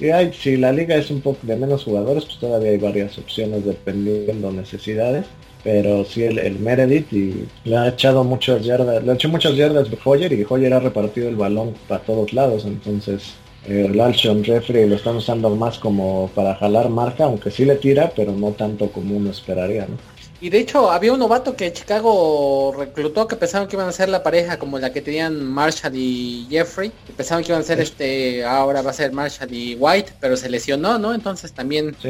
Sí, 0.00 0.10
hay, 0.10 0.32
si 0.32 0.56
la 0.56 0.72
liga 0.72 0.96
es 0.96 1.10
un 1.10 1.20
poco 1.20 1.38
de 1.42 1.56
menos 1.56 1.84
jugadores, 1.84 2.24
pues 2.24 2.38
todavía 2.38 2.70
hay 2.70 2.78
varias 2.78 3.16
opciones 3.18 3.64
dependiendo 3.64 4.50
necesidades 4.50 5.26
pero 5.66 6.04
sí 6.04 6.22
el, 6.22 6.60
Meredith 6.60 7.12
y 7.12 7.44
le 7.64 7.76
ha 7.76 7.88
echado 7.88 8.22
muchas 8.22 8.64
yardas, 8.64 9.02
le 9.02 9.10
ha 9.10 9.14
hecho 9.14 9.28
muchas 9.28 9.56
yardas 9.56 9.88
Hoyer 10.04 10.32
y 10.32 10.46
Hoyer 10.48 10.72
ha 10.72 10.78
repartido 10.78 11.28
el 11.28 11.34
balón 11.34 11.74
para 11.88 12.02
todos 12.02 12.32
lados, 12.32 12.64
entonces 12.66 13.34
el 13.68 14.00
Alshon 14.00 14.44
Jeffrey 14.44 14.88
lo 14.88 14.96
están 14.96 15.16
usando 15.16 15.50
más 15.50 15.78
como 15.78 16.30
para 16.34 16.54
jalar 16.54 16.88
marca, 16.88 17.24
aunque 17.24 17.50
sí 17.50 17.64
le 17.64 17.76
tira, 17.76 18.12
pero 18.14 18.32
no 18.32 18.52
tanto 18.52 18.90
como 18.90 19.16
uno 19.16 19.30
esperaría, 19.30 19.86
¿no? 19.86 19.96
Y 20.38 20.50
de 20.50 20.58
hecho 20.58 20.90
había 20.90 21.14
un 21.14 21.18
novato 21.18 21.56
que 21.56 21.72
Chicago 21.72 22.74
reclutó 22.76 23.26
que 23.26 23.36
pensaban 23.36 23.68
que 23.68 23.76
iban 23.76 23.88
a 23.88 23.92
ser 23.92 24.10
la 24.10 24.22
pareja 24.22 24.58
como 24.58 24.78
la 24.78 24.92
que 24.92 25.00
tenían 25.00 25.42
Marshall 25.42 25.96
y 25.96 26.46
Jeffrey. 26.50 26.92
pensaban 27.16 27.42
que 27.42 27.52
iban 27.52 27.62
a 27.62 27.64
ser 27.64 27.80
este, 27.80 28.44
ahora 28.44 28.82
va 28.82 28.90
a 28.90 28.94
ser 28.94 29.12
Marshall 29.12 29.52
y 29.52 29.76
White, 29.76 30.12
pero 30.20 30.36
se 30.36 30.50
lesionó, 30.50 30.98
¿no? 30.98 31.14
Entonces 31.14 31.52
también... 31.52 31.96
Sí, 32.02 32.08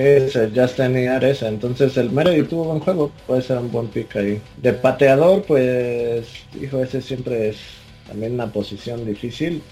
ya 0.53 0.67
tenía 0.67 1.19
esa. 1.19 1.47
Entonces 1.47 1.97
el 1.97 2.11
Meredith 2.11 2.49
tuvo 2.49 2.65
buen 2.65 2.81
juego, 2.81 3.13
puede 3.29 3.43
ser 3.43 3.59
un 3.59 3.71
buen 3.71 3.87
pick 3.89 4.17
ahí. 4.17 4.41
De 4.57 4.73
pateador, 4.73 5.45
pues, 5.45 6.27
hijo, 6.61 6.83
ese 6.83 7.01
siempre 7.01 7.51
es 7.51 7.59
también 8.09 8.35
una 8.35 8.53
posición 8.53 9.07
difícil. 9.07 9.63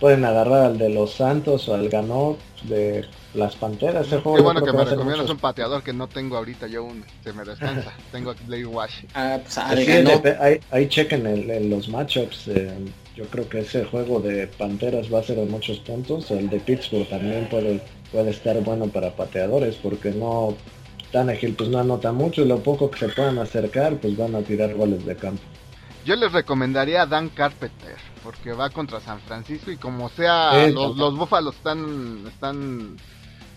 Pueden 0.00 0.24
agarrar 0.24 0.64
al 0.64 0.78
de 0.78 0.90
los 0.90 1.12
Santos 1.12 1.68
o 1.68 1.74
al 1.74 1.88
Ganot 1.88 2.38
de 2.62 3.04
las 3.34 3.56
Panteras. 3.56 4.06
Ese 4.06 4.20
juego 4.20 4.36
Qué 4.36 4.42
bueno 4.42 4.64
que 4.64 4.72
me 4.72 4.84
recomiendas 4.84 5.28
un 5.28 5.38
pateador 5.38 5.82
que 5.82 5.92
no 5.92 6.06
tengo 6.06 6.36
ahorita 6.36 6.66
yo 6.68 6.84
un 6.84 7.04
se 7.24 7.32
me 7.32 7.44
descansa. 7.44 7.92
tengo 8.12 8.34
Blade 8.46 8.66
Wash. 8.66 9.04
Ah, 9.14 9.38
pues 9.42 9.58
ahí, 9.58 10.88
chequen 10.88 11.26
el, 11.26 11.68
los 11.68 11.88
matchups. 11.88 12.48
Eh, 12.48 12.70
yo 13.16 13.24
creo 13.26 13.48
que 13.48 13.60
ese 13.60 13.84
juego 13.84 14.20
de 14.20 14.46
Panteras 14.46 15.12
va 15.12 15.18
a 15.18 15.22
ser 15.24 15.36
de 15.36 15.46
muchos 15.46 15.78
puntos. 15.80 16.30
El 16.30 16.48
de 16.48 16.60
Pittsburgh 16.60 17.08
también 17.08 17.48
puede, 17.48 17.82
puede 18.12 18.30
estar 18.30 18.60
bueno 18.62 18.86
para 18.86 19.16
pateadores 19.16 19.74
porque 19.76 20.12
no 20.12 20.56
Tannehill 21.10 21.54
pues 21.54 21.70
no 21.70 21.78
anota 21.78 22.12
mucho 22.12 22.42
y 22.42 22.46
lo 22.46 22.62
poco 22.62 22.90
que 22.90 22.98
se 22.98 23.08
puedan 23.08 23.38
acercar 23.38 23.96
pues 23.96 24.16
van 24.16 24.34
a 24.34 24.42
tirar 24.42 24.74
goles 24.74 25.04
de 25.04 25.16
campo. 25.16 25.42
Yo 26.04 26.16
les 26.16 26.32
recomendaría 26.32 27.02
a 27.02 27.06
Dan 27.06 27.28
Carpenter 27.28 27.96
porque 28.28 28.52
va 28.52 28.68
contra 28.68 29.00
San 29.00 29.20
Francisco 29.20 29.70
y 29.70 29.78
como 29.78 30.10
sea 30.10 30.66
los, 30.68 30.98
los 30.98 31.16
búfalos 31.16 31.56
están 31.56 32.26
están 32.28 32.98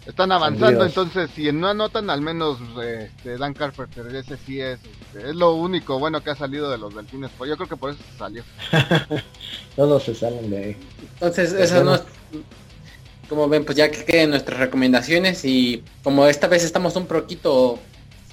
están 0.06 0.32
avanzando, 0.32 0.86
entonces 0.86 1.30
si 1.36 1.52
no 1.52 1.68
anotan 1.68 2.10
al 2.10 2.22
menos 2.22 2.58
este, 2.82 3.38
Dan 3.38 3.54
Carpenter, 3.54 4.16
ese 4.16 4.38
sí 4.38 4.62
es, 4.62 4.80
este, 4.86 5.30
es 5.32 5.36
lo 5.36 5.56
único 5.56 6.00
bueno 6.00 6.24
que 6.24 6.30
ha 6.30 6.36
salido 6.36 6.72
de 6.72 6.78
los 6.78 6.96
delfines, 6.96 7.32
pues 7.38 7.50
yo 7.50 7.58
creo 7.58 7.68
que 7.68 7.76
por 7.76 7.90
eso 7.90 8.00
se 8.10 8.18
salió. 8.18 8.44
Todos 9.76 10.04
se 10.04 10.16
salen 10.16 10.50
de 10.50 10.58
ahí. 10.58 10.78
Entonces 11.16 11.52
eso 11.52 11.84
no 11.84 11.96
es, 11.96 12.04
como 13.28 13.50
ven, 13.50 13.66
pues 13.66 13.78
ya 13.78 13.92
que 13.92 14.06
queden 14.06 14.30
nuestras 14.30 14.58
recomendaciones 14.58 15.44
y 15.44 15.84
como 16.02 16.28
esta 16.28 16.48
vez 16.48 16.64
estamos 16.64 16.96
un 16.96 17.08
poquito 17.08 17.78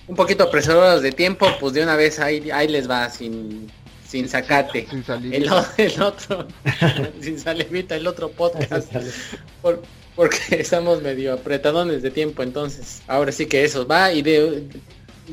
un 0.07 0.17
poquito 0.17 0.45
apresurados 0.45 1.03
de 1.03 1.11
tiempo, 1.13 1.47
pues 1.61 1.75
de 1.75 1.83
una 1.83 1.97
vez 1.97 2.21
ahí, 2.21 2.49
ahí 2.53 2.69
les 2.69 2.89
va 2.89 3.11
sin 3.11 3.71
sin 4.09 4.29
sacate. 4.29 4.87
Sin, 4.89 5.05
el, 5.33 5.51
el, 5.77 6.03
otro, 6.03 6.49
sin 7.21 7.39
salivita, 7.39 7.95
el 7.95 8.07
otro 8.07 8.31
podcast. 8.31 8.93
Por, 9.63 9.83
porque 10.17 10.39
estamos 10.51 11.01
medio 11.01 11.33
apretadones 11.33 12.03
de 12.03 12.11
tiempo, 12.11 12.43
entonces 12.43 13.03
ahora 13.07 13.31
sí 13.31 13.47
que 13.47 13.63
eso 13.63 13.87
va 13.87 14.13
y 14.13 14.23
de 14.23 14.65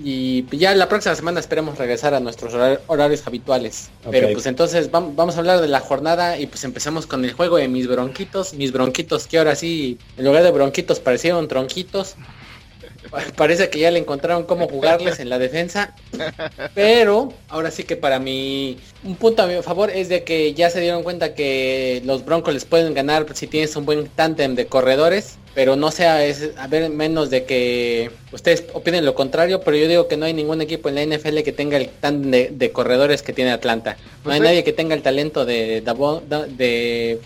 y 0.03 0.45
ya 0.57 0.75
la 0.75 0.89
próxima 0.89 1.15
semana 1.15 1.39
esperemos 1.39 1.77
regresar 1.77 2.13
a 2.13 2.19
nuestros 2.19 2.53
horarios 2.87 3.25
habituales. 3.25 3.89
Pero 4.11 4.29
pues 4.33 4.45
entonces 4.45 4.91
vamos 4.91 5.37
a 5.37 5.39
hablar 5.39 5.61
de 5.61 5.69
la 5.69 5.79
jornada 5.79 6.37
y 6.37 6.47
pues 6.47 6.65
empezamos 6.65 7.07
con 7.07 7.23
el 7.23 7.31
juego 7.31 7.55
de 7.55 7.69
mis 7.69 7.87
bronquitos, 7.87 8.53
mis 8.55 8.73
bronquitos 8.73 9.25
que 9.25 9.37
ahora 9.37 9.55
sí, 9.55 9.97
en 10.17 10.25
lugar 10.25 10.43
de 10.43 10.51
bronquitos 10.51 10.99
parecieron 10.99 11.47
tronquitos. 11.47 12.15
Parece 13.35 13.69
que 13.69 13.79
ya 13.79 13.91
le 13.91 13.99
encontraron 13.99 14.43
cómo 14.43 14.67
jugarles 14.67 15.19
en 15.19 15.29
la 15.29 15.39
defensa. 15.39 15.95
Pero 16.73 17.33
ahora 17.49 17.71
sí 17.71 17.83
que 17.83 17.95
para 17.95 18.19
mí 18.19 18.77
un 19.03 19.15
punto 19.15 19.43
a 19.43 19.47
mi 19.47 19.61
favor 19.61 19.89
es 19.89 20.09
de 20.09 20.23
que 20.23 20.53
ya 20.53 20.69
se 20.69 20.81
dieron 20.81 21.03
cuenta 21.03 21.33
que 21.33 22.01
los 22.05 22.25
Broncos 22.25 22.53
les 22.53 22.65
pueden 22.65 22.93
ganar 22.93 23.25
si 23.33 23.47
tienes 23.47 23.75
un 23.75 23.85
buen 23.85 24.07
tándem 24.07 24.55
de 24.55 24.67
corredores. 24.67 25.37
Pero 25.53 25.77
no 25.77 25.89
sea 25.89 26.25
es, 26.25 26.51
a 26.57 26.67
ver 26.67 26.89
menos 26.89 27.29
de 27.29 27.45
que 27.45 28.11
ustedes 28.33 28.65
opinen 28.73 29.05
lo 29.05 29.15
contrario, 29.15 29.61
pero 29.61 29.77
yo 29.77 29.87
digo 29.87 30.09
que 30.09 30.17
no 30.17 30.25
hay 30.25 30.33
ningún 30.33 30.61
equipo 30.61 30.89
en 30.89 30.95
la 30.95 31.05
NFL 31.05 31.43
que 31.43 31.53
tenga 31.53 31.77
el 31.77 31.87
tándem 31.87 32.57
de, 32.57 32.71
corredores 32.71 33.21
que 33.23 33.31
tiene 33.31 33.51
Atlanta. 33.51 33.95
No 34.17 34.23
pues 34.23 34.33
hay 34.35 34.41
nadie 34.41 34.65
que 34.65 34.73
tenga 34.73 34.95
el 34.95 35.01
talento 35.01 35.45
de, 35.45 35.81
de, 35.81 37.21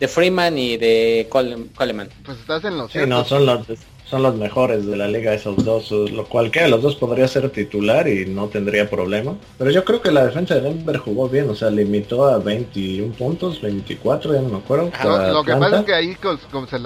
de 0.00 0.08
Freeman 0.08 0.56
y 0.56 0.78
de 0.78 1.28
Coleman. 1.28 2.08
Pues 2.24 2.38
estás 2.38 2.64
en 2.64 2.78
los 2.78 2.90
sí, 2.90 3.00
no, 3.06 3.26
son 3.26 3.44
los 3.44 3.66
son 4.08 4.22
los 4.22 4.36
mejores 4.36 4.86
de 4.86 4.96
la 4.96 5.08
liga 5.08 5.32
esos 5.32 5.64
dos, 5.64 5.90
lo 5.90 6.26
cualquiera 6.26 6.66
de 6.66 6.70
los 6.70 6.82
dos 6.82 6.94
podría 6.96 7.26
ser 7.26 7.50
titular 7.50 8.06
y 8.06 8.26
no 8.26 8.48
tendría 8.48 8.88
problema. 8.88 9.36
Pero 9.58 9.70
yo 9.70 9.84
creo 9.84 10.02
que 10.02 10.10
la 10.10 10.26
defensa 10.26 10.54
de 10.54 10.60
Denver 10.60 10.98
jugó 10.98 11.28
bien, 11.28 11.48
o 11.48 11.54
sea, 11.54 11.70
limitó 11.70 12.26
a 12.26 12.38
21 12.38 13.14
puntos, 13.14 13.60
24, 13.60 14.34
ya 14.34 14.42
no 14.42 14.48
me 14.50 14.58
acuerdo. 14.58 14.90
lo, 15.32 15.44
que 15.44 15.56
pasa 15.56 15.80
es 15.80 15.84
que 15.84 15.94
ahí 15.94 16.16
como 16.50 16.66
se, 16.66 16.78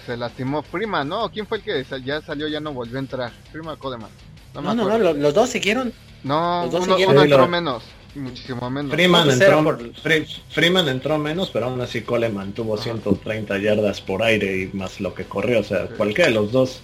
se, 0.00 0.16
lastimó 0.16 0.62
Prima, 0.62 1.04
¿no? 1.04 1.30
¿Quién 1.30 1.46
fue 1.46 1.58
el 1.58 1.64
que 1.64 1.84
ya 2.04 2.20
salió, 2.20 2.48
ya 2.48 2.60
no 2.60 2.72
volvió 2.72 2.96
a 2.96 3.00
entrar? 3.00 3.32
Prima 3.50 3.76
Codeman. 3.76 4.10
No, 4.54 4.74
no, 4.74 4.98
no, 4.98 5.12
los 5.14 5.34
dos 5.34 5.48
siguieron. 5.48 5.92
No, 6.22 6.68
uno, 6.68 7.22
entró 7.22 7.48
menos. 7.48 7.82
Muchísimo 8.18 8.68
menos. 8.70 8.92
Freeman 8.92 9.30
entró, 9.30 9.62
por- 9.64 9.92
Fre- 9.94 10.26
Freeman 10.50 10.88
entró 10.88 11.18
menos, 11.18 11.50
pero 11.50 11.66
aún 11.66 11.80
así 11.80 12.02
Cole 12.02 12.28
mantuvo 12.28 12.76
130 12.76 13.58
yardas 13.58 14.00
por 14.00 14.22
aire 14.22 14.56
y 14.62 14.76
más 14.76 15.00
lo 15.00 15.14
que 15.14 15.24
corrió, 15.24 15.60
o 15.60 15.64
sea, 15.64 15.86
cualquiera 15.86 16.28
de 16.28 16.34
los 16.34 16.52
dos. 16.52 16.80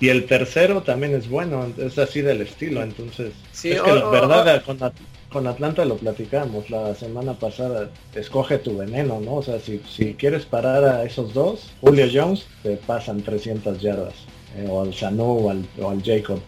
Y 0.00 0.08
el 0.08 0.24
tercero 0.26 0.82
también 0.82 1.14
es 1.14 1.28
bueno, 1.28 1.66
es 1.76 1.98
así 1.98 2.22
del 2.22 2.40
estilo, 2.40 2.82
entonces... 2.82 3.32
Sí, 3.52 3.72
es 3.72 3.82
que 3.82 3.92
la 3.92 4.08
verdad, 4.08 4.62
con, 4.64 4.82
At- 4.82 4.94
con 5.30 5.46
Atlanta 5.46 5.84
lo 5.84 5.96
platicamos 5.96 6.70
la 6.70 6.94
semana 6.94 7.34
pasada, 7.34 7.90
escoge 8.14 8.58
tu 8.58 8.78
veneno, 8.78 9.20
¿no? 9.20 9.34
O 9.34 9.42
sea, 9.42 9.60
si, 9.60 9.80
si 9.90 10.14
quieres 10.14 10.46
parar 10.46 10.84
a 10.84 11.04
esos 11.04 11.34
dos, 11.34 11.72
Julio 11.80 12.06
Jones, 12.12 12.46
te 12.62 12.76
pasan 12.76 13.20
300 13.22 13.80
yardas, 13.82 14.14
eh, 14.56 14.66
o 14.70 14.80
al 14.82 14.94
Sanu 14.94 15.24
o 15.46 15.50
al, 15.50 15.66
o 15.80 15.90
al 15.90 16.02
Jacob, 16.02 16.40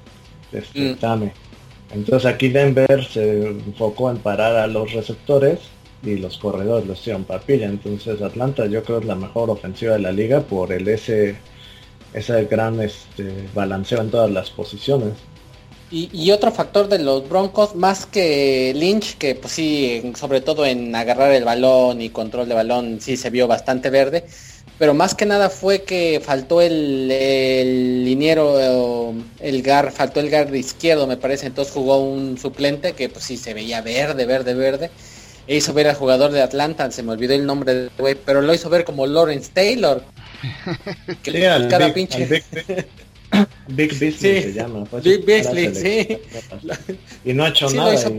este, 0.52 0.92
Mm. 0.92 0.96
Tame. 0.96 1.32
Entonces 1.92 2.26
aquí 2.26 2.48
Denver 2.48 3.04
se 3.04 3.48
enfocó 3.48 4.10
en 4.10 4.18
parar 4.18 4.56
a 4.56 4.66
los 4.66 4.92
receptores 4.92 5.58
y 6.02 6.16
los 6.16 6.38
corredores 6.38 6.86
los 6.86 7.00
hicieron 7.00 7.24
papilla. 7.24 7.66
Entonces 7.66 8.20
Atlanta 8.22 8.66
yo 8.66 8.82
creo 8.82 8.98
es 8.98 9.06
la 9.06 9.14
mejor 9.14 9.50
ofensiva 9.50 9.94
de 9.94 10.00
la 10.00 10.12
liga 10.12 10.40
por 10.40 10.72
el 10.72 10.86
ese 10.88 11.36
ese 12.14 12.44
gran 12.44 12.80
este 12.80 13.48
balanceo 13.54 14.00
en 14.00 14.10
todas 14.10 14.30
las 14.30 14.50
posiciones. 14.50 15.12
Y, 15.90 16.30
otro 16.32 16.52
factor 16.52 16.86
de 16.88 16.98
los 16.98 17.26
Broncos, 17.30 17.74
más 17.74 18.04
que 18.04 18.74
Lynch, 18.76 19.16
que 19.16 19.34
pues 19.34 19.54
sí, 19.54 20.12
sobre 20.16 20.42
todo 20.42 20.66
en 20.66 20.94
agarrar 20.94 21.32
el 21.32 21.44
balón 21.44 22.02
y 22.02 22.10
control 22.10 22.46
de 22.46 22.54
balón, 22.54 23.00
sí 23.00 23.16
se 23.16 23.30
vio 23.30 23.48
bastante 23.48 23.88
verde, 23.88 24.26
pero 24.78 24.94
más 24.94 25.14
que 25.14 25.26
nada 25.26 25.50
fue 25.50 25.82
que 25.82 26.20
faltó 26.24 26.60
el, 26.60 27.10
el 27.10 28.04
liniero, 28.04 29.12
el 29.40 29.62
gar, 29.62 29.90
faltó 29.92 30.20
el 30.20 30.30
guard 30.30 30.54
izquierdo, 30.54 31.06
me 31.06 31.16
parece, 31.16 31.46
entonces 31.46 31.74
jugó 31.74 31.98
un 32.02 32.38
suplente 32.38 32.92
que 32.92 33.08
pues 33.08 33.24
sí 33.24 33.36
se 33.36 33.54
veía 33.54 33.80
verde, 33.82 34.24
verde, 34.26 34.54
verde. 34.54 34.90
E 35.46 35.56
hizo 35.56 35.72
ver 35.72 35.88
al 35.88 35.94
jugador 35.96 36.30
de 36.30 36.42
Atlanta, 36.42 36.90
se 36.90 37.02
me 37.02 37.12
olvidó 37.12 37.32
el 37.34 37.46
nombre 37.46 37.74
del 37.74 37.90
güey, 37.98 38.14
pero 38.14 38.42
lo 38.42 38.52
hizo 38.52 38.68
ver 38.68 38.84
como 38.84 39.06
Lawrence 39.06 39.50
Taylor. 39.52 40.02
Que 41.22 41.30
Sí, 41.32 41.44
al 41.44 41.68
cada 41.68 41.86
Big, 41.86 41.94
pinche... 41.94 42.26
Big, 42.26 42.44
Big 43.68 43.98
Beasley 43.98 44.12
Sí, 44.12 44.42
se 44.42 44.52
llama. 44.52 44.84
fue 44.86 45.00
Big 45.00 45.24
Beasley, 45.24 45.68
de- 45.68 46.22
Y 47.24 47.32
no 47.32 47.44
ha 47.44 47.48
hecho 47.48 47.68
Sí, 47.68 47.76
lo 47.76 47.82
nada. 47.82 47.94
hizo- 47.94 48.12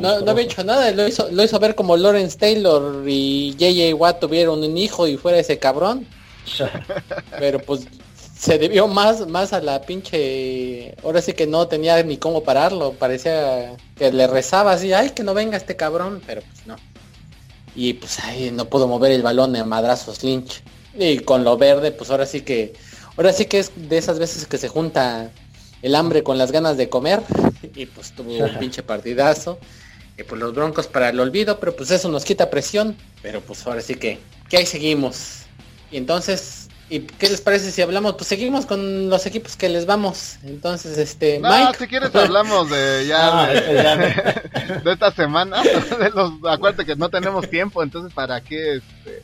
No, 0.00 0.20
no 0.20 0.30
había 0.30 0.44
hecho 0.44 0.64
nada, 0.64 0.90
lo 0.92 1.06
hizo, 1.06 1.28
lo 1.30 1.42
hizo 1.42 1.58
ver 1.58 1.74
como 1.74 1.96
Lawrence 1.96 2.38
Taylor 2.38 3.04
y 3.06 3.54
JJ 3.58 3.94
Watt 3.94 4.20
tuvieron 4.20 4.62
un 4.62 4.76
hijo 4.78 5.06
y 5.06 5.16
fuera 5.16 5.38
ese 5.38 5.58
cabrón. 5.58 6.06
Pero 7.38 7.60
pues 7.60 7.86
se 8.38 8.56
debió 8.58 8.86
más, 8.86 9.26
más 9.26 9.52
a 9.52 9.60
la 9.60 9.82
pinche... 9.82 10.94
Ahora 11.02 11.20
sí 11.20 11.32
que 11.32 11.46
no 11.46 11.66
tenía 11.66 12.00
ni 12.04 12.18
cómo 12.18 12.44
pararlo. 12.44 12.92
Parecía 12.92 13.76
que 13.96 14.12
le 14.12 14.26
rezaba 14.28 14.72
así, 14.72 14.92
ay, 14.92 15.10
que 15.10 15.24
no 15.24 15.34
venga 15.34 15.56
este 15.56 15.74
cabrón. 15.74 16.22
Pero 16.24 16.42
pues 16.42 16.66
no. 16.66 16.76
Y 17.74 17.94
pues 17.94 18.20
ahí 18.20 18.52
no 18.52 18.66
pudo 18.66 18.86
mover 18.86 19.10
el 19.10 19.22
balón 19.22 19.52
de 19.52 19.64
madrazos 19.64 20.22
Lynch. 20.22 20.62
Y 20.96 21.18
con 21.20 21.42
lo 21.42 21.56
verde, 21.56 21.90
pues 21.90 22.10
ahora 22.10 22.26
sí 22.26 22.42
que... 22.42 22.74
Ahora 23.16 23.32
sí 23.32 23.46
que 23.46 23.58
es 23.58 23.72
de 23.74 23.98
esas 23.98 24.20
veces 24.20 24.46
que 24.46 24.58
se 24.58 24.68
junta 24.68 25.32
el 25.82 25.96
hambre 25.96 26.22
con 26.22 26.38
las 26.38 26.52
ganas 26.52 26.76
de 26.76 26.88
comer. 26.88 27.22
Y 27.74 27.86
pues 27.86 28.12
tuvo 28.12 28.32
un 28.32 28.54
pinche 28.60 28.84
partidazo. 28.84 29.58
Y 30.18 30.24
pues 30.24 30.40
los 30.40 30.52
broncos 30.52 30.88
para 30.88 31.10
el 31.10 31.20
olvido, 31.20 31.60
pero 31.60 31.76
pues 31.76 31.90
eso 31.92 32.08
nos 32.08 32.24
quita 32.24 32.50
presión. 32.50 32.96
Pero 33.22 33.40
pues 33.40 33.64
ahora 33.66 33.80
sí 33.80 33.94
que, 33.94 34.18
que 34.48 34.56
ahí 34.56 34.66
seguimos. 34.66 35.42
Y 35.92 35.96
entonces, 35.96 36.68
¿y 36.90 37.00
qué 37.00 37.28
les 37.28 37.40
parece 37.40 37.70
si 37.70 37.82
hablamos? 37.82 38.14
Pues 38.14 38.26
seguimos 38.26 38.66
con 38.66 39.08
los 39.08 39.26
equipos 39.26 39.56
que 39.56 39.68
les 39.68 39.86
vamos. 39.86 40.38
Entonces, 40.42 40.98
este, 40.98 41.38
No, 41.38 41.50
Mike. 41.50 41.78
si 41.78 41.86
quieres 41.86 42.12
hablamos 42.14 42.68
de 42.68 43.06
ya 43.06 43.42
Ah, 43.42 43.46
de, 43.46 43.58
este 43.58 43.74
ya 43.74 43.96
de 44.84 44.92
esta 44.92 45.12
semana. 45.12 45.62
De 45.98 46.10
los, 46.10 46.32
acuérdate 46.48 46.84
que 46.84 46.96
no 46.96 47.08
tenemos 47.08 47.48
tiempo, 47.48 47.82
entonces 47.82 48.12
para 48.12 48.40
qué 48.40 48.76
este, 48.76 49.22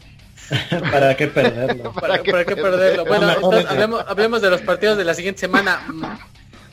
¿Para 0.93 1.17
qué 1.17 1.27
perderlo? 1.27 1.93
¿Para, 1.93 2.23
qué 2.23 2.31
para 2.31 2.45
qué 2.45 2.55
perder? 2.57 2.97
perderlo? 2.97 3.05
Bueno, 3.07 3.33
entonces 3.33 3.67
hablemos, 3.67 4.05
hablemos 4.07 4.43
de 4.43 4.51
los 4.51 4.61
partidos 4.61 4.97
de 4.99 5.05
la 5.05 5.15
siguiente 5.15 5.41
semana. 5.41 5.81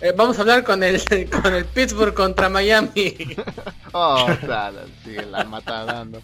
Eh, 0.02 0.14
vamos 0.16 0.38
a 0.38 0.41
hablar 0.41 0.64
con 0.64 0.82
el 0.84 0.99
con 1.43 1.54
el 1.54 1.66
Pittsburgh 1.66 2.14
contra 2.14 2.49
Miami. 2.49 3.16
Oh, 3.93 4.24
o 4.24 4.45
sea, 4.47 4.72
sigue 5.04 5.22
la 5.26 5.43
mata 5.43 5.84
dando. 5.84 6.22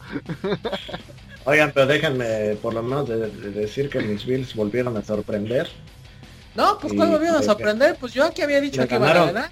Oigan, 1.43 1.73
pero 1.73 1.85
déjenme 1.85 2.55
por 2.61 2.73
lo 2.73 2.81
menos 2.81 3.09
de, 3.09 3.29
de 3.29 3.51
decir 3.51 3.89
que 3.89 3.99
mis 3.99 4.25
Bills 4.25 4.55
volvieron 4.55 4.95
a 4.95 5.03
sorprender. 5.03 5.67
No, 6.55 6.77
pues 6.79 6.93
cuál 6.93 7.09
volvieron 7.09 7.35
a 7.35 7.39
de- 7.39 7.45
sorprender, 7.45 7.97
pues 7.99 8.13
yo 8.13 8.23
aquí 8.23 8.41
había 8.41 8.61
dicho 8.61 8.87
que 8.87 8.95
iban 8.95 9.03
a 9.09 9.13
ganaron. 9.13 9.33
ganar. 9.33 9.51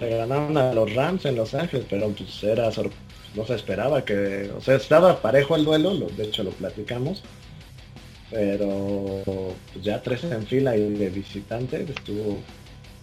Le 0.00 0.16
ganaron 0.16 0.56
a 0.58 0.72
los 0.74 0.92
Rams 0.92 1.24
en 1.24 1.36
Los 1.36 1.54
Ángeles, 1.54 1.86
pero 1.88 2.08
pues 2.10 2.42
era 2.42 2.68
sor- 2.72 2.90
no 3.36 3.46
se 3.46 3.54
esperaba 3.54 4.04
que, 4.04 4.50
o 4.56 4.60
sea, 4.60 4.74
estaba 4.74 5.22
parejo 5.22 5.54
el 5.54 5.64
duelo, 5.64 5.94
lo- 5.94 6.06
de 6.08 6.24
hecho 6.24 6.42
lo 6.42 6.50
platicamos, 6.50 7.22
pero 8.30 9.22
pues, 9.72 9.84
ya 9.84 10.02
tres 10.02 10.24
en 10.24 10.44
fila 10.46 10.76
y 10.76 10.94
de 10.94 11.10
visitante 11.10 11.82
estuvo. 11.88 12.40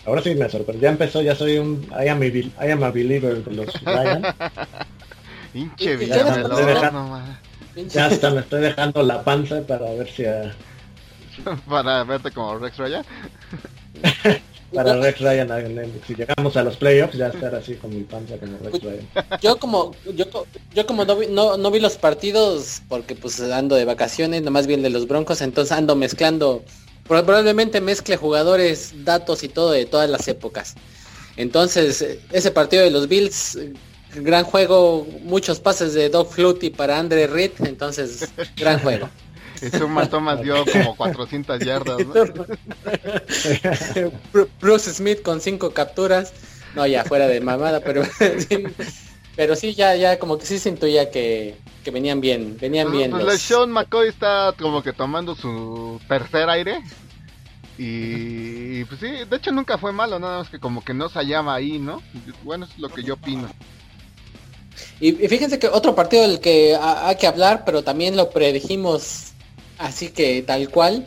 Ahora 0.06 0.22
sí 0.22 0.36
me 0.36 0.50
sorprendió, 0.50 0.84
ya 0.84 0.90
empezó, 0.90 1.22
ya 1.22 1.36
soy 1.36 1.58
un 1.58 1.88
I 1.98 2.08
am 2.10 2.22
a, 2.22 2.26
I 2.26 2.72
am 2.72 2.84
a 2.84 2.92
believer 2.92 3.42
con 3.44 3.56
los 3.56 3.68
Giants. 3.80 4.28
Hinche 5.54 6.08
ya 6.08 6.24
de- 6.24 8.00
hasta 8.02 8.30
me 8.32 8.40
estoy 8.42 8.62
dejando 8.62 9.04
la 9.04 9.24
panza 9.24 9.62
para 9.62 9.92
ver 9.94 10.10
si 10.10 10.26
a, 10.26 10.54
Para 11.70 12.04
verte 12.04 12.32
como 12.32 12.58
Rex 12.58 12.78
Ryan. 12.78 13.06
para 14.74 14.96
Rex 14.98 15.20
Ryan, 15.20 15.52
el- 15.52 16.02
si 16.06 16.16
llegamos 16.16 16.58
a 16.58 16.64
los 16.64 16.76
playoffs, 16.78 17.16
ya 17.18 17.28
estar 17.28 17.54
así 17.56 17.76
con 17.76 17.92
mi 17.92 18.04
panza 18.04 18.38
como 18.38 18.58
Rex 18.64 18.82
Ryan. 18.84 19.08
Yo 19.42 19.58
como 19.58 19.94
yo, 20.16 20.26
yo 20.74 20.86
como 20.86 21.06
no 21.06 21.16
vi, 21.16 21.28
no, 21.28 21.58
no 21.58 21.72
vi 21.72 21.80
los 21.80 21.98
partidos 21.98 22.82
porque 22.90 23.16
pues 23.16 23.40
ando 23.42 23.76
de 23.76 23.86
vacaciones, 23.86 24.42
nomás 24.42 24.68
vi 24.68 24.74
el 24.76 24.84
de 24.84 24.90
los 24.90 25.08
Broncos, 25.08 25.42
entonces 25.42 25.72
ando 25.72 25.96
mezclando, 25.96 26.64
probablemente 27.08 27.82
mezcle 27.82 28.18
jugadores, 28.18 28.94
datos 29.04 29.44
y 29.44 29.50
todo 29.50 29.72
de 29.72 29.86
todas 29.86 30.10
las 30.10 30.28
épocas. 30.28 30.76
Entonces, 31.38 32.02
eh, 32.02 32.20
ese 32.32 32.52
partido 32.52 32.84
de 32.84 32.92
los 32.92 33.08
Bills, 33.08 33.56
eh, 33.56 33.74
gran 34.16 34.44
juego, 34.44 35.08
muchos 35.24 35.60
pases 35.60 35.94
de 35.94 36.10
Doug 36.10 36.30
Flutie 36.30 36.72
para 36.72 37.00
Andre 37.00 37.28
Reed, 37.28 37.52
entonces, 37.60 38.30
gran 38.56 38.80
juego. 38.80 39.10
Suma 39.78 40.10
Thomas 40.10 40.42
dio 40.42 40.66
como 40.66 40.96
400 40.96 41.60
yardas. 41.60 41.98
Bruce 44.62 44.94
Smith 44.94 45.22
con 45.22 45.42
cinco 45.42 45.72
capturas. 45.72 46.34
No, 46.76 46.86
ya 46.88 47.04
fuera 47.04 47.28
de 47.28 47.40
mamada, 47.40 47.82
pero 47.82 48.04
pero 49.36 49.56
sí 49.56 49.74
ya 49.74 49.96
ya 49.96 50.18
como 50.20 50.38
que 50.38 50.46
sí 50.46 50.60
se 50.60 50.70
intuía 50.70 51.12
que, 51.12 51.56
que 51.84 51.92
venían 51.92 52.20
bien, 52.22 52.58
venían 52.60 52.92
bien. 52.92 53.12
pues, 53.12 53.24
los- 53.26 53.42
Sean 53.42 53.72
McCoy 53.72 54.08
está 54.10 54.54
como 54.58 54.82
que 54.82 54.94
tomando 54.94 55.36
su 55.36 56.00
tercer 56.08 56.50
aire. 56.50 56.82
Y, 57.78 58.82
y, 58.82 58.86
pues 58.86 59.00
sí, 59.00 59.08
de 59.28 59.36
hecho 59.36 59.52
nunca 59.52 59.78
fue 59.80 59.92
malo, 59.92 60.20
nada 60.20 60.40
más 60.40 60.50
que 60.50 60.60
como 60.60 60.84
que 60.84 60.94
no 60.94 61.10
se 61.10 61.18
hallaba 61.20 61.56
ahí, 61.56 61.80
¿no? 61.80 62.02
Bueno, 62.44 62.66
es 62.66 62.78
lo 62.78 62.90
que 62.90 63.02
yo 63.04 63.16
opino. 63.16 63.50
Y, 65.00 65.24
y 65.24 65.28
fíjense 65.28 65.58
que 65.60 65.68
otro 65.68 65.96
partido 65.96 66.22
del 66.24 66.40
que 66.40 66.76
ha- 66.76 67.08
hay 67.08 67.16
que 67.18 67.28
hablar, 67.28 67.64
pero 67.66 67.84
también 67.84 68.16
lo 68.16 68.30
predijimos 68.30 69.32
así 69.80 70.10
que 70.10 70.44
tal 70.44 70.70
cual, 70.70 71.06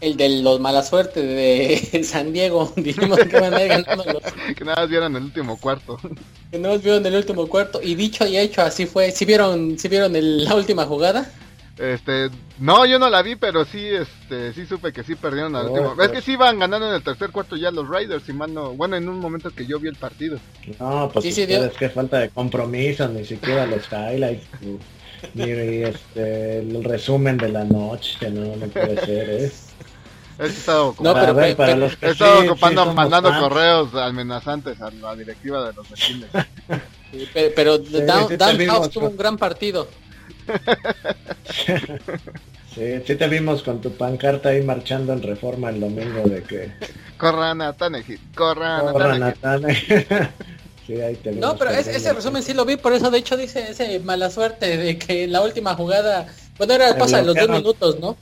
el 0.00 0.16
de 0.16 0.28
los 0.42 0.60
mala 0.60 0.82
suerte 0.82 1.20
de 1.22 2.02
San 2.04 2.32
Diego, 2.32 2.72
dijimos 2.76 3.18
que 3.18 3.40
van 3.40 3.54
a 3.54 3.62
ir 3.62 3.68
ganando 3.68 4.04
los 4.12 4.22
Que 4.56 4.64
nada 4.64 4.82
más 4.82 4.88
vieron 4.90 5.16
el 5.16 5.22
último 5.24 5.58
cuarto. 5.58 5.98
que 6.50 6.58
no 6.58 6.68
nos 6.68 6.82
vieron 6.82 7.00
en 7.06 7.12
el 7.12 7.16
último 7.18 7.46
cuarto 7.48 7.80
y 7.82 7.94
dicho 7.94 8.26
y 8.26 8.36
hecho 8.38 8.62
así 8.62 8.86
fue. 8.86 9.10
Si 9.10 9.24
vieron, 9.24 9.78
si 9.78 9.88
vieron 9.88 10.14
el- 10.16 10.44
la 10.44 10.54
última 10.54 10.84
jugada? 10.86 11.30
Este, 11.78 12.28
no, 12.58 12.84
yo 12.86 12.98
no 12.98 13.08
la 13.08 13.22
vi, 13.22 13.36
pero 13.36 13.64
sí, 13.64 13.78
este, 13.86 14.52
sí 14.52 14.66
supe 14.66 14.92
que 14.92 15.04
sí 15.04 15.14
perdieron 15.14 15.54
al 15.54 15.66
Oh, 15.66 15.70
último. 15.72 15.94
pues. 15.94 16.08
Es 16.08 16.12
que 16.12 16.22
sí 16.22 16.32
iban 16.32 16.58
ganando 16.58 16.88
en 16.88 16.94
el 16.94 17.04
tercer 17.04 17.30
cuarto 17.30 17.54
ya 17.54 17.70
los 17.70 17.88
Raiders, 17.88 18.28
y 18.28 18.32
mano, 18.32 18.72
bueno, 18.74 18.96
en 18.96 19.08
un 19.08 19.20
momento 19.20 19.50
que 19.52 19.64
yo 19.64 19.78
vi 19.78 19.88
el 19.88 19.94
partido. 19.94 20.40
No, 20.80 21.08
pues 21.12 21.24
Sí, 21.24 21.30
sí, 21.30 21.42
ustedes, 21.42 21.70
dio- 21.70 21.78
qué 21.78 21.88
falta 21.88 22.18
de 22.18 22.30
compromiso, 22.30 23.06
ni 23.08 23.24
siquiera 23.24 23.64
los 23.64 23.82
highlights, 23.92 24.44
ni, 24.60 25.44
ni, 25.44 25.50
este, 25.84 26.58
el 26.58 26.82
resumen 26.82 27.36
de 27.36 27.48
la 27.48 27.62
noche, 27.62 28.28
no, 28.28 28.56
no 28.56 28.66
puede 28.66 28.96
ser, 29.06 29.30
¿eh? 29.30 29.52
He 30.38 30.46
estado 30.46 30.84
No, 30.84 30.88
ocupando, 30.90 31.14
Para 31.14 31.26
pero- 31.26 31.36
ver, 31.36 31.56
para 31.56 31.72
pero- 31.74 31.86
los 31.86 31.96
que 31.96 32.06
he 32.06 32.10
estado 32.10 32.40
sí- 32.42 32.48
ocupando 32.48 32.84
sí 32.84 32.90
mandando 32.94 33.28
fans. 33.30 33.42
correos 33.42 33.94
amenazantes 33.94 34.80
a 34.80 34.90
la 34.90 35.16
directiva 35.16 35.66
de 35.66 35.72
los 35.74 35.90
vecinos. 35.90 36.28
Pero, 37.32 37.50
pero 37.56 37.78
Dan, 37.78 38.28
sí 38.28 38.36
Dan 38.36 38.66
House 38.66 38.90
tuvo 38.90 39.08
un 39.08 39.16
gran 39.16 39.38
partido. 39.38 39.88
Sí, 42.74 42.82
sí 43.06 43.16
te 43.16 43.26
vimos 43.28 43.62
con 43.62 43.80
tu 43.80 43.90
pancarta 43.92 44.50
ahí 44.50 44.62
marchando 44.62 45.12
en 45.12 45.22
reforma 45.22 45.70
el 45.70 45.80
domingo 45.80 46.22
de 46.28 46.42
que 46.42 46.70
Corran 47.16 47.60
a 47.62 47.72
Tannehill, 47.72 48.20
corran 48.36 48.86
a 48.88 48.92
corran 48.92 49.22
a 49.22 49.32
Tannehill. 49.32 50.04
Tane. 50.06 50.30
Sí, 50.86 50.98
ahí 51.00 51.16
te 51.16 51.32
No, 51.32 51.54
pero 51.56 51.70
ese, 51.70 52.12
resumen 52.14 52.42
sí 52.42 52.54
lo 52.54 52.64
vi, 52.64 52.76
por 52.76 52.94
eso 52.94 53.10
de 53.10 53.18
hecho 53.18 53.36
dice 53.36 53.70
ese 53.70 53.98
mala 54.00 54.30
suerte 54.30 54.76
de 54.78 54.98
que 54.98 55.24
en 55.24 55.32
la 55.32 55.42
última 55.42 55.74
jugada, 55.74 56.26
bueno 56.56 56.72
era 56.72 56.88
el 56.88 56.96
paso 56.96 57.16
de 57.16 57.24
los 57.24 57.34
dos 57.34 57.48
minutos, 57.48 58.00
¿no? 58.00 58.16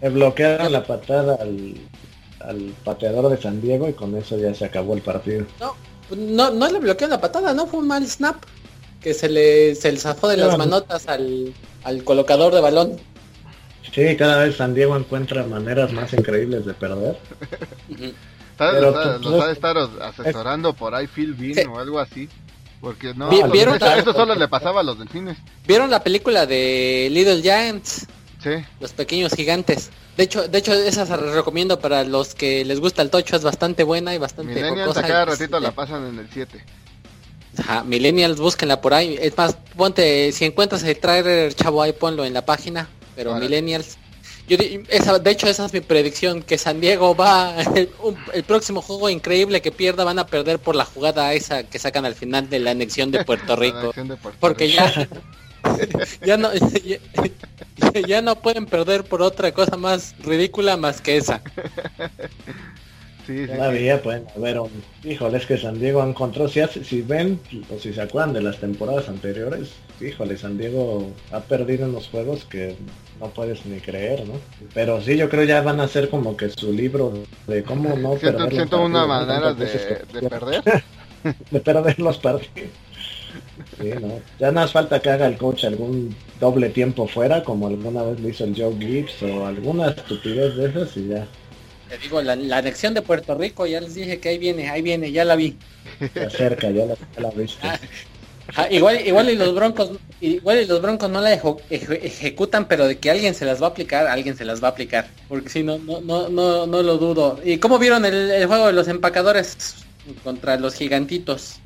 Le 0.00 0.08
bloquearon 0.10 0.72
la 0.72 0.84
patada 0.84 1.36
al, 1.40 1.74
al 2.40 2.74
pateador 2.84 3.30
de 3.30 3.36
San 3.40 3.60
Diego 3.60 3.88
y 3.88 3.92
con 3.94 4.16
eso 4.16 4.38
ya 4.38 4.54
se 4.54 4.64
acabó 4.64 4.94
el 4.94 5.02
partido. 5.02 5.46
No, 5.60 5.74
no, 6.16 6.50
no 6.50 6.70
le 6.70 6.78
bloqueó 6.78 7.08
la 7.08 7.20
patada, 7.20 7.52
no 7.54 7.66
fue 7.66 7.80
un 7.80 7.88
mal 7.88 8.06
snap. 8.06 8.36
que 9.00 9.14
se 9.14 9.28
le, 9.28 9.74
se 9.74 9.92
le 9.92 9.98
zafó 9.98 10.28
de 10.28 10.36
las 10.36 10.56
manotas 10.58 11.06
al, 11.08 11.52
al 11.84 12.04
colocador 12.04 12.54
de 12.54 12.60
balón. 12.60 12.96
Sí, 13.92 14.16
cada 14.16 14.44
vez 14.44 14.56
San 14.56 14.74
Diego 14.74 14.96
encuentra 14.96 15.44
maneras 15.44 15.92
más 15.92 16.12
increíbles 16.12 16.64
de 16.66 16.74
perder. 16.74 17.16
Pero 18.56 18.90
los 19.18 19.42
ha 19.42 19.46
de 19.46 19.52
estar 19.52 19.76
asesorando 20.02 20.72
por 20.74 20.94
ahí 20.94 21.06
Phil 21.06 21.34
Bean 21.34 21.68
o 21.68 21.78
algo 21.78 21.98
así. 21.98 22.28
Porque 22.80 23.12
no, 23.14 23.28
¿Vieron 23.50 23.76
eso, 23.76 24.12
solo 24.12 24.34
le 24.36 24.46
pasaba 24.46 24.80
a 24.80 24.84
los 24.84 24.98
delfines. 24.98 25.36
¿Vieron 25.66 25.90
la 25.90 26.02
película 26.02 26.46
de 26.46 27.08
Little 27.10 27.42
Giants? 27.42 28.06
Sí. 28.42 28.50
Los 28.80 28.92
pequeños 28.92 29.32
gigantes. 29.32 29.90
De 30.16 30.24
hecho, 30.24 30.48
de 30.48 30.58
hecho 30.58 30.72
esa 30.72 31.06
se 31.06 31.16
recomiendo 31.16 31.80
para 31.80 32.04
los 32.04 32.34
que 32.34 32.64
les 32.64 32.80
gusta 32.80 33.02
el 33.02 33.10
tocho, 33.10 33.36
es 33.36 33.42
bastante 33.42 33.84
buena 33.84 34.14
y 34.14 34.18
bastante 34.18 34.54
Millennials 34.54 34.96
a 34.96 35.02
cada 35.02 35.24
ratito 35.24 35.60
la 35.60 35.72
pasan 35.72 36.06
en 36.06 36.18
el 36.18 36.28
7. 36.32 36.64
Ajá, 37.58 37.84
Millennials, 37.84 38.38
búsquenla 38.38 38.80
por 38.80 38.94
ahí. 38.94 39.18
Es 39.20 39.36
más, 39.36 39.56
ponte, 39.76 40.30
si 40.32 40.44
encuentras 40.44 40.82
el 40.84 40.98
trailer 40.98 41.54
chavo 41.54 41.82
ahí, 41.82 41.92
ponlo 41.92 42.24
en 42.24 42.34
la 42.34 42.44
página. 42.44 42.88
Pero 43.16 43.34
Millennials, 43.34 43.98
yo, 44.48 44.56
esa, 44.88 45.18
de 45.18 45.30
hecho, 45.30 45.46
esa 45.46 45.66
es 45.66 45.72
mi 45.72 45.80
predicción, 45.80 46.42
que 46.42 46.56
San 46.56 46.80
Diego 46.80 47.14
va, 47.14 47.54
el, 48.32 48.44
próximo 48.44 48.80
juego 48.80 49.10
increíble 49.10 49.60
que 49.60 49.72
pierda 49.72 50.04
van 50.04 50.18
a 50.18 50.26
perder 50.26 50.58
por 50.58 50.74
la 50.74 50.84
jugada 50.84 51.32
esa 51.34 51.64
que 51.64 51.78
sacan 51.78 52.04
al 52.06 52.14
final 52.14 52.48
de 52.48 52.58
la 52.60 52.70
anexión 52.70 53.10
de 53.10 53.24
Puerto 53.26 53.56
Rico. 53.56 53.92
porque 54.40 54.70
ya, 54.70 55.08
ya 56.24 56.36
no 56.36 56.50
ya, 58.06 58.22
no 58.22 58.36
pueden 58.36 58.66
perder 58.66 59.04
por 59.04 59.22
otra 59.22 59.52
cosa 59.52 59.76
más 59.76 60.14
ridícula 60.20 60.76
más 60.76 61.00
que 61.00 61.16
esa. 61.16 61.42
Sí, 63.26 63.46
Todavía 63.46 64.02
pueden 64.02 64.24
haber 64.34 64.58
un... 64.58 64.70
Híjole, 65.04 65.36
es 65.36 65.44
que 65.44 65.58
San 65.58 65.78
Diego 65.78 66.02
encontró, 66.02 66.48
si, 66.48 66.60
si 66.82 67.02
ven 67.02 67.38
o 67.74 67.78
si 67.78 67.92
se 67.92 68.00
acuerdan 68.00 68.32
de 68.32 68.40
las 68.40 68.58
temporadas 68.58 69.08
anteriores, 69.10 69.72
híjole, 70.00 70.38
San 70.38 70.56
Diego 70.56 71.10
ha 71.30 71.40
perdido 71.40 71.84
en 71.84 71.92
los 71.92 72.08
juegos 72.08 72.46
que 72.46 72.76
no 73.20 73.28
puedes 73.28 73.66
ni 73.66 73.80
creer, 73.80 74.26
¿no? 74.26 74.34
Pero 74.72 75.02
sí, 75.02 75.16
yo 75.16 75.28
creo 75.28 75.44
ya 75.44 75.60
van 75.60 75.80
a 75.80 75.88
ser 75.88 76.08
como 76.08 76.36
que 76.36 76.48
su 76.48 76.72
libro 76.72 77.12
de 77.46 77.62
cómo 77.64 77.96
no 77.96 78.16
siento, 78.16 78.38
perder 78.38 78.52
siento 78.54 78.82
una 78.82 79.06
manera 79.06 79.52
de, 79.52 79.66
perder. 80.28 80.62
de 81.50 81.60
perder 81.60 81.98
los 82.00 82.16
partidos. 82.18 82.70
Sí, 83.80 83.90
¿no? 84.00 84.20
Ya 84.38 84.50
no 84.52 84.60
hace 84.60 84.72
falta 84.72 85.00
que 85.00 85.10
haga 85.10 85.26
el 85.26 85.36
coach 85.36 85.64
algún 85.64 86.14
doble 86.40 86.68
tiempo 86.70 87.06
fuera, 87.06 87.42
como 87.44 87.66
alguna 87.66 88.02
vez 88.02 88.20
lo 88.20 88.28
hizo 88.28 88.44
el 88.44 88.54
Joe 88.56 88.74
Gibbs 88.78 89.22
o 89.22 89.46
alguna 89.46 89.88
estupidez 89.90 90.56
de 90.56 90.66
esas 90.68 90.96
y 90.96 91.08
ya. 91.08 91.26
Te 91.88 91.98
digo, 91.98 92.20
la, 92.20 92.32
anexión 92.32 92.92
de 92.94 93.02
Puerto 93.02 93.34
Rico, 93.34 93.66
ya 93.66 93.80
les 93.80 93.94
dije 93.94 94.20
que 94.20 94.28
ahí 94.28 94.38
viene, 94.38 94.68
ahí 94.68 94.82
viene, 94.82 95.10
ya 95.10 95.24
la 95.24 95.36
vi. 95.36 95.56
Se 96.12 96.24
acerca, 96.24 96.70
ya 96.70 96.84
la, 96.84 96.96
ya 97.18 97.30
viste. 97.30 97.66
Ah, 98.56 98.66
igual, 98.70 99.06
igual 99.06 99.28
y 99.28 99.36
los 99.36 99.54
broncos, 99.54 99.90
igual 100.20 100.62
y 100.62 100.64
los 100.64 100.80
broncos 100.80 101.10
no 101.10 101.20
la 101.20 101.34
ejecutan, 101.34 102.66
pero 102.66 102.86
de 102.86 102.98
que 102.98 103.10
alguien 103.10 103.34
se 103.34 103.44
las 103.44 103.60
va 103.60 103.66
a 103.66 103.70
aplicar, 103.70 104.06
alguien 104.06 104.36
se 104.36 104.44
las 104.46 104.62
va 104.62 104.68
a 104.68 104.70
aplicar. 104.70 105.08
Porque 105.28 105.50
si 105.50 105.62
no, 105.62 105.78
no, 105.78 106.00
no, 106.00 106.28
no, 106.30 106.66
no 106.66 106.82
lo 106.82 106.96
dudo. 106.96 107.40
¿Y 107.44 107.58
cómo 107.58 107.78
vieron 107.78 108.06
el, 108.06 108.46
juego 108.46 108.68
de 108.68 108.72
los 108.72 108.88
empacadores 108.88 109.74
contra 110.24 110.56
los 110.56 110.74
gigantitos? 110.74 111.60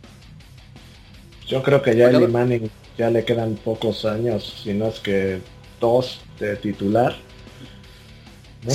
Yo 1.47 1.63
creo 1.63 1.83
que 1.83 1.97
ya 1.97 2.09
el 2.09 2.29
Manning 2.29 2.71
ya 2.97 3.11
le 3.11 3.25
quedan 3.25 3.57
pocos 3.57 4.05
años, 4.05 4.61
si 4.63 4.75
no 4.75 4.87
es 4.87 5.01
que 5.01 5.41
dos 5.81 6.21
de 6.39 6.57
titular. 6.57 7.17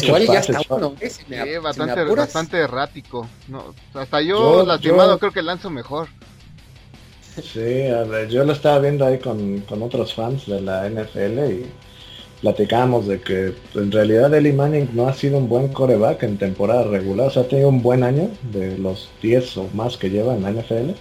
igual 0.01 0.25
ya 0.25 0.39
está 0.39 0.61
uno, 0.69 0.95
¿eh? 0.99 1.59
bastante, 1.59 2.03
bastante 2.03 2.57
errático. 2.57 3.27
No, 3.47 3.73
hasta 3.93 4.21
yo, 4.21 4.65
lastimado 4.65 5.17
creo 5.19 5.31
que 5.31 5.41
lanzo 5.41 5.69
mejor. 5.69 6.09
Sí, 7.41 7.87
a 7.87 8.03
ver, 8.03 8.29
yo 8.29 8.43
lo 8.43 8.53
estaba 8.53 8.79
viendo 8.79 9.05
ahí 9.05 9.19
con, 9.19 9.63
otros 9.81 10.13
fans 10.13 10.47
de 10.47 10.59
la 10.59 10.89
NFL 10.89 11.39
y 11.51 11.65
platicamos 12.41 13.07
de 13.07 13.21
que 13.21 13.53
en 13.75 13.91
realidad 13.91 14.33
Eli 14.33 14.53
Manning 14.53 14.89
no 14.93 15.07
ha 15.07 15.13
sido 15.13 15.37
un 15.37 15.47
buen 15.47 15.67
coreback 15.67 16.23
en 16.23 16.37
temporada 16.37 16.83
regular, 16.83 17.27
o 17.27 17.29
sea, 17.29 17.43
ha 17.43 17.47
tenido 17.47 17.69
un 17.69 17.83
buen 17.83 18.03
año 18.03 18.29
de 18.51 18.77
los 18.79 19.09
10 19.21 19.57
o 19.57 19.69
más 19.73 19.97
que 19.97 20.09
lleva 20.09 20.35
en 20.35 20.43
la 20.43 20.51
NFL 20.51 20.91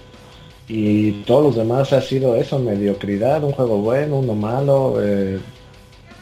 y 0.69 1.13
todos 1.25 1.45
los 1.45 1.57
demás 1.57 1.93
ha 1.93 2.01
sido 2.01 2.37
eso, 2.37 2.59
mediocridad, 2.59 3.45
un 3.45 3.53
juego 3.53 3.79
bueno, 3.79 4.19
uno 4.19 4.35
malo 4.35 4.97
eh, 5.03 5.39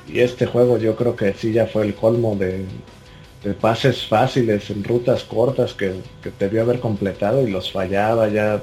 y 0.09 0.21
este 0.21 0.47
juego 0.47 0.79
yo 0.79 0.97
creo 0.97 1.17
que 1.17 1.33
sí 1.35 1.53
ya 1.53 1.67
fue 1.67 1.85
el 1.85 1.95
colmo 1.95 2.37
de, 2.37 2.65
pases 3.61 4.07
fáciles 4.07 4.71
en 4.71 4.83
rutas 4.83 5.23
cortas 5.25 5.75
que, 5.75 5.93
que 6.23 6.33
debió 6.39 6.63
haber 6.63 6.81
completado 6.81 7.47
y 7.47 7.51
los 7.51 7.71
fallaba 7.71 8.29
ya 8.29 8.63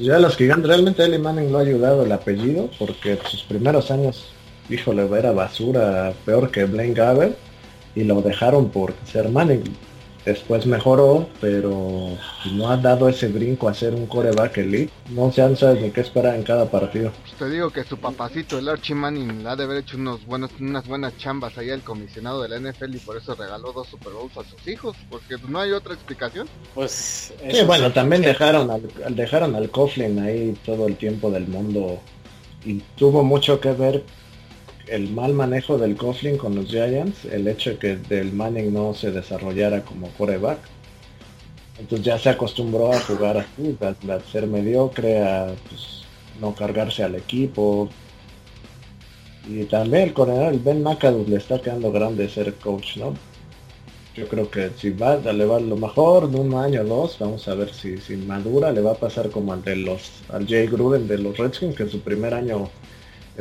ya 0.00 0.18
los 0.18 0.36
gigantes, 0.36 0.68
realmente 0.68 1.04
Eli 1.04 1.18
Manning 1.18 1.52
lo 1.52 1.58
ha 1.58 1.62
ayudado 1.62 2.04
el 2.04 2.12
apellido, 2.12 2.70
porque 2.78 3.18
sus 3.28 3.42
primeros 3.42 3.90
años, 3.90 4.32
híjole, 4.70 5.06
era 5.18 5.32
basura, 5.32 6.14
peor 6.24 6.50
que 6.50 6.64
Blaine 6.64 6.94
Gabbert, 6.94 7.36
y 7.94 8.04
lo 8.04 8.22
dejaron 8.22 8.70
por 8.70 8.94
ser 9.04 9.28
Manning. 9.28 9.64
Después 10.30 10.64
mejoró, 10.64 11.28
pero 11.40 12.16
no 12.52 12.70
ha 12.70 12.76
dado 12.76 13.08
ese 13.08 13.26
brinco 13.26 13.68
a 13.68 13.74
ser 13.74 13.96
un 13.96 14.06
coreback 14.06 14.58
elite. 14.58 14.92
No 15.08 15.32
se 15.32 15.42
han 15.42 15.56
sabido 15.56 15.86
ni 15.86 15.90
qué 15.90 16.02
esperar 16.02 16.36
en 16.36 16.44
cada 16.44 16.70
partido. 16.70 17.10
Pues 17.22 17.34
te 17.34 17.50
digo 17.50 17.70
que 17.70 17.82
su 17.82 17.96
papacito, 17.96 18.56
el 18.60 18.68
Archie 18.68 18.94
Manning, 18.94 19.44
ha 19.44 19.56
de 19.56 19.64
haber 19.64 19.78
hecho 19.78 19.96
unos 19.96 20.24
buenos, 20.24 20.52
unas 20.60 20.86
buenas 20.86 21.18
chambas 21.18 21.58
ahí 21.58 21.70
al 21.70 21.82
comisionado 21.82 22.42
de 22.42 22.48
la 22.48 22.60
NFL 22.60 22.94
y 22.94 22.98
por 22.98 23.16
eso 23.16 23.34
regaló 23.34 23.72
dos 23.72 23.88
Super 23.88 24.12
Bowls 24.12 24.36
a 24.36 24.44
sus 24.44 24.68
hijos, 24.68 24.96
porque 25.10 25.34
no 25.48 25.58
hay 25.58 25.72
otra 25.72 25.94
explicación. 25.94 26.46
Pues 26.76 27.32
sí, 27.50 27.64
bueno, 27.66 27.90
también 27.90 28.22
dejaron 28.22 28.70
al, 28.70 28.88
dejaron 29.16 29.56
al 29.56 29.68
Coughlin 29.68 30.20
ahí 30.20 30.56
todo 30.64 30.86
el 30.86 30.94
tiempo 30.94 31.28
del 31.32 31.48
mundo 31.48 31.98
y 32.64 32.80
tuvo 32.96 33.24
mucho 33.24 33.58
que 33.58 33.72
ver 33.72 34.04
el 34.90 35.10
mal 35.10 35.32
manejo 35.32 35.78
del 35.78 35.96
Coughlin 35.96 36.36
con 36.36 36.54
los 36.54 36.66
Giants, 36.66 37.24
el 37.26 37.46
hecho 37.46 37.70
de 37.70 37.78
que 37.78 37.96
del 37.96 38.32
Manning 38.32 38.72
no 38.72 38.92
se 38.92 39.12
desarrollara 39.12 39.82
como 39.82 40.08
coreback. 40.08 40.58
Entonces 41.78 42.04
ya 42.04 42.18
se 42.18 42.28
acostumbró 42.28 42.92
a 42.92 43.00
jugar 43.00 43.38
así, 43.38 43.76
a, 43.80 44.20
ser 44.30 44.46
mediocre, 44.46 45.22
a 45.22 45.54
pues, 45.68 46.02
no 46.40 46.54
cargarse 46.54 47.04
al 47.04 47.14
equipo. 47.14 47.88
Y 49.48 49.64
también 49.64 50.08
el 50.08 50.12
coronel 50.12 50.58
Ben 50.58 50.82
McAdoo 50.82 51.24
le 51.26 51.36
está 51.36 51.60
quedando 51.60 51.90
grande 51.92 52.28
ser 52.28 52.54
coach, 52.54 52.96
¿no? 52.96 53.14
Yo 54.14 54.26
creo 54.28 54.50
que 54.50 54.70
si 54.76 54.90
va, 54.90 55.16
le 55.16 55.44
va 55.44 55.60
lo 55.60 55.76
mejor 55.76 56.28
de 56.30 56.38
un 56.38 56.52
año 56.54 56.82
o 56.82 56.84
dos, 56.84 57.16
vamos 57.20 57.46
a 57.46 57.54
ver 57.54 57.72
si, 57.72 57.96
si 57.98 58.16
madura, 58.16 58.72
le 58.72 58.80
va 58.80 58.92
a 58.92 58.94
pasar 58.94 59.30
como 59.30 59.52
al 59.52 59.62
de 59.62 59.76
los, 59.76 60.10
al 60.30 60.46
Jay 60.48 60.66
Gruden 60.66 61.06
de 61.06 61.16
los 61.16 61.38
Redskins, 61.38 61.76
que 61.76 61.84
en 61.84 61.90
su 61.90 62.00
primer 62.00 62.34
año 62.34 62.68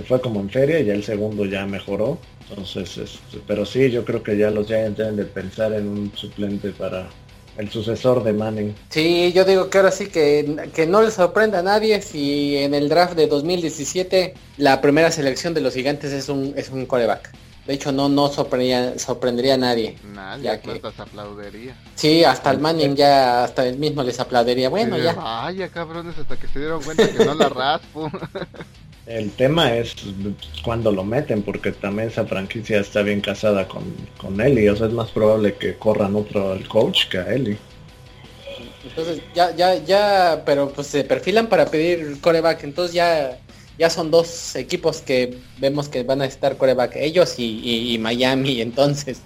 fue 0.07 0.21
como 0.21 0.39
en 0.39 0.49
feria 0.49 0.79
y 0.79 0.85
ya 0.85 0.93
el 0.93 1.03
segundo 1.03 1.45
ya 1.45 1.65
mejoró. 1.65 2.17
Entonces, 2.49 2.97
este, 2.97 3.39
pero 3.45 3.65
sí, 3.65 3.91
yo 3.91 4.03
creo 4.05 4.23
que 4.23 4.37
ya 4.37 4.49
los 4.49 4.67
Giants 4.67 4.97
deben 4.97 5.15
de 5.15 5.25
pensar 5.25 5.73
en 5.73 5.87
un 5.87 6.11
suplente 6.15 6.71
para 6.71 7.09
el 7.57 7.69
sucesor 7.69 8.23
de 8.23 8.33
Manning. 8.33 8.73
Sí, 8.89 9.33
yo 9.33 9.43
digo 9.43 9.69
que 9.69 9.77
ahora 9.77 9.91
sí 9.91 10.07
que, 10.07 10.69
que 10.73 10.87
no 10.87 11.01
le 11.01 11.11
sorprenda 11.11 11.59
a 11.59 11.63
nadie 11.63 12.01
si 12.01 12.57
en 12.57 12.73
el 12.73 12.87
draft 12.87 13.15
de 13.15 13.27
2017 13.27 14.33
la 14.57 14.81
primera 14.81 15.11
selección 15.11 15.53
de 15.53 15.61
los 15.61 15.73
gigantes 15.73 16.13
es 16.13 16.29
un, 16.29 16.53
es 16.55 16.69
un 16.69 16.85
coreback. 16.85 17.31
De 17.69 17.75
hecho, 17.75 17.91
no, 17.91 18.09
no 18.09 18.29
sorprendería, 18.29 18.97
sorprendería 18.97 19.53
a 19.53 19.57
nadie. 19.57 19.95
Nadie, 20.03 20.45
ya 20.45 20.59
que... 20.59 20.81
aplaudiría. 20.97 21.75
Sí, 21.93 22.23
hasta 22.23 22.49
el 22.49 22.59
Manning 22.59 22.95
ya, 22.95 23.43
hasta 23.43 23.67
el 23.67 23.77
mismo 23.77 24.01
les 24.01 24.19
aplaudiría. 24.19 24.69
Bueno, 24.69 24.97
ya. 24.97 25.13
Vaya, 25.13 25.69
cabrones, 25.69 26.17
hasta 26.17 26.35
que 26.35 26.47
se 26.47 26.57
dieron 26.57 26.81
cuenta 26.81 27.07
que 27.07 27.23
no 27.23 27.35
la 27.35 27.49
raspo. 27.49 28.09
El 29.09 29.31
tema 29.31 29.75
es 29.75 29.95
cuando 30.63 30.91
lo 30.91 31.03
meten, 31.03 31.41
porque 31.41 31.71
también 31.71 32.09
esa 32.09 32.25
franquicia 32.25 32.79
está 32.79 33.01
bien 33.01 33.21
casada 33.21 33.67
con, 33.67 33.83
con 34.17 34.39
Eli. 34.39 34.69
O 34.69 34.75
sea, 34.75 34.85
es 34.85 34.93
más 34.93 35.09
probable 35.09 35.55
que 35.55 35.73
corran 35.73 36.15
otro 36.15 36.51
al 36.51 36.67
coach 36.67 37.07
que 37.09 37.17
a 37.17 37.33
Eli. 37.33 37.57
Entonces, 38.87 39.23
ya, 39.33 39.55
ya, 39.55 39.83
ya, 39.83 40.43
pero 40.45 40.69
pues 40.69 40.85
se 40.85 41.03
perfilan 41.03 41.47
para 41.47 41.65
pedir 41.65 42.21
coreback. 42.21 42.63
Entonces 42.63 42.93
ya, 42.93 43.39
ya 43.79 43.89
son 43.89 44.11
dos 44.11 44.55
equipos 44.55 45.01
que 45.01 45.39
vemos 45.57 45.89
que 45.89 46.03
van 46.03 46.21
a 46.21 46.25
estar 46.25 46.55
coreback. 46.55 46.95
Ellos 46.97 47.33
y, 47.39 47.97
Miami, 47.99 48.61
entonces. 48.61 49.21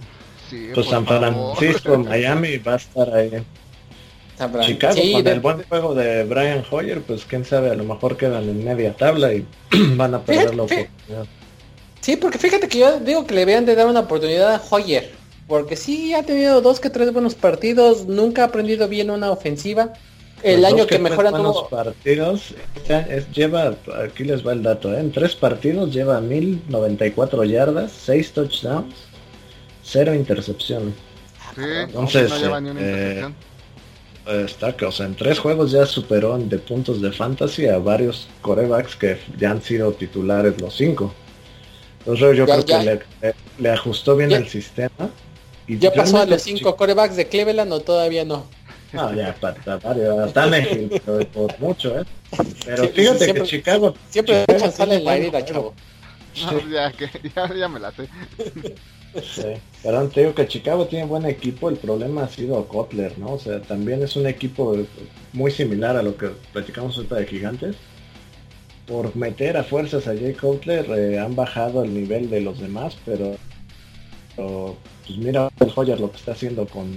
pues 0.74 0.88
San 0.88 1.06
Francisco, 1.06 1.98
Miami 1.98 2.56
va 2.56 2.76
a 2.76 2.78
estar 2.78 3.14
ahí. 3.14 3.44
Chicago 4.62 4.96
con 5.14 5.28
el 5.28 5.40
buen 5.40 5.64
juego 5.64 5.94
de 5.94 6.24
Brian 6.24 6.64
Hoyer, 6.70 7.02
pues 7.02 7.26
quién 7.26 7.46
sabe, 7.46 7.70
a 7.70 7.76
lo 7.76 7.84
mejor 7.84 8.18
quedan 8.18 8.44
en 8.44 8.64
media 8.64 8.94
tabla 8.94 9.34
y 9.34 9.46
van 9.96 10.16
a 10.16 10.22
perder 10.22 10.56
la 10.56 10.64
oportunidad. 10.64 11.26
Sí, 12.02 12.18
porque 12.18 12.38
fíjate 12.38 12.68
que 12.68 12.80
yo 12.80 13.00
digo 13.00 13.26
que 13.26 13.34
le 13.34 13.46
vean 13.46 13.66
de 13.66 13.76
dar 13.76 13.88
una 13.88 14.02
oportunidad 14.02 14.56
a 14.56 14.62
Hoyer, 14.70 15.12
porque 15.48 15.76
sí 15.76 16.14
ha 16.14 16.24
tenido 16.24 16.62
dos 16.62 16.80
que 16.80 16.90
tres 16.90 17.14
buenos 17.14 17.36
partidos, 17.36 18.08
nunca 18.08 18.44
ha 18.44 18.46
aprendido 18.48 18.88
bien 18.88 19.10
una 19.10 19.32
ofensiva. 19.32 19.94
El 20.42 20.60
pues 20.60 20.74
año 20.74 20.88
que, 20.88 21.00
mejor 21.00 21.30
buenos 21.32 21.68
partidos, 21.70 22.54
es, 22.90 23.32
lleva, 23.32 23.76
aquí 24.04 24.26
les 24.26 24.46
va 24.46 24.52
el 24.52 24.62
dato, 24.62 24.94
¿eh? 24.94 25.00
en 25.00 25.14
tres 25.14 25.36
partidos 25.36 25.94
lleva 25.94 26.20
1094 26.20 27.46
yardas, 27.46 27.94
6 27.94 28.34
touchdowns, 28.34 28.94
0 29.86 30.14
intercepciones. 30.16 30.96
Sí, 31.56 31.62
Entonces, 31.64 32.30
no 32.30 32.38
lleva 32.40 32.60
ni 32.60 32.70
una 32.72 32.82
eh, 32.82 32.84
intercepción 32.84 33.36
está 34.28 34.76
que, 34.76 34.86
o 34.86 34.92
sea, 34.92 35.06
en 35.06 35.16
tres 35.16 35.40
juegos 35.40 35.72
ya 35.72 35.86
superó 35.86 36.38
de 36.38 36.58
puntos 36.58 37.02
de 37.02 37.12
fantasy 37.12 37.68
a 37.68 37.78
varios 37.78 38.28
corebacks 38.42 38.96
que 38.96 39.20
ya 39.38 39.52
han 39.52 39.62
sido 39.62 39.92
titulares 39.92 40.60
los 40.62 40.76
cinco. 40.76 41.14
Entonces 42.00 42.38
yo 42.38 42.46
creo 42.46 42.66
que 42.66 43.04
le, 43.60 43.70
ajustó 43.70 44.16
bien 44.16 44.32
el 44.32 44.48
sistema. 44.48 45.10
Y 45.68 45.78
¿Ya 45.78 45.94
pasó 45.94 46.20
a 46.20 46.26
los 46.26 46.42
cinco 46.42 46.76
corebacks 46.76 47.16
de 47.16 47.28
Cleveland 47.28 47.72
o 47.72 47.80
todavía 47.80 48.26
no? 48.26 48.46
No, 48.92 49.14
ya, 49.14 49.34
para, 49.36 49.80
para, 49.80 50.28
por 51.34 51.60
mucho, 51.60 52.00
¿eh? 52.00 52.04
Pero 52.66 52.90
fíjate 52.90 53.34
que 53.34 53.44
Chicago... 53.44 53.96
Siempre 54.10 54.46
sale 54.72 54.96
en 54.98 55.06
la 55.06 55.16
herida, 55.18 55.44
chavo. 55.44 55.74
No, 56.42 56.70
ya, 56.72 56.92
que, 56.92 57.10
ya, 57.36 57.54
ya 57.54 57.68
me 57.68 57.80
la 57.80 57.92
sé. 57.92 58.08
Sí, 59.22 59.44
pero 59.84 60.08
te 60.08 60.22
digo 60.22 60.34
que 60.34 60.48
Chicago 60.48 60.88
tiene 60.88 61.06
buen 61.06 61.26
equipo, 61.26 61.70
el 61.70 61.78
problema 61.78 62.24
ha 62.24 62.30
sido 62.30 62.68
Kotler, 62.68 63.20
¿no? 63.20 63.34
O 63.34 63.40
sea, 63.40 63.62
también 63.62 64.02
es 64.02 64.16
un 64.16 64.26
equipo 64.26 64.76
muy 65.34 65.52
similar 65.52 65.96
a 65.96 66.02
lo 66.02 66.18
que 66.18 66.30
platicamos 66.52 66.98
ahorita 66.98 67.16
de 67.16 67.28
Gigantes. 67.28 67.76
Por 68.88 69.16
meter 69.16 69.56
a 69.56 69.64
fuerzas 69.64 70.08
a 70.08 70.16
Jay 70.16 70.34
Kotler 70.34 70.86
eh, 70.90 71.20
han 71.20 71.36
bajado 71.36 71.84
el 71.84 71.94
nivel 71.94 72.30
de 72.30 72.42
los 72.42 72.60
demás, 72.60 72.98
pero, 73.06 73.36
pues 74.36 75.18
mira 75.18 75.50
el 75.60 75.72
Hoyer 75.76 76.00
lo 76.00 76.12
que 76.12 76.18
está 76.18 76.32
haciendo 76.32 76.66
con, 76.66 76.92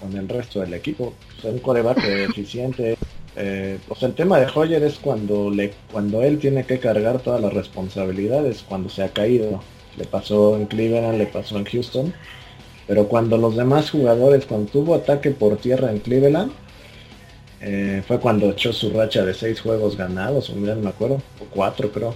con 0.00 0.16
el 0.16 0.28
resto 0.28 0.60
del 0.60 0.74
equipo. 0.74 1.14
O 1.44 1.48
un 1.48 1.58
coreback 1.60 2.04
eficiente. 2.04 2.96
Eh, 3.36 3.78
pues 3.88 4.02
el 4.02 4.12
tema 4.12 4.38
de 4.38 4.46
Hoyer 4.54 4.82
es 4.82 4.98
cuando 4.98 5.50
le 5.50 5.72
cuando 5.90 6.22
él 6.22 6.38
tiene 6.38 6.64
que 6.64 6.78
cargar 6.78 7.20
todas 7.20 7.40
las 7.40 7.54
responsabilidades, 7.54 8.62
cuando 8.68 8.90
se 8.90 9.02
ha 9.02 9.08
caído 9.08 9.62
le 9.96 10.04
pasó 10.04 10.56
en 10.56 10.66
Cleveland, 10.66 11.18
le 11.18 11.26
pasó 11.26 11.58
en 11.58 11.64
Houston. 11.64 12.12
Pero 12.86 13.08
cuando 13.08 13.36
los 13.36 13.56
demás 13.56 13.90
jugadores, 13.90 14.46
cuando 14.46 14.70
tuvo 14.70 14.94
ataque 14.94 15.30
por 15.30 15.56
tierra 15.56 15.90
en 15.90 15.98
Cleveland, 15.98 16.52
eh, 17.60 18.02
fue 18.06 18.18
cuando 18.18 18.50
echó 18.50 18.72
su 18.72 18.90
racha 18.90 19.24
de 19.24 19.34
seis 19.34 19.60
juegos 19.60 19.96
ganados, 19.96 20.50
o 20.50 20.56
no 20.56 20.74
me 20.74 20.88
acuerdo, 20.88 21.22
o 21.40 21.44
cuatro 21.50 21.92
creo. 21.92 22.14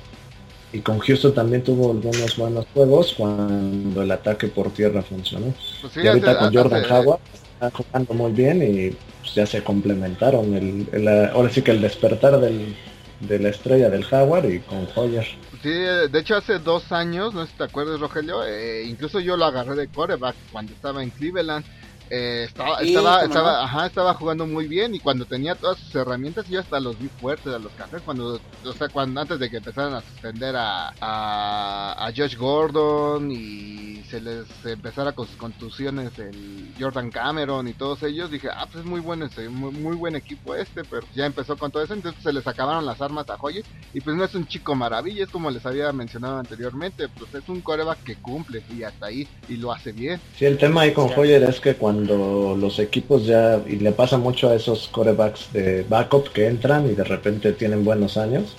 Y 0.73 0.81
con 0.81 0.99
Houston 0.99 1.33
también 1.33 1.63
tuvo 1.63 1.93
algunos 1.93 2.37
buenos 2.37 2.67
juegos 2.75 3.15
cuando 3.17 4.03
el 4.03 4.11
ataque 4.11 4.49
por 4.49 4.71
tierra 4.71 5.03
funcionó. 5.03 5.55
Pues 5.81 5.97
y 5.97 6.09
ahorita 6.09 6.39
con 6.39 6.53
Jordan 6.53 6.85
Howard 6.91 7.21
está 7.55 7.71
jugando 7.71 8.15
muy 8.15 8.33
bien 8.33 8.63
y 8.63 8.91
pues, 9.21 9.35
ya 9.35 9.47
se 9.47 9.63
complementaron. 9.63 10.55
El, 10.93 11.09
ahora 11.33 11.49
sí 11.51 11.63
que 11.63 11.71
el 11.71 11.81
despertar 11.81 12.41
del, 12.41 12.75
de 13.21 13.39
la 13.39 13.49
estrella 13.49 13.89
del 13.89 14.05
Howard 14.11 14.51
y 14.51 14.61
con 14.61 14.87
Hoyer. 14.95 15.27
Sí, 15.63 15.71
de 15.71 16.19
hecho 16.19 16.37
hace 16.37 16.59
dos 16.59 16.93
años, 16.93 17.35
no 17.35 17.45
sé 17.45 17.53
si 17.53 17.59
te 17.59 17.65
acuerdas 17.65 18.01
Rogelio, 18.01 18.45
eh, 18.45 18.85
incluso 18.85 19.21
yo 19.21 19.37
lo 19.37 19.47
agarré 19.47 19.75
de 19.75 19.89
coreback 19.89 20.37
cuando 20.53 20.73
estaba 20.73 21.03
en 21.03 21.11
Cleveland. 21.11 21.65
Eh, 22.09 22.45
estaba, 22.47 22.81
estaba, 22.81 23.25
estaba, 23.25 23.65
ajá, 23.65 23.87
estaba 23.87 24.15
jugando 24.15 24.47
muy 24.47 24.69
bien 24.69 24.95
y 24.95 25.01
cuando 25.01 25.25
tenía 25.25 25.57
todas 25.57 25.79
sus 25.79 25.95
herramientas 25.97 26.47
yo 26.49 26.61
hasta 26.61 26.79
los 26.79 26.97
vi 26.99 27.09
fuertes 27.09 27.53
a 27.53 27.59
los 27.59 27.73
cafés 27.73 28.01
cuando, 28.03 28.41
o 28.65 28.73
sea, 28.75 28.89
cuando 28.89 29.21
antes 29.21 29.41
de 29.41 29.51
que 29.51 29.57
empezaran 29.57 29.95
a 29.95 30.03
suspender 30.03 30.55
a, 30.57 30.93
a, 31.01 32.13
Josh 32.17 32.37
Gordon 32.37 33.33
y 33.33 34.03
se 34.09 34.21
les 34.21 34.47
empezara 34.65 35.13
con 35.13 35.27
sus 35.27 35.37
contusiones 35.37 36.17
el 36.19 36.73
Jordan 36.79 37.11
Cameron 37.11 37.67
y 37.67 37.73
todos 37.73 38.03
ellos, 38.05 38.31
dije, 38.31 38.49
ah, 38.53 38.67
pues 38.71 38.85
es 38.85 38.89
muy 38.89 39.01
bueno 39.01 39.27
ese, 39.27 39.49
muy, 39.49 39.73
muy 39.73 39.97
buen 39.97 40.15
equipo 40.15 40.55
este, 40.55 40.85
pero 40.85 41.05
ya 41.15 41.27
empezó 41.27 41.57
con 41.57 41.73
todo 41.73 41.83
eso, 41.83 41.95
entonces 41.95 42.23
se 42.23 42.33
les 42.33 42.47
acabaron 42.47 42.87
las 42.87 43.01
armas 43.01 43.29
a 43.29 43.37
Hoyer 43.41 43.65
y 43.93 44.01
pues 44.01 44.15
no 44.15 44.23
es 44.23 44.35
un 44.37 44.47
chico 44.47 44.77
maravilla, 44.77 45.25
es 45.25 45.31
como 45.31 45.51
les 45.51 45.67
había 45.67 45.93
mencionado 45.93 46.39
anteriormente, 46.39 47.09
pues 47.09 47.35
es 47.35 47.49
un 47.49 47.61
coreback 47.61 48.05
que 48.05 48.15
cumple 48.15 48.63
y 48.73 48.85
hasta 48.85 49.07
ahí 49.07 49.27
y 49.49 49.57
lo 49.57 49.73
hace 49.73 49.91
bien. 49.91 50.21
Sí, 50.39 50.45
el 50.45 50.57
tema 50.57 50.83
ahí 50.83 50.93
con 50.93 51.11
Hoyer 51.17 51.43
es 51.43 51.59
que 51.59 51.75
cuando 51.75 51.96
cuando 51.97 52.57
los 52.61 52.79
equipos 52.79 53.25
ya, 53.25 53.63
y 53.67 53.77
le 53.77 53.93
pasa 53.93 54.19
mucho 54.19 54.51
a 54.51 54.55
esos 54.55 54.89
corebacks 54.89 55.51
de 55.55 55.83
backup 55.89 56.29
que 56.31 56.47
entran 56.47 56.87
y 56.91 56.95
de 56.95 57.05
repente 57.05 57.53
tienen 57.53 57.87
buenos 57.87 58.19
años, 58.19 58.55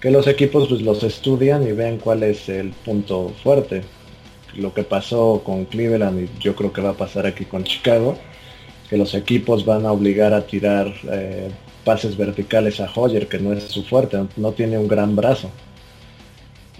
que 0.00 0.10
los 0.10 0.26
equipos 0.26 0.68
pues 0.68 0.82
los 0.82 1.04
estudian 1.04 1.62
y 1.62 1.72
ven 1.72 1.98
cuál 1.98 2.24
es 2.24 2.48
el 2.48 2.70
punto 2.70 3.32
fuerte. 3.44 3.82
Lo 4.56 4.74
que 4.74 4.82
pasó 4.82 5.42
con 5.44 5.66
Cleveland 5.66 6.20
y 6.20 6.40
yo 6.40 6.56
creo 6.56 6.72
que 6.72 6.80
va 6.80 6.90
a 6.90 6.94
pasar 6.94 7.26
aquí 7.26 7.44
con 7.44 7.62
Chicago, 7.62 8.18
que 8.90 8.96
los 8.96 9.14
equipos 9.14 9.64
van 9.64 9.86
a 9.86 9.92
obligar 9.92 10.34
a 10.34 10.44
tirar 10.44 10.92
eh, 11.12 11.50
pases 11.84 12.16
verticales 12.16 12.80
a 12.80 12.90
Hoyer, 12.92 13.28
que 13.28 13.38
no 13.38 13.52
es 13.52 13.64
su 13.64 13.84
fuerte, 13.84 14.18
no 14.36 14.50
tiene 14.50 14.78
un 14.78 14.88
gran 14.88 15.14
brazo. 15.14 15.48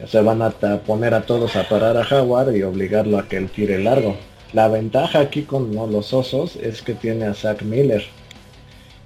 Se 0.08 0.20
van 0.22 0.42
a 0.42 0.50
poner 0.50 1.14
a 1.14 1.22
todos 1.22 1.54
a 1.54 1.68
parar 1.68 1.96
a 1.96 2.02
Howard 2.02 2.56
y 2.56 2.62
obligarlo 2.62 3.18
a 3.18 3.28
que 3.28 3.36
él 3.36 3.48
tire 3.48 3.78
largo. 3.78 4.16
La 4.52 4.68
ventaja 4.68 5.20
aquí 5.20 5.42
con 5.42 5.74
los 5.74 6.12
osos 6.12 6.56
es 6.56 6.82
que 6.82 6.94
tiene 6.94 7.26
a 7.26 7.34
Zach 7.34 7.62
Miller. 7.62 8.04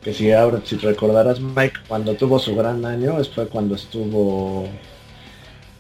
Que 0.03 0.12
si 0.12 0.32
ahora, 0.32 0.61
si 0.64 0.76
recordarás 0.76 1.40
Mike, 1.40 1.80
cuando 1.86 2.14
tuvo 2.14 2.38
su 2.38 2.57
gran 2.57 2.84
año, 2.84 3.16
fue 3.34 3.47
cuando 3.47 3.76
estuvo 3.76 4.66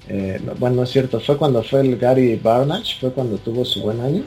eh, 0.08 0.40
bueno, 0.58 0.82
es 0.82 0.90
cierto, 0.90 1.20
fue 1.20 1.36
cuando 1.36 1.62
fue 1.62 1.80
el 1.80 1.96
Gary 1.96 2.36
Barnage, 2.36 2.96
fue 3.00 3.12
cuando 3.12 3.38
tuvo 3.38 3.64
su 3.64 3.82
buen 3.82 4.00
año. 4.00 4.24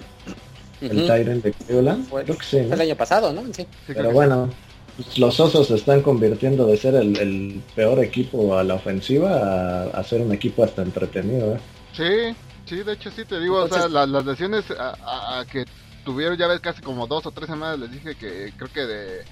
El 0.81 1.05
Tyrant 1.05 1.43
de 1.43 1.53
Cleveland. 1.53 2.09
Creo 2.09 2.37
que 2.37 2.45
sí. 2.45 2.57
El 2.57 2.79
año 2.79 2.95
pasado, 2.95 3.33
¿no? 3.33 3.41
Sí. 3.53 3.65
Pero 3.87 4.11
bueno, 4.11 4.49
pues, 4.95 5.17
los 5.17 5.39
osos 5.39 5.67
se 5.67 5.75
están 5.75 6.01
convirtiendo 6.01 6.65
de 6.67 6.77
ser 6.77 6.95
el, 6.95 7.61
peor 7.75 8.03
equipo 8.03 8.57
a 8.57 8.63
la 8.63 8.75
ofensiva 8.75 9.83
a, 9.93 10.03
ser 10.03 10.21
un 10.21 10.31
equipo 10.31 10.63
hasta 10.63 10.81
entretenido. 10.81 11.55
¿eh? 11.55 11.59
Sí, 11.93 12.35
Sí, 12.65 12.83
de 12.83 12.93
hecho 12.93 13.11
sí 13.11 13.25
te 13.25 13.39
digo, 13.39 13.57
o 13.63 13.67
sea, 13.67 13.87
las 13.87 14.25
lesiones 14.25 14.65
a, 14.71 15.45
que 15.51 15.65
tuvieron, 16.03 16.37
ya 16.37 16.47
ves, 16.47 16.59
casi 16.59 16.81
como 16.81 17.07
dos 17.07 17.25
o 17.25 17.31
tres 17.31 17.47
semanas, 17.47 17.79
les 17.79 17.91
dije 17.91 18.15
que 18.15 18.53
creo 18.57 18.71
que 18.71 18.85
de, 18.85 19.25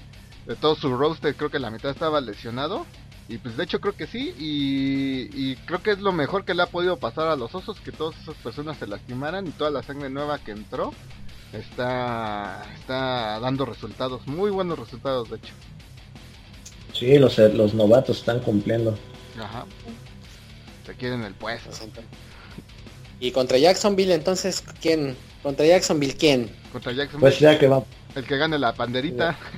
de 0.46 0.56
todo 0.56 0.76
su 0.76 0.96
roster, 0.96 1.34
creo 1.34 1.50
que 1.50 1.58
la 1.58 1.70
mitad 1.70 1.90
estaba 1.90 2.20
lesionado. 2.20 2.86
Y 3.26 3.38
pues 3.38 3.56
de 3.56 3.64
hecho 3.64 3.80
creo 3.80 3.96
que 3.96 4.06
sí, 4.06 4.34
y, 4.38 5.56
creo 5.64 5.82
que 5.82 5.92
es 5.92 5.98
lo 5.98 6.12
mejor 6.12 6.44
que 6.44 6.52
le 6.52 6.62
ha 6.62 6.66
podido 6.66 6.98
pasar 6.98 7.28
a 7.28 7.36
los 7.36 7.54
osos, 7.54 7.80
que 7.80 7.90
todas 7.90 8.20
esas 8.20 8.34
personas 8.36 8.76
se 8.76 8.86
lastimaran 8.86 9.46
y 9.46 9.50
toda 9.50 9.70
la 9.70 9.82
sangre 9.82 10.10
nueva 10.10 10.38
que 10.38 10.50
entró 10.50 10.92
está, 11.52 12.66
está 12.74 13.40
dando 13.40 13.64
resultados, 13.64 14.26
muy 14.26 14.50
buenos 14.50 14.78
resultados 14.78 15.30
de 15.30 15.36
hecho. 15.36 15.54
Sí, 16.92 17.18
los, 17.18 17.38
los 17.38 17.72
novatos 17.72 18.18
están 18.18 18.40
cumpliendo. 18.40 18.96
Ajá. 19.40 19.64
Se 20.84 20.94
quieren 20.94 21.24
el 21.24 21.32
puesto. 21.32 21.70
Y 23.20 23.30
contra 23.30 23.58
Jacksonville, 23.58 24.12
entonces, 24.12 24.62
¿quién? 24.80 25.16
¿Contra 25.42 25.66
Jacksonville 25.66 26.16
quién? 26.16 26.50
Contra 26.72 26.92
Jacksonville. 26.92 27.30
Pues 27.30 27.38
ya 27.38 27.58
que 27.58 27.68
va. 27.68 27.82
El 28.14 28.24
que 28.24 28.36
gane 28.36 28.58
la 28.58 28.72
panderita. 28.72 29.36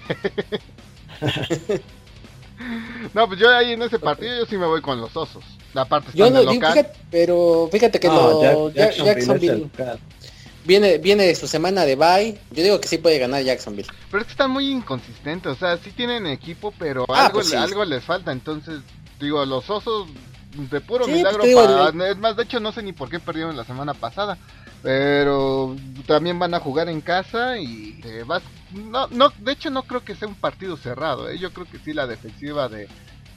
no, 3.14 3.26
pues 3.26 3.38
yo 3.38 3.50
ahí 3.50 3.72
en 3.72 3.82
ese 3.82 3.98
partido 3.98 4.36
yo 4.38 4.46
sí 4.46 4.56
me 4.56 4.66
voy 4.66 4.80
con 4.80 5.00
los 5.00 5.16
osos. 5.16 5.44
La 5.74 5.84
parte 5.84 6.10
yo 6.14 6.30
no, 6.30 6.50
Fíjate, 6.50 6.92
pero 7.10 7.68
fíjate 7.70 8.00
que 8.00 8.08
no, 8.08 8.70
Jacksonville, 8.70 9.68
viene 10.64 10.98
viene 10.98 11.24
de 11.24 11.34
su 11.34 11.46
semana 11.46 11.84
de 11.84 11.96
bye. 11.96 12.38
Yo 12.50 12.62
digo 12.62 12.80
que 12.80 12.88
sí 12.88 12.98
puede 12.98 13.18
ganar 13.18 13.42
Jacksonville. 13.42 13.88
Pero 14.10 14.20
es 14.22 14.26
que 14.26 14.32
están 14.32 14.50
muy 14.50 14.70
inconsistentes, 14.70 15.52
o 15.52 15.54
sea, 15.54 15.76
sí 15.76 15.90
tienen 15.90 16.26
equipo, 16.26 16.72
pero 16.78 17.04
ah, 17.08 17.26
algo, 17.26 17.40
pues 17.40 17.52
algo 17.52 17.84
les 17.84 18.02
falta, 18.02 18.32
entonces 18.32 18.80
digo, 19.20 19.44
los 19.44 19.68
osos 19.68 20.08
de 20.56 20.80
puro 20.80 21.06
milagro. 21.06 21.44
Es 21.44 22.18
más, 22.18 22.36
de 22.36 22.42
hecho 22.42 22.60
no 22.60 22.72
sé 22.72 22.82
ni 22.82 22.92
por 22.92 23.08
qué 23.08 23.20
perdieron 23.20 23.56
la 23.56 23.64
semana 23.64 23.94
pasada. 23.94 24.38
Pero 24.82 25.74
también 26.06 26.38
van 26.38 26.54
a 26.54 26.60
jugar 26.60 26.88
en 26.88 27.00
casa 27.00 27.58
y 27.58 28.00
vas... 28.26 28.42
No, 28.72 29.08
no, 29.08 29.30
de 29.38 29.52
hecho 29.52 29.70
no 29.70 29.82
creo 29.82 30.04
que 30.04 30.14
sea 30.14 30.28
un 30.28 30.34
partido 30.34 30.76
cerrado. 30.76 31.28
¿eh? 31.28 31.38
Yo 31.38 31.52
creo 31.52 31.66
que 31.66 31.78
sí 31.78 31.92
la 31.92 32.06
defensiva 32.06 32.68
de, 32.68 32.88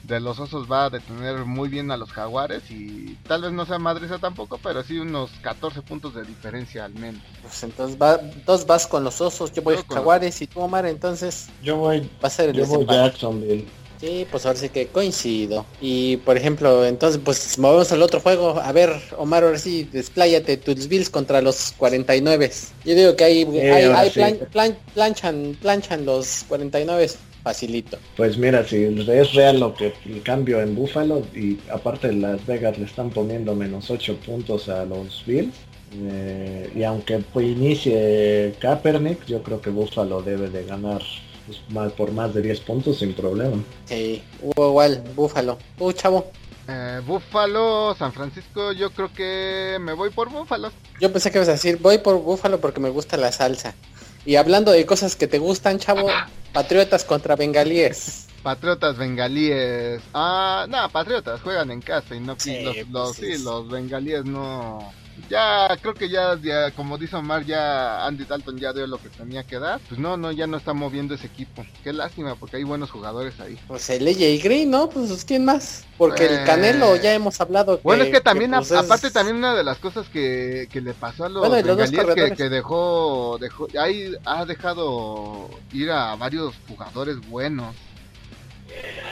de 0.04 0.20
los 0.20 0.38
Osos 0.38 0.70
va 0.70 0.86
a 0.86 0.90
detener 0.90 1.44
muy 1.44 1.68
bien 1.68 1.90
a 1.90 1.96
los 1.96 2.12
Jaguares 2.12 2.70
y 2.70 3.16
tal 3.26 3.42
vez 3.42 3.52
no 3.52 3.66
sea 3.66 3.78
Madrid 3.78 4.08
tampoco, 4.20 4.58
pero 4.62 4.82
sí 4.82 4.98
unos 4.98 5.30
14 5.42 5.82
puntos 5.82 6.14
de 6.14 6.24
diferencia 6.24 6.84
al 6.84 6.94
menos. 6.94 7.22
Pues 7.42 7.62
entonces 7.62 8.00
va, 8.00 8.18
dos 8.46 8.66
vas 8.66 8.86
con 8.86 9.04
los 9.04 9.20
Osos, 9.20 9.52
yo 9.52 9.62
voy 9.62 9.76
a 9.76 9.94
Jaguares 9.94 10.40
y 10.42 10.46
tú 10.46 10.60
Omar, 10.60 10.86
entonces 10.86 11.48
yo 11.62 11.76
voy 11.76 12.00
va 12.22 12.28
a 12.28 12.30
ser 12.30 12.50
el 12.50 12.56
yo 12.56 12.66
voy 12.66 12.86
Jacksonville. 12.86 13.66
Sí, 14.00 14.26
pues 14.30 14.46
ahora 14.46 14.58
sí 14.58 14.70
que 14.70 14.86
coincido. 14.86 15.66
Y 15.78 16.16
por 16.18 16.38
ejemplo, 16.38 16.86
entonces 16.86 17.20
pues 17.22 17.58
movemos 17.58 17.92
al 17.92 18.02
otro 18.02 18.18
juego. 18.20 18.58
A 18.58 18.72
ver, 18.72 18.90
Omar, 19.18 19.44
ahora 19.44 19.58
sí, 19.58 19.86
despláyate 19.92 20.56
tus 20.56 20.88
Bills 20.88 21.10
contra 21.10 21.42
los 21.42 21.72
49. 21.76 22.50
Yo 22.86 22.94
digo 22.94 23.14
que 23.14 23.24
ahí, 23.24 23.46
hay, 23.58 24.10
planchan, 24.94 25.56
planchan 25.60 26.06
los 26.06 26.44
49 26.48 27.10
facilito. 27.42 27.98
Pues 28.16 28.38
mira, 28.38 28.66
si 28.66 28.84
es 28.84 29.34
real 29.34 29.60
lo 29.60 29.74
que 29.74 29.92
el 30.06 30.22
cambio 30.22 30.62
en 30.62 30.74
Buffalo 30.74 31.22
y 31.34 31.58
aparte 31.70 32.10
Las 32.12 32.44
Vegas 32.46 32.78
le 32.78 32.86
están 32.86 33.10
poniendo 33.10 33.54
menos 33.54 33.90
8 33.90 34.16
puntos 34.24 34.70
a 34.70 34.86
los 34.86 35.22
Bills. 35.26 35.54
Eh, 35.92 36.70
y 36.74 36.84
aunque 36.84 37.18
pues, 37.18 37.46
inicie 37.46 38.54
Kaepernick, 38.60 39.26
yo 39.26 39.42
creo 39.42 39.60
que 39.60 39.70
Buffalo 39.70 40.22
debe 40.22 40.48
de 40.48 40.64
ganar 40.64 41.02
pues, 41.72 41.92
por 41.92 42.12
más 42.12 42.34
de 42.34 42.42
10 42.42 42.60
puntos 42.60 42.98
sin 42.98 43.14
problema. 43.14 43.62
Sí, 43.86 44.22
igual, 44.56 45.02
Búfalo. 45.14 45.58
Uh, 45.78 45.92
chavo. 45.92 46.30
Eh, 46.68 47.00
Búfalo, 47.06 47.94
San 47.98 48.12
Francisco, 48.12 48.72
yo 48.72 48.90
creo 48.90 49.12
que 49.12 49.78
me 49.80 49.92
voy 49.92 50.10
por 50.10 50.30
Búfalo. 50.30 50.70
Yo 51.00 51.12
pensé 51.12 51.30
que 51.30 51.38
ibas 51.38 51.48
a 51.48 51.52
decir, 51.52 51.78
voy 51.80 51.98
por 51.98 52.20
Búfalo 52.20 52.60
porque 52.60 52.80
me 52.80 52.90
gusta 52.90 53.16
la 53.16 53.32
salsa. 53.32 53.74
Y 54.24 54.36
hablando 54.36 54.70
de 54.70 54.84
cosas 54.86 55.16
que 55.16 55.26
te 55.26 55.38
gustan, 55.38 55.78
chavo, 55.78 56.08
Patriotas 56.52 57.04
contra 57.04 57.36
Bengalíes. 57.36 58.26
Patriotas 58.42 58.96
bengalíes. 58.96 60.00
Ah, 60.14 60.66
no, 60.68 60.88
patriotas 60.88 61.42
juegan 61.42 61.70
en 61.70 61.82
casa 61.82 62.14
y 62.14 62.20
no 62.20 62.36
Sí, 62.38 62.62
los, 62.62 62.76
los, 62.88 63.16
pues, 63.16 63.36
sí, 63.36 63.44
los 63.44 63.68
bengalíes 63.68 64.24
no. 64.24 64.92
Ya, 65.28 65.68
creo 65.80 65.94
que 65.94 66.08
ya, 66.08 66.38
ya, 66.42 66.70
como 66.72 66.96
dice 66.98 67.16
Omar, 67.16 67.44
ya 67.44 68.06
Andy 68.06 68.24
Dalton 68.24 68.58
ya 68.58 68.72
dio 68.72 68.86
lo 68.86 68.98
que 68.98 69.08
tenía 69.08 69.42
que 69.44 69.58
dar. 69.58 69.80
Pues 69.88 70.00
no, 70.00 70.16
no, 70.16 70.32
ya 70.32 70.46
no 70.46 70.56
está 70.56 70.72
moviendo 70.72 71.14
ese 71.14 71.26
equipo. 71.26 71.64
Qué 71.84 71.92
lástima, 71.92 72.34
porque 72.36 72.56
hay 72.56 72.64
buenos 72.64 72.90
jugadores 72.90 73.38
ahí. 73.40 73.58
Pues 73.68 73.88
el 73.90 74.06
AJ 74.08 74.42
Green, 74.42 74.70
¿no? 74.70 74.88
Pues 74.88 75.24
¿quién 75.24 75.44
más? 75.44 75.84
Porque 75.98 76.24
Eh. 76.24 76.40
el 76.40 76.44
Canelo 76.46 76.96
ya 76.96 77.12
hemos 77.14 77.40
hablado 77.40 77.76
que, 77.76 77.82
Bueno, 77.82 78.04
es 78.04 78.10
que 78.10 78.20
también, 78.20 78.52
pues, 78.52 78.72
a- 78.72 78.80
aparte 78.80 79.10
también 79.10 79.36
una 79.36 79.54
de 79.54 79.64
las 79.64 79.78
cosas 79.78 80.08
que, 80.08 80.68
que 80.72 80.80
le 80.80 80.94
pasó 80.94 81.24
a 81.24 81.28
los 81.28 81.46
Bueno, 81.46 81.76
que, 82.14 82.34
que 82.34 82.48
dejó, 82.48 83.36
dejó, 83.38 83.66
ahí 83.78 84.14
ha 84.24 84.44
dejado 84.44 85.50
ir 85.72 85.90
a 85.90 86.14
varios 86.16 86.54
jugadores 86.68 87.16
buenos. 87.28 87.74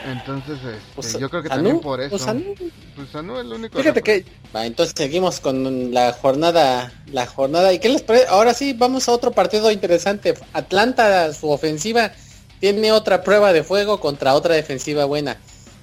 Entonces, 0.05 0.57
este, 0.57 0.79
pues, 0.95 1.19
yo 1.19 1.29
creo 1.29 1.43
que 1.43 1.49
también 1.49 1.79
por 1.79 1.99
eso. 2.01 2.09
pues, 2.11 2.21
Sanu. 2.23 2.55
Pues 2.95 3.09
es 3.09 3.15
el 3.15 3.53
único. 3.53 3.77
Fíjate 3.77 4.01
que 4.01 4.25
Va, 4.55 4.65
entonces 4.65 4.95
seguimos 4.97 5.39
con 5.39 5.93
la 5.93 6.11
jornada, 6.13 6.91
la 7.11 7.27
jornada. 7.27 7.71
¿Y 7.71 7.79
qué 7.79 7.89
les 7.89 8.01
parece? 8.01 8.25
Ahora 8.29 8.53
sí, 8.53 8.73
vamos 8.73 9.07
a 9.07 9.11
otro 9.11 9.31
partido 9.31 9.69
interesante. 9.71 10.33
Atlanta, 10.53 11.31
su 11.33 11.49
ofensiva, 11.51 12.11
tiene 12.59 12.91
otra 12.91 13.21
prueba 13.21 13.53
de 13.53 13.63
fuego 13.63 13.99
contra 13.99 14.33
otra 14.33 14.55
defensiva 14.55 15.05
buena. 15.05 15.37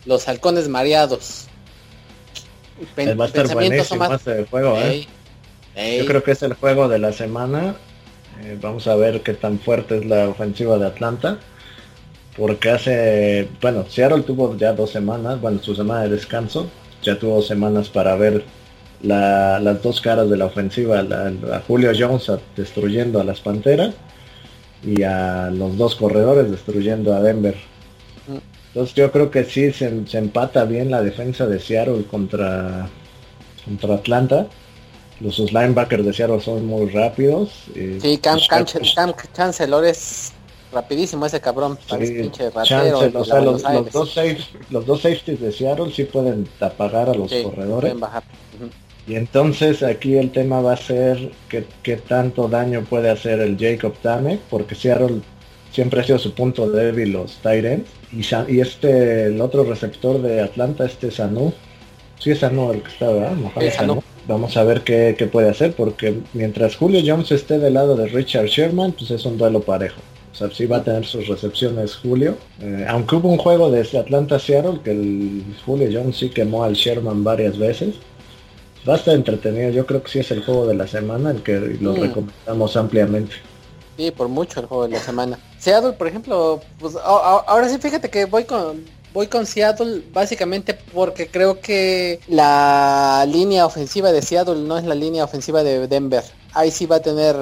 Los 0.05 0.27
halcones 0.29 0.69
mareados. 0.69 1.47
Pen- 2.95 3.19
Va 3.19 3.25
a 3.25 3.27
estar 3.29 3.43
pensamientos 3.45 3.89
buenísimo 3.89 4.05
nomás. 4.05 4.21
este 4.27 4.45
juego, 4.47 4.77
¿eh? 4.79 4.91
Ey, 4.91 5.09
ey. 5.77 5.99
Yo 6.01 6.07
creo 6.07 6.25
que 6.25 6.33
es 6.33 6.43
el 6.43 6.55
juego 6.55 6.89
de 6.89 6.99
la 6.99 7.13
semana. 7.13 7.77
Eh, 8.43 8.59
vamos 8.61 8.87
a 8.87 8.97
ver 8.97 9.23
qué 9.23 9.33
tan 9.35 9.59
fuerte 9.61 9.99
es 9.99 10.05
la 10.07 10.29
ofensiva 10.29 10.77
de 10.79 10.87
Atlanta. 10.87 11.39
Porque 12.37 12.71
hace, 12.71 13.49
bueno, 13.63 13.85
Seattle 13.89 14.23
tuvo 14.23 14.57
ya 14.57 14.73
dos 14.73 14.91
semanas, 14.91 15.41
bueno, 15.41 15.59
su 15.63 15.75
semana 15.75 16.03
de 16.03 16.11
descanso. 16.11 16.69
Ya 17.03 17.19
tuvo 17.19 17.41
semanas 17.43 17.89
para 17.89 18.15
ver 18.17 18.45
la- 19.03 19.59
las 19.61 19.83
dos 19.83 20.01
caras 20.01 20.29
de 20.29 20.37
la 20.37 20.47
ofensiva. 20.47 21.03
la- 21.03 21.33
a 21.57 21.61
Julio 21.67 21.93
Jones 21.99 22.31
destruyendo 22.57 23.21
a 23.21 23.25
las 23.25 23.41
Panteras 23.41 23.95
y 24.85 25.03
a 25.03 25.51
los 25.51 25.77
dos 25.79 25.95
corredores 25.97 26.51
destruyendo 26.51 27.15
a 27.15 27.21
Denver. 27.21 27.55
Entonces 28.69 28.95
yo 28.95 29.11
creo 29.11 29.31
que 29.31 29.45
sí 29.45 29.73
se, 29.73 30.07
se 30.07 30.19
empata 30.19 30.65
bien 30.65 30.91
la 30.91 31.01
defensa 31.01 31.47
de 31.47 31.59
Seattle 31.59 32.05
contra, 32.11 32.89
contra 33.65 33.95
Atlanta. 33.95 34.47
Los 35.21 35.37
sus 35.37 35.51
linebackers 35.51 36.05
de 36.05 36.13
Seattle 36.13 36.41
son 36.43 36.67
muy 36.67 36.91
rápidos. 36.91 37.51
y 37.75 37.99
Sí, 38.01 38.19
Cam, 38.19 38.35
los 38.37 38.49
Cam- 38.49 38.65
Packers- 38.67 38.95
Cam 38.95 39.13
Chancellor 39.33 39.87
es 39.87 40.33
rapidísimo 40.73 41.27
ese 41.27 41.41
cabrón. 41.41 41.79
Parece 41.89 42.15
sí, 42.15 42.21
pinche 42.23 42.51
ratero 42.51 42.99
o 43.15 43.25
sea, 43.25 43.41
los, 43.41 43.63
dos 43.93 44.15
safe- 44.15 44.45
los 44.71 44.87
dos 44.87 45.01
safeties 45.03 45.41
de 45.41 45.53
Seattle 45.53 45.93
sí 45.93 46.05
pueden 46.05 46.47
apagar 46.61 47.09
a 47.09 47.15
los 47.15 47.31
Sí, 47.31 47.43
corredores. 47.43 47.95
Y 49.09 49.15
entonces 49.15 49.83
aquí 49.85 50.17
el 50.17 50.33
tema 50.33 50.61
va 50.61 50.73
a 50.73 50.77
ser 50.77 51.31
qué, 51.49 51.65
qué 51.83 51.97
tanto 51.97 52.49
daño 52.49 52.83
puede 52.85 53.09
hacer 53.09 53.41
el 53.41 53.57
Jacob 53.57 53.95
Dame, 54.03 54.41
porque 54.51 54.75
Seattle 54.75 55.21
siempre 55.71 56.01
ha 56.01 56.05
sido 56.05 56.19
su 56.19 56.33
punto 56.35 56.69
débil 56.69 57.13
los 57.13 57.39
ends. 57.45 57.89
Y, 58.13 58.23
y 58.53 58.61
este, 58.61 59.25
el 59.27 59.41
otro 59.41 59.63
receptor 59.65 60.21
de 60.23 60.41
Atlanta, 60.41 60.87
este 60.87 61.11
Sanu, 61.11 61.53
sí 62.19 62.31
es 62.33 62.41
Sanu 62.41 62.73
el 62.73 62.83
que 62.83 62.89
está, 62.89 63.09
¿verdad? 63.13 63.33
Mohamed 63.35 63.71
Sí, 63.71 63.77
Sanu. 63.77 63.93
Sanu. 63.95 64.03
Vamos 64.27 64.57
a 64.57 64.65
ver 64.65 64.83
qué, 64.83 65.15
qué 65.17 65.27
puede 65.27 65.51
hacer, 65.51 65.73
porque 65.75 66.19
mientras 66.33 66.75
Julio 66.75 67.01
Jones 67.07 67.31
esté 67.31 67.61
del 67.61 67.75
lado 67.75 67.95
de 67.95 68.09
Richard 68.09 68.47
Sherman, 68.47 68.91
pues 68.91 69.13
es 69.13 69.25
un 69.25 69.39
duelo 69.39 69.61
parejo. 69.61 70.01
O 70.37 70.39
sea, 70.39 70.51
sí 70.51 70.67
va 70.67 70.77
a 70.77 70.85
tener 70.85 71.07
sus 71.07 71.29
recepciones 71.29 71.97
Julio. 71.97 72.37
Eh, 72.61 72.85
aunque 72.91 73.17
hubo 73.17 73.31
un 73.31 73.39
juego 73.39 73.71
desde 73.71 73.97
Atlanta 73.99 74.37
a 74.37 74.39
Seattle 74.39 74.81
que 74.85 74.91
el 74.91 75.43
Julio 75.65 75.89
Jones 75.91 76.19
sí 76.19 76.29
quemó 76.29 76.63
al 76.63 76.75
Sherman 76.75 77.25
varias 77.25 77.57
veces. 77.57 77.95
Va 78.87 78.93
a 78.93 78.97
estar 78.99 79.15
entretenido, 79.15 79.71
yo 79.71 79.87
creo 79.87 80.03
que 80.03 80.11
sí 80.11 80.19
es 80.19 80.31
el 80.33 80.45
juego 80.45 80.67
de 80.67 80.75
la 80.75 80.87
semana, 80.87 81.31
el 81.31 81.43
que 81.43 81.59
lo 81.81 81.93
Mm. 81.95 82.01
recomendamos 82.03 82.77
ampliamente. 82.77 83.33
Sí, 83.97 84.11
por 84.11 84.29
mucho 84.29 84.61
el 84.61 84.67
juego 84.67 84.87
de 84.87 84.91
la 84.91 85.01
semana. 85.01 85.39
Seattle, 85.59 85.93
por 85.95 86.07
ejemplo, 86.07 86.61
pues 86.79 86.95
ahora 87.03 87.67
sí 87.71 87.79
fíjate 87.79 88.11
que 88.11 88.27
voy 88.27 88.45
con 88.45 88.85
voy 89.15 89.29
con 89.29 89.47
Seattle 89.47 90.03
básicamente 90.13 90.75
porque 90.93 91.29
creo 91.29 91.59
que 91.63 92.21
la 92.29 93.25
línea 93.27 93.65
ofensiva 93.65 94.13
de 94.13 94.21
Seattle 94.21 94.57
no 94.57 94.77
es 94.77 94.85
la 94.85 94.95
línea 94.95 95.25
ofensiva 95.25 95.63
de 95.63 95.89
Denver. 95.89 96.23
Ahí 96.53 96.71
sí 96.71 96.85
va 96.85 96.97
a 96.97 97.01
tener 97.01 97.35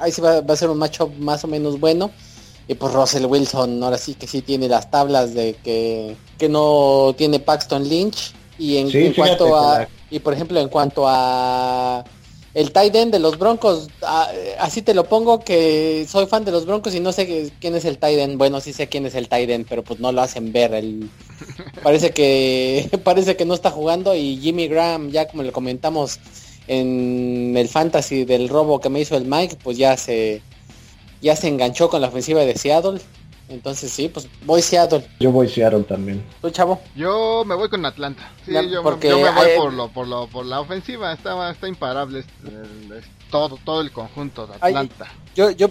ahí 0.00 0.12
sí 0.12 0.20
va, 0.20 0.40
va 0.40 0.54
a 0.54 0.56
ser 0.56 0.70
un 0.70 0.78
macho 0.78 1.10
más 1.18 1.44
o 1.44 1.46
menos 1.46 1.78
bueno. 1.78 2.10
Y 2.68 2.74
pues 2.74 2.92
Russell 2.92 3.26
Wilson 3.26 3.82
ahora 3.82 3.98
sí 3.98 4.14
que 4.14 4.26
sí 4.26 4.42
tiene 4.42 4.68
las 4.68 4.90
tablas 4.90 5.34
de 5.34 5.54
que, 5.54 6.16
que 6.38 6.48
no 6.48 7.14
tiene 7.18 7.40
Paxton 7.40 7.88
Lynch. 7.88 8.32
Y 8.58 8.76
en, 8.76 8.90
Sí, 8.90 8.98
en 8.98 9.14
fíjate 9.14 9.38
cuanto 9.38 9.56
a 9.56 9.88
y 10.10 10.18
por 10.18 10.34
ejemplo 10.34 10.60
en 10.60 10.68
cuanto 10.68 11.04
a 11.06 12.04
el 12.52 12.72
tight 12.72 12.94
end 12.96 13.12
de 13.12 13.20
los 13.20 13.38
Broncos, 13.38 13.88
así 14.58 14.82
te 14.82 14.92
lo 14.92 15.04
pongo 15.04 15.38
que 15.38 16.04
soy 16.08 16.26
fan 16.26 16.44
de 16.44 16.50
los 16.50 16.66
Broncos 16.66 16.94
y 16.96 17.00
no 17.00 17.12
sé 17.12 17.52
quién 17.60 17.76
es 17.76 17.84
el 17.84 17.98
tight 17.98 18.18
end. 18.18 18.38
Bueno, 18.38 18.60
sí 18.60 18.72
sé 18.72 18.88
quién 18.88 19.06
es 19.06 19.14
el 19.14 19.28
tight 19.28 19.48
end, 19.50 19.66
pero 19.68 19.84
pues 19.84 20.00
no 20.00 20.10
lo 20.10 20.20
hacen 20.20 20.52
ver. 20.52 20.74
El, 20.74 21.08
parece 21.82 22.10
que 22.10 22.90
parece 23.04 23.36
que 23.36 23.44
no 23.44 23.54
está 23.54 23.70
jugando 23.70 24.14
y 24.16 24.36
Jimmy 24.38 24.66
Graham, 24.66 25.10
ya 25.10 25.28
como 25.28 25.44
le 25.44 25.52
comentamos 25.52 26.18
en 26.70 27.56
el 27.56 27.68
fantasy 27.68 28.24
del 28.24 28.48
robo 28.48 28.80
que 28.80 28.88
me 28.88 29.00
hizo 29.00 29.16
el 29.16 29.24
Mike, 29.24 29.58
pues 29.62 29.76
ya 29.76 29.96
se 29.96 30.40
ya 31.20 31.34
se 31.36 31.48
enganchó 31.48 31.90
con 31.90 32.00
la 32.00 32.08
ofensiva 32.08 32.40
de 32.42 32.54
Seattle. 32.56 33.00
Entonces 33.48 33.90
sí, 33.90 34.08
pues 34.08 34.28
voy 34.46 34.62
Seattle. 34.62 35.04
Yo 35.18 35.32
voy 35.32 35.48
Seattle 35.48 35.82
también. 35.82 36.24
¿Tú, 36.40 36.48
chavo? 36.50 36.80
Yo 36.94 37.42
me 37.44 37.56
voy 37.56 37.68
con 37.68 37.84
Atlanta. 37.84 38.30
Sí, 38.46 38.52
yo, 38.52 38.62
me- 38.62 38.80
porque 38.82 39.08
yo 39.08 39.18
me 39.18 39.28
voy 39.32 39.46
hay- 39.50 39.58
por 39.58 39.72
lo, 39.72 39.88
por 39.88 40.06
lo, 40.06 40.28
por 40.28 40.46
la 40.46 40.60
ofensiva. 40.60 41.12
Está, 41.12 41.50
está 41.50 41.66
imparable. 41.66 42.20
es- 42.20 42.26
el- 42.44 42.92
es 42.98 43.04
todo, 43.30 43.58
todo 43.64 43.80
el 43.80 43.90
conjunto 43.90 44.46
de 44.46 44.52
Ay, 44.60 44.74
Atlanta. 44.74 45.06
Yo, 45.34 45.50
yo, 45.50 45.68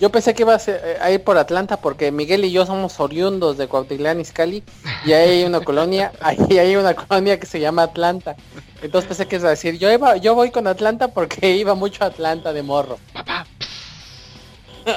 yo 0.00 0.10
pensé 0.10 0.34
que 0.34 0.42
iba 0.42 0.54
a, 0.54 0.58
ser- 0.58 0.80
eh, 0.84 0.96
a 1.00 1.10
ir 1.10 1.22
por 1.22 1.36
Atlanta 1.38 1.76
porque 1.76 2.10
Miguel 2.10 2.44
y 2.44 2.50
yo 2.52 2.64
somos 2.66 2.98
oriundos 3.00 3.58
de 3.58 3.68
Cuautitlán 3.68 4.20
Izcalli 4.20 4.62
y 5.04 5.12
ahí 5.12 5.30
hay 5.40 5.44
una 5.44 5.60
colonia, 5.60 6.10
ahí 6.20 6.58
hay 6.58 6.74
una 6.76 6.94
colonia 6.94 7.38
que 7.38 7.46
se 7.46 7.60
llama 7.60 7.82
Atlanta. 7.84 8.34
Entonces 8.82 9.06
pensé 9.08 9.26
que 9.28 9.36
iba 9.36 9.48
a 9.48 9.50
decir, 9.50 9.78
yo 9.78 9.92
iba, 9.92 10.16
yo 10.16 10.34
voy 10.34 10.50
con 10.50 10.66
Atlanta 10.66 11.08
porque 11.08 11.54
iba 11.56 11.74
mucho 11.74 12.02
a 12.04 12.06
Atlanta 12.08 12.52
de 12.52 12.62
morro. 12.62 12.98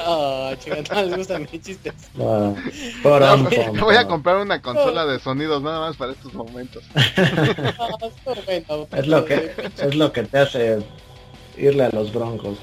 Oh, 0.06 0.50
chica, 0.58 0.76
no 0.94 1.02
les 1.02 1.16
gustan 1.18 1.46
mis 1.52 1.60
chistes. 1.62 1.92
No, 2.14 3.84
voy 3.84 3.96
a 3.96 4.08
comprar 4.08 4.38
una 4.38 4.62
consola 4.62 5.04
de 5.04 5.18
sonidos 5.20 5.62
nada 5.62 5.80
más 5.80 5.96
para 5.96 6.12
estos 6.12 6.32
momentos. 6.32 6.82
Es 8.92 9.06
lo 9.06 9.24
que 9.26 9.52
es 9.78 9.94
lo 9.94 10.10
que 10.12 10.22
te 10.22 10.38
hace 10.38 10.78
irle 11.58 11.84
a 11.84 11.90
los 11.90 12.12
Broncos. 12.12 12.56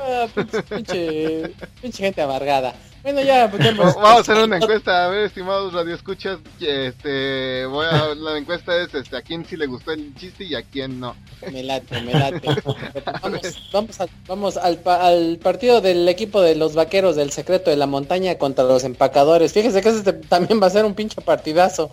Ah, 0.00 0.26
pinche, 0.34 0.62
pinche, 0.62 1.54
pinche 1.80 2.02
gente 2.02 2.22
amargada. 2.22 2.74
Bueno, 3.02 3.20
ya, 3.20 3.50
pues, 3.50 3.64
ya 3.64 3.72
Vamos 3.76 3.96
a 3.96 4.18
hacer 4.18 4.36
una 4.38 4.58
encuesta, 4.58 5.06
a 5.06 5.08
ver, 5.08 5.24
estimados 5.24 5.72
radioescuchas, 5.72 6.38
este, 6.60 7.66
voy 7.66 7.86
a, 7.90 8.14
la 8.14 8.38
encuesta 8.38 8.80
es, 8.80 8.94
este, 8.94 9.16
a 9.16 9.22
quién 9.22 9.44
sí 9.44 9.56
le 9.56 9.66
gustó 9.66 9.90
el 9.90 10.14
chiste 10.14 10.44
y 10.44 10.54
a 10.54 10.62
quién 10.62 11.00
no. 11.00 11.16
Me 11.50 11.64
late, 11.64 12.00
me 12.02 12.12
late. 12.12 12.40
Vamos, 13.20 13.40
vamos, 13.72 14.00
al, 14.00 14.10
vamos 14.28 14.56
al, 14.56 14.80
al 14.86 15.38
partido 15.38 15.80
del 15.80 16.08
equipo 16.08 16.40
de 16.40 16.54
los 16.54 16.74
vaqueros 16.74 17.16
del 17.16 17.32
secreto 17.32 17.70
de 17.70 17.76
la 17.76 17.86
montaña 17.86 18.36
contra 18.38 18.64
los 18.64 18.84
empacadores. 18.84 19.52
Fíjese 19.52 19.82
que 19.82 19.88
este 19.88 20.12
también 20.12 20.62
va 20.62 20.68
a 20.68 20.70
ser 20.70 20.84
un 20.84 20.94
pinche 20.94 21.20
partidazo. 21.22 21.90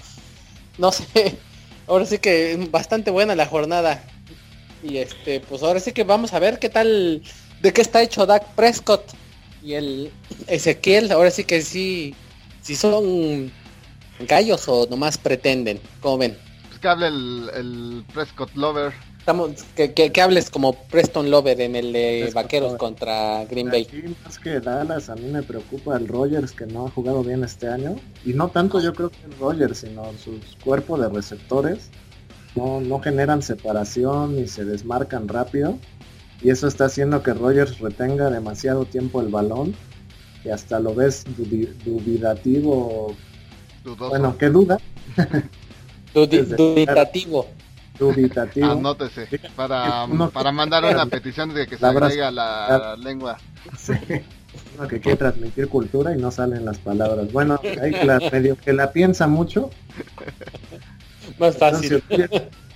No 0.77 0.91
sé. 0.91 1.37
Ahora 1.87 2.05
sí 2.05 2.19
que 2.19 2.67
bastante 2.69 3.09
buena 3.09 3.35
la 3.35 3.47
jornada. 3.47 4.03
Y 4.83 4.97
este, 4.97 5.39
pues 5.39 5.63
ahora 5.63 5.79
sí 5.79 5.91
que 5.91 6.03
vamos 6.03 6.33
a 6.33 6.39
ver 6.39 6.59
qué 6.59 6.69
tal, 6.69 7.23
de 7.61 7.73
qué 7.73 7.81
está 7.81 8.01
hecho 8.01 8.25
Dak 8.25 8.45
Prescott 8.55 9.03
y 9.63 9.73
el 9.73 10.11
Ezequiel. 10.47 11.11
Ahora 11.11 11.31
sí 11.31 11.43
que 11.43 11.61
sí, 11.61 12.15
si 12.61 12.75
son 12.75 13.51
gallos 14.27 14.67
o 14.67 14.87
nomás 14.89 15.17
pretenden. 15.17 15.79
Como 16.01 16.17
ven? 16.19 16.37
Pues 16.67 16.79
que 16.79 16.87
hable 16.87 17.07
el, 17.07 17.49
el 17.55 18.05
Prescott 18.13 18.53
Lover. 18.55 18.93
Estamos, 19.19 19.51
que, 19.75 19.93
que, 19.93 20.11
que 20.11 20.21
hables 20.21 20.49
como 20.49 20.73
Preston 20.73 21.29
Lover 21.29 21.59
en 21.61 21.75
el 21.75 21.93
de 21.93 22.19
Preston 22.21 22.43
Vaqueros 22.43 22.67
Lover. 22.69 22.79
contra 22.79 23.45
Green 23.45 23.69
Bay. 23.69 23.83
Aquí 23.83 24.03
más 24.23 24.39
que 24.39 24.59
Dallas, 24.59 25.09
a 25.09 25.15
mí 25.15 25.27
me 25.29 25.43
preocupa 25.43 25.97
el 25.97 26.07
Rogers 26.07 26.51
que 26.53 26.65
no 26.65 26.87
ha 26.87 26.89
jugado 26.89 27.23
bien 27.23 27.43
este 27.43 27.67
año. 27.67 27.97
Y 28.25 28.33
no 28.33 28.47
tanto 28.47 28.79
yo 28.79 28.93
creo 28.93 29.09
que 29.09 29.23
el 29.25 29.37
Rogers, 29.37 29.79
sino 29.79 30.11
sus 30.13 30.55
cuerpos 30.63 31.01
de 31.01 31.09
receptores. 31.09 31.89
No, 32.55 32.79
no 32.81 32.99
generan 32.99 33.43
separación 33.43 34.37
ni 34.37 34.47
se 34.47 34.65
desmarcan 34.65 35.27
rápido. 35.27 35.77
Y 36.41 36.49
eso 36.49 36.67
está 36.67 36.85
haciendo 36.85 37.21
que 37.21 37.33
Rogers 37.33 37.79
retenga 37.79 38.29
demasiado 38.29 38.85
tiempo 38.85 39.21
el 39.21 39.27
balón. 39.27 39.75
Y 40.43 40.49
hasta 40.49 40.79
lo 40.79 40.95
ves 40.95 41.25
dubitativo. 41.85 43.15
Dudoso. 43.83 44.09
Bueno, 44.09 44.37
¿qué 44.37 44.49
duda? 44.49 44.77
Dudi- 46.13 46.43
Dubitativo. 46.55 47.47
Dubitativo. 47.99 48.71
Anótese, 48.71 49.27
para, 49.55 50.07
para 50.33 50.51
mandar 50.51 50.85
una 50.85 51.05
petición 51.07 51.53
de 51.53 51.67
que 51.67 51.75
se 51.75 51.81
La 51.81 51.89
agrega 51.89 52.31
la 52.31 52.95
lengua. 52.97 53.37
Sí. 53.77 53.93
Uno 54.77 54.87
que 54.87 54.99
quiere 54.99 55.17
transmitir 55.17 55.67
cultura 55.67 56.15
y 56.15 56.17
no 56.19 56.31
salen 56.31 56.65
las 56.65 56.79
palabras. 56.79 57.31
Bueno, 57.31 57.59
hay 57.81 57.91
que 57.91 58.05
la, 58.05 58.19
medio 58.31 58.55
que 58.57 58.73
la 58.73 58.91
piensa 58.91 59.27
mucho. 59.27 59.69
Más 61.37 61.57
fácil. 61.57 62.01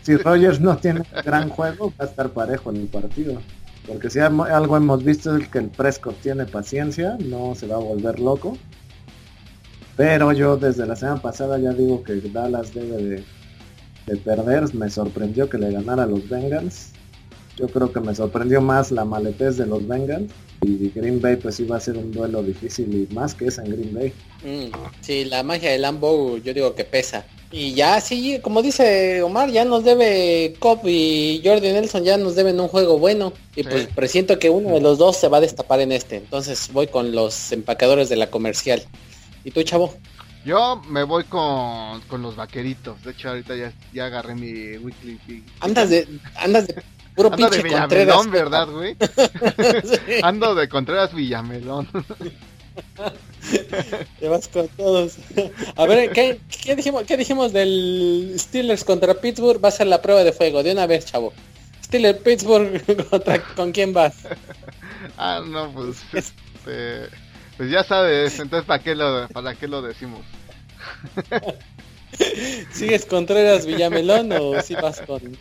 Si, 0.03 0.17
Rogers, 0.17 0.59
no 0.59 0.77
tiene 0.77 1.03
gran 1.25 1.49
juego, 1.49 1.93
va 1.99 2.05
a 2.05 2.07
estar 2.07 2.29
parejo 2.29 2.71
en 2.71 2.77
el 2.77 2.87
partido. 2.87 3.41
Porque 3.87 4.09
si 4.09 4.19
algo 4.19 4.77
hemos 4.77 5.03
visto 5.03 5.35
es 5.35 5.47
que 5.47 5.59
el 5.59 5.69
Prescott 5.69 6.19
tiene 6.21 6.45
paciencia, 6.45 7.17
no 7.19 7.55
se 7.55 7.67
va 7.67 7.75
a 7.75 7.79
volver 7.79 8.19
loco. 8.19 8.57
Pero 9.95 10.31
yo 10.31 10.57
desde 10.57 10.85
la 10.85 10.95
semana 10.95 11.21
pasada 11.21 11.59
ya 11.59 11.71
digo 11.71 12.03
que 12.03 12.15
Dallas 12.15 12.73
debe 12.73 13.23
de, 14.05 14.17
perder. 14.17 14.73
Me 14.73 14.89
sorprendió 14.89 15.49
que 15.49 15.57
le 15.57 15.71
ganara 15.71 16.03
a 16.03 16.05
los 16.05 16.27
Bengals. 16.27 16.91
Yo 17.57 17.67
creo 17.67 17.91
que 17.91 17.99
me 17.99 18.15
sorprendió 18.15 18.61
más 18.61 18.91
la 18.91 19.05
maletez 19.05 19.57
de 19.57 19.67
los 19.67 19.87
Bengals. 19.87 20.31
Y 20.61 20.89
Green 20.89 21.21
Bay 21.21 21.35
pues 21.35 21.59
iba 21.59 21.75
a 21.75 21.79
ser 21.79 21.97
un 21.97 22.11
duelo 22.11 22.41
difícil 22.41 23.07
y 23.09 23.13
más 23.13 23.35
que 23.35 23.47
es 23.47 23.57
en 23.57 23.65
Green 23.65 23.93
Bay. 23.93 24.13
Mm, 24.43 24.71
sí, 25.01 25.25
la 25.25 25.43
magia 25.43 25.71
de 25.71 25.77
Lambo 25.77 26.37
yo 26.37 26.53
digo 26.53 26.73
que 26.73 26.85
pesa. 26.85 27.25
Y 27.55 27.75
ya 27.75 28.01
sí, 28.01 28.39
como 28.41 28.63
dice 28.63 29.21
Omar, 29.21 29.51
ya 29.51 29.63
nos 29.63 29.83
debe 29.83 30.55
Cobb 30.57 30.87
y 30.87 31.39
Jordi 31.45 31.71
Nelson 31.71 32.03
ya 32.03 32.17
nos 32.17 32.35
deben 32.35 32.59
un 32.59 32.67
juego 32.67 32.97
bueno. 32.97 33.31
Y 33.55 33.61
pues 33.61 33.85
presiento 33.93 34.39
que 34.39 34.49
uno 34.49 34.73
de 34.73 34.81
los 34.81 34.97
dos 34.97 35.17
se 35.17 35.27
va 35.27 35.37
a 35.37 35.41
destapar 35.41 35.79
en 35.79 35.91
este. 35.91 36.15
Entonces 36.15 36.71
voy 36.73 36.87
con 36.87 37.11
los 37.11 37.51
empacadores 37.51 38.09
de 38.09 38.15
la 38.15 38.31
comercial. 38.31 38.81
¿Y 39.43 39.51
tú, 39.51 39.61
chavo? 39.61 39.93
Yo 40.43 40.81
me 40.89 41.03
voy 41.03 41.25
con, 41.25 42.01
los 42.19 42.35
vaqueritos. 42.35 43.03
De 43.03 43.11
hecho, 43.11 43.29
ahorita 43.29 43.55
ya, 43.55 43.71
ya 43.93 44.07
agarré 44.07 44.33
mi 44.33 44.75
weekly. 44.77 45.45
Andas 45.59 45.91
de, 45.91 46.07
andas 46.37 46.65
de 46.65 46.81
puro 47.15 47.31
Ando 47.31 47.49
de 47.51 47.61
Villamelón, 47.61 48.31
¿verdad, 48.31 48.67
güey? 48.67 48.97
Ando 50.23 50.55
de 50.55 50.67
Contreras 50.67 51.13
Villamelón. 51.13 51.87
Te 54.19 54.27
vas 54.27 54.47
con 54.47 54.67
todos. 54.69 55.17
A 55.75 55.85
ver, 55.85 56.11
¿qué, 56.11 56.39
dijimos, 56.75 57.03
¿qué 57.03 57.17
dijimos 57.17 57.53
del 57.53 58.35
Steelers 58.37 58.83
contra 58.83 59.15
Pittsburgh? 59.15 59.63
Va 59.63 59.69
a 59.69 59.71
ser 59.71 59.87
la 59.87 60.01
prueba 60.01 60.23
de 60.23 60.31
fuego, 60.31 60.63
de 60.63 60.71
una 60.71 60.87
vez, 60.87 61.05
chavo. 61.05 61.33
Steelers 61.83 62.19
Pittsburgh 62.19 63.07
contra 63.09 63.43
con 63.55 63.71
quién 63.71 63.93
vas? 63.93 64.15
Ah, 65.17 65.41
no, 65.45 65.71
pues 65.73 65.97
este 66.13 67.09
pues 67.57 67.69
ya 67.69 67.83
sabes, 67.83 68.39
entonces 68.39 68.65
¿para 68.65 68.81
qué 68.81 68.95
lo, 68.95 69.27
para 69.29 69.55
qué 69.55 69.67
lo 69.67 69.81
decimos? 69.81 70.21
¿Sigues 72.71 73.05
Contreras 73.05 73.65
Villamelón 73.65 74.31
o 74.33 74.61
si 74.61 74.75
vas 74.75 75.01
con...? 75.01 75.37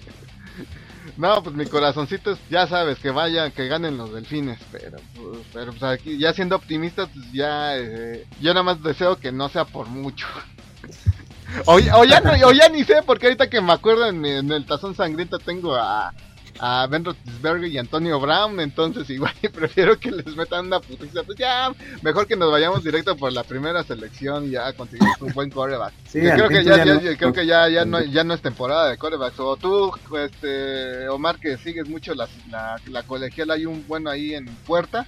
No, 1.17 1.43
pues 1.43 1.55
mi 1.55 1.67
corazoncito 1.67 2.33
es, 2.33 2.39
ya 2.49 2.67
sabes, 2.67 2.99
que 2.99 3.11
vayan, 3.11 3.53
que 3.53 3.69
ganen 3.69 3.99
los 3.99 4.13
delfines, 4.13 4.59
pero 4.71 4.99
pues, 5.15 5.39
pero 5.53 5.73
pues 5.73 5.83
aquí, 5.83 6.19
ya 6.19 6.33
siendo 6.33 6.57
optimistas, 6.57 7.09
pues 7.15 7.31
ya, 7.33 7.77
eh, 7.77 8.27
yo 8.41 8.55
nada 8.55 8.63
más 8.63 8.83
deseo 8.83 9.17
que 9.17 9.31
no 9.31 9.49
sea 9.49 9.65
por 9.65 9.89
mucho. 9.89 10.27
o, 11.67 11.75
o 11.75 12.05
ya 12.05 12.69
ni 12.71 12.85
sé, 12.85 13.03
porque 13.05 13.27
ahorita 13.27 13.51
que 13.51 13.61
me 13.61 13.73
acuerdo 13.73 14.07
en 14.07 14.25
el 14.25 14.65
tazón 14.65 14.95
sangriento 14.95 15.39
tengo 15.39 15.77
a, 15.77 16.13
a 16.59 16.87
Ben 16.87 17.05
Roethlisberger 17.05 17.71
y 17.71 17.79
Antonio 17.79 18.21
Brown, 18.21 18.61
entonces 18.61 19.09
igual 19.11 19.33
prefiero 19.53 19.99
que 19.99 20.11
les 20.11 20.37
metan 20.37 20.67
una 20.67 20.81
putiza, 20.81 21.23
pues 21.25 21.39
ya, 21.39 21.73
mejor 22.03 22.27
que 22.27 22.37
nos 22.37 22.51
vayamos 22.51 22.85
directo 22.85 23.17
por 23.17 23.33
la 23.33 23.45
primera 23.45 23.83
selección 23.83 24.47
y 24.47 24.51
ya 24.51 24.73
conseguimos 24.73 25.21
un 25.21 25.33
buen 25.33 25.51
coreback. 25.51 25.93
creo 26.11 26.49
que 26.49 26.65
ya, 26.65 27.17
creo 27.17 27.33
que 27.33 27.47
ya, 27.47 27.69
ya 27.69 27.85
no, 27.85 28.01
ya 28.03 28.25
no 28.25 28.35
es 28.35 28.43
temporada 28.43 28.91
de 28.91 28.99
corebacks, 28.99 29.41
o 29.41 29.57
tú, 29.57 29.93
este, 30.19 31.09
Omar, 31.09 31.39
que 31.39 31.57
sigues 31.57 31.89
mucho 31.89 32.15
la, 32.15 32.29
la, 32.51 32.77
la 32.87 33.03
colegial, 33.03 33.51
hay 33.51 33.67
un 33.67 33.87
bueno 33.87 34.11
ahí 34.11 34.35
en 34.35 34.47
puerta, 34.67 35.07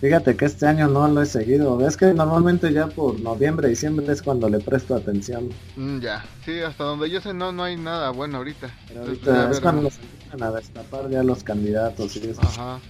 Fíjate 0.00 0.36
que 0.36 0.44
este 0.44 0.66
año 0.66 0.88
no 0.88 1.08
lo 1.08 1.22
he 1.22 1.26
seguido. 1.26 1.86
Es 1.86 1.96
que 1.96 2.12
normalmente 2.12 2.70
ya 2.72 2.86
por 2.86 3.18
noviembre, 3.20 3.68
diciembre 3.68 4.12
es 4.12 4.20
cuando 4.20 4.48
le 4.48 4.60
presto 4.60 4.94
atención. 4.94 5.48
Mm, 5.76 6.00
ya, 6.00 6.22
sí, 6.44 6.60
hasta 6.60 6.84
donde 6.84 7.08
yo 7.08 7.20
sé 7.20 7.32
no 7.32 7.50
no 7.52 7.64
hay 7.64 7.76
nada 7.76 8.10
bueno 8.10 8.36
ahorita. 8.36 8.68
Pero 8.88 9.02
ahorita 9.02 9.50
es 9.50 9.60
cuando 9.60 9.90
se 9.90 10.00
empiezan 10.00 10.15
a 10.40 10.50
destapar 10.50 11.10
ya 11.10 11.22
los 11.22 11.42
candidatos 11.42 12.16
y 12.16 12.30
eso. 12.30 12.40
Ajá. 12.42 12.80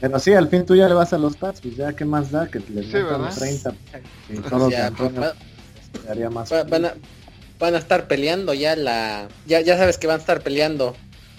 Pero 0.00 0.18
sí, 0.18 0.34
al 0.34 0.48
fin 0.48 0.66
tú 0.66 0.76
ya 0.76 0.88
le 0.88 0.94
vas 0.94 1.12
a 1.12 1.18
los 1.18 1.36
Pats, 1.36 1.60
pues 1.60 1.76
ya 1.76 1.94
qué 1.94 2.04
más 2.04 2.30
da 2.30 2.48
que 2.48 2.60
le 2.60 2.82
sí, 2.82 2.90
30 2.90 3.74
y 4.28 4.70
ya, 4.70 4.90
pues, 4.90 5.12
más 6.30 6.50
van, 6.68 6.84
a, 6.84 6.94
van 7.58 7.74
a 7.74 7.78
estar 7.78 8.06
peleando 8.06 8.52
ya 8.52 8.76
la 8.76 9.28
ya 9.46 9.62
ya 9.62 9.78
sabes 9.78 9.96
que 9.96 10.06
van 10.06 10.16
a 10.16 10.20
estar 10.20 10.42
peleando. 10.42 10.94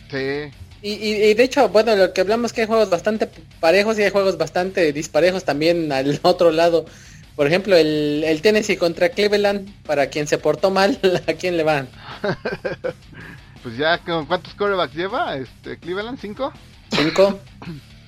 Sí. 0.09 0.51
Y, 0.81 1.33
de 1.33 1.43
hecho, 1.43 1.67
bueno, 1.69 1.95
lo 1.95 2.13
que 2.13 2.21
hablamos 2.21 2.53
que 2.53 2.61
hay 2.61 2.67
juegos 2.67 2.89
bastante 2.89 3.27
parejos 3.59 3.97
y 3.97 4.03
hay 4.03 4.11
juegos 4.11 4.37
bastante 4.37 4.93
disparejos 4.93 5.43
también 5.43 5.91
al 5.91 6.19
otro 6.23 6.51
lado. 6.51 6.85
Por 7.35 7.47
ejemplo, 7.47 7.75
el, 7.75 8.23
el 8.25 8.41
Tennessee 8.41 8.77
contra 8.77 9.09
Cleveland, 9.09 9.69
para 9.83 10.07
quien 10.07 10.27
se 10.27 10.37
portó 10.37 10.71
mal, 10.71 10.99
¿a 11.27 11.33
quién 11.33 11.57
le 11.57 11.63
van? 11.63 11.89
pues 13.67 13.79
ya, 13.79 13.99
¿cuántos 14.25 14.53
corebacks 14.53 14.95
lleva 14.95 15.35
este 15.35 15.77
Cleveland? 15.77 16.17
¿Cinco? 16.21 16.53
¿Cinco? 16.89 17.37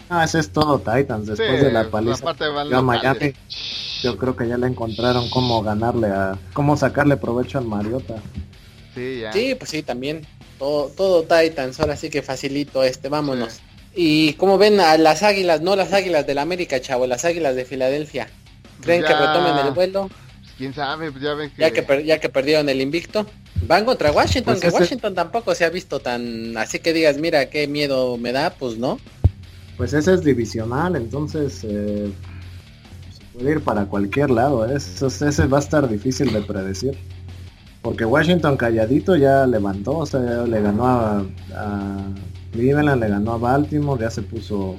Ah, 0.09 0.23
ese 0.23 0.39
es 0.39 0.53
todo 0.53 0.79
Titans, 0.79 1.27
después 1.27 1.61
de 1.61 1.69
la 1.69 1.89
paliza. 1.89 2.33
yo 4.01 4.17
creo 4.17 4.37
que 4.37 4.47
ya 4.47 4.57
le 4.57 4.67
encontraron 4.67 5.29
cómo 5.29 5.61
ganarle 5.61 6.07
a... 6.07 6.37
cómo 6.53 6.77
sacarle 6.77 7.17
provecho 7.17 7.57
al 7.57 7.65
Mariota. 7.65 8.15
Sí, 8.95 9.19
ya. 9.19 9.33
Sí, 9.33 9.53
pues 9.55 9.69
sí, 9.69 9.83
también. 9.83 10.25
Todo, 10.57 10.87
todo 10.95 11.23
Titans, 11.23 11.77
ahora 11.81 11.97
sí 11.97 12.09
que 12.09 12.21
facilito 12.21 12.81
este, 12.81 13.09
vámonos. 13.09 13.59
Y 13.93 14.35
como 14.35 14.57
ven 14.57 14.79
a 14.79 14.97
las 14.97 15.23
águilas, 15.23 15.59
no 15.59 15.75
las 15.75 15.91
águilas 15.91 16.25
de 16.25 16.35
la 16.35 16.41
América, 16.43 16.79
chavo, 16.79 17.05
las 17.05 17.25
águilas 17.25 17.57
de 17.57 17.65
Filadelfia. 17.65 18.29
¿Creen 18.81 19.03
que 19.03 19.13
retomen 19.13 19.57
el 19.57 19.73
vuelo? 19.73 20.09
Pues, 20.59 20.73
quién 20.73 20.73
sabe, 20.73 21.11
ya 21.21 21.33
ven 21.35 21.49
que... 21.51 21.61
Ya 21.61 21.71
que, 21.71 22.05
ya 22.05 22.19
que 22.19 22.27
perdieron 22.27 22.67
el 22.67 22.81
invicto. 22.81 23.25
Van 23.65 23.85
contra 23.85 24.11
Washington, 24.11 24.57
pues 24.59 24.73
que 24.73 24.77
Washington 24.77 25.15
tampoco 25.15 25.55
se 25.55 25.63
ha 25.63 25.69
visto 25.69 26.01
tan... 26.01 26.57
Así 26.57 26.79
que 26.79 26.91
digas, 26.91 27.17
mira, 27.17 27.49
qué 27.49 27.65
miedo 27.67 28.17
me 28.17 28.33
da, 28.33 28.49
pues 28.49 28.77
no. 28.77 28.99
Pues 29.77 29.93
ese 29.93 30.13
es 30.13 30.23
divisional, 30.23 30.97
entonces... 30.97 31.63
Eh, 31.63 32.11
se 33.13 33.37
puede 33.37 33.51
ir 33.51 33.61
para 33.61 33.85
cualquier 33.85 34.31
lado, 34.31 34.69
¿eh? 34.69 34.75
ese 34.75 35.45
va 35.45 35.57
a 35.59 35.61
estar 35.61 35.87
difícil 35.87 36.33
de 36.33 36.41
predecir. 36.41 36.97
Porque 37.81 38.03
Washington 38.03 38.57
calladito 38.57 39.15
ya 39.15 39.47
levantó, 39.47 39.99
o 39.99 40.05
sea, 40.05 40.19
le 40.19 40.61
ganó 40.61 40.85
a, 40.85 41.25
Cleveland, 42.51 43.01
le 43.01 43.07
ganó 43.07 43.33
a 43.33 43.37
Baltimore, 43.37 44.01
ya 44.01 44.11
se 44.11 44.23
puso 44.23 44.75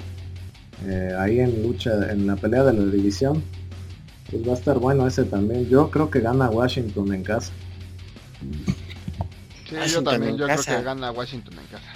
eh, 0.87 1.15
ahí 1.19 1.41
en 1.41 1.63
lucha, 1.63 2.13
en 2.13 2.27
la 2.27 2.37
pelea 2.37 2.65
de 2.65 2.75
la 2.75 2.85
división. 2.85 3.43
Pues 4.31 4.47
va 4.47 4.53
a 4.53 4.55
estar 4.55 4.79
bueno 4.79 5.07
ese 5.07 5.25
también. 5.25 5.69
Yo 5.69 5.91
creo 5.91 6.11
que 6.11 6.21
gana 6.21 6.49
Washington 6.49 7.13
en 7.13 7.23
casa. 7.23 7.53
Sí, 9.69 9.77
yo 9.89 10.03
también, 10.03 10.37
yo 10.37 10.47
creo 10.47 10.63
que 10.63 10.83
gana 10.83 11.11
Washington 11.11 11.59
en 11.59 11.67
casa. 11.67 11.93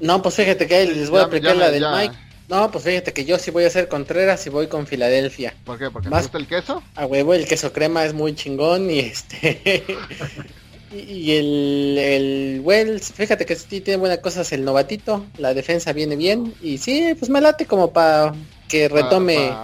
No, 0.00 0.20
pues 0.20 0.34
fíjate 0.34 0.66
que 0.66 0.84
les 0.86 1.10
voy 1.10 1.20
a 1.20 1.24
aplicar 1.24 1.56
la 1.56 1.70
del 1.70 1.84
Mike. 1.90 2.14
No, 2.48 2.70
pues 2.70 2.84
fíjate 2.84 3.12
que 3.12 3.24
yo 3.24 3.38
sí 3.38 3.50
voy 3.50 3.64
a 3.64 3.68
hacer 3.68 3.88
Contreras 3.88 4.46
y 4.46 4.50
voy 4.50 4.66
con 4.66 4.86
Filadelfia. 4.86 5.54
¿Por 5.64 5.78
qué? 5.78 5.90
¿Porque 5.90 6.10
¿Más? 6.10 6.24
gusta 6.24 6.38
el 6.38 6.46
queso? 6.46 6.82
A 6.96 7.06
huevo, 7.06 7.34
el 7.34 7.46
queso 7.46 7.72
crema 7.72 8.04
es 8.04 8.12
muy 8.12 8.34
chingón 8.34 8.90
y 8.90 8.98
este... 8.98 9.84
y 10.92 11.32
el, 11.32 11.96
el 11.98 12.60
Wells, 12.62 13.12
fíjate 13.12 13.46
que 13.46 13.56
sí 13.56 13.80
tiene 13.80 13.98
buenas 13.98 14.18
cosas 14.18 14.52
el 14.52 14.64
novatito, 14.64 15.24
la 15.38 15.54
defensa 15.54 15.92
viene 15.92 16.16
bien 16.16 16.52
y 16.60 16.78
sí, 16.78 17.14
pues 17.18 17.30
me 17.30 17.40
late 17.40 17.64
como 17.64 17.92
para 17.92 18.34
que 18.72 18.88
retome, 18.88 19.54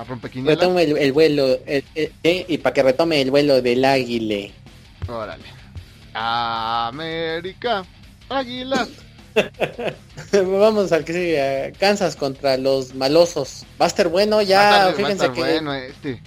retome 0.45 0.83
el, 0.83 1.13
vuelo 1.15 1.59
eh, 1.67 1.83
y 2.23 2.59
para 2.59 2.75
que 2.75 2.83
retome 2.83 3.23
el 3.23 3.31
vuelo 3.31 3.63
del 3.63 3.83
águile. 3.87 4.53
Órale. 5.09 5.45
América, 6.13 7.87
águilas. 8.29 8.91
Vamos 10.33 10.93
al 10.93 11.07
que 11.07 11.13
sigue. 11.15 11.73
Kansas 11.81 12.17
contra 12.17 12.59
los 12.59 12.95
malosos. 12.95 13.65
Va 13.81 13.87
a 13.87 13.89
estar 13.89 14.09
bueno 14.09 14.43
ya. 14.43 14.93
fíjense 14.95 15.33
que. 15.33 15.57
Este. 15.89 16.21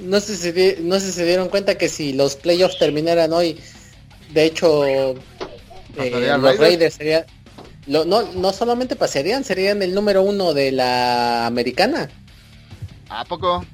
No 0.00 0.18
sé, 0.18 0.36
si, 0.36 0.82
no 0.82 0.98
sé 0.98 1.06
si 1.06 1.12
se 1.12 1.24
dieron 1.24 1.48
cuenta 1.48 1.78
que 1.78 1.88
si 1.88 2.14
los 2.14 2.34
playoffs 2.34 2.78
terminaran 2.80 3.32
hoy, 3.32 3.60
de 4.32 4.44
hecho, 4.44 4.84
eh, 4.84 5.14
los 5.96 6.58
Raiders 6.58 6.94
serían. 6.94 7.24
No, 7.90 8.22
no 8.22 8.52
solamente 8.52 8.96
pasarían, 8.96 9.44
serían 9.44 9.82
el 9.82 9.94
número 9.94 10.22
uno 10.22 10.54
de 10.54 10.72
la 10.72 11.46
americana. 11.46 12.08
¿A 13.08 13.24
poco? 13.24 13.64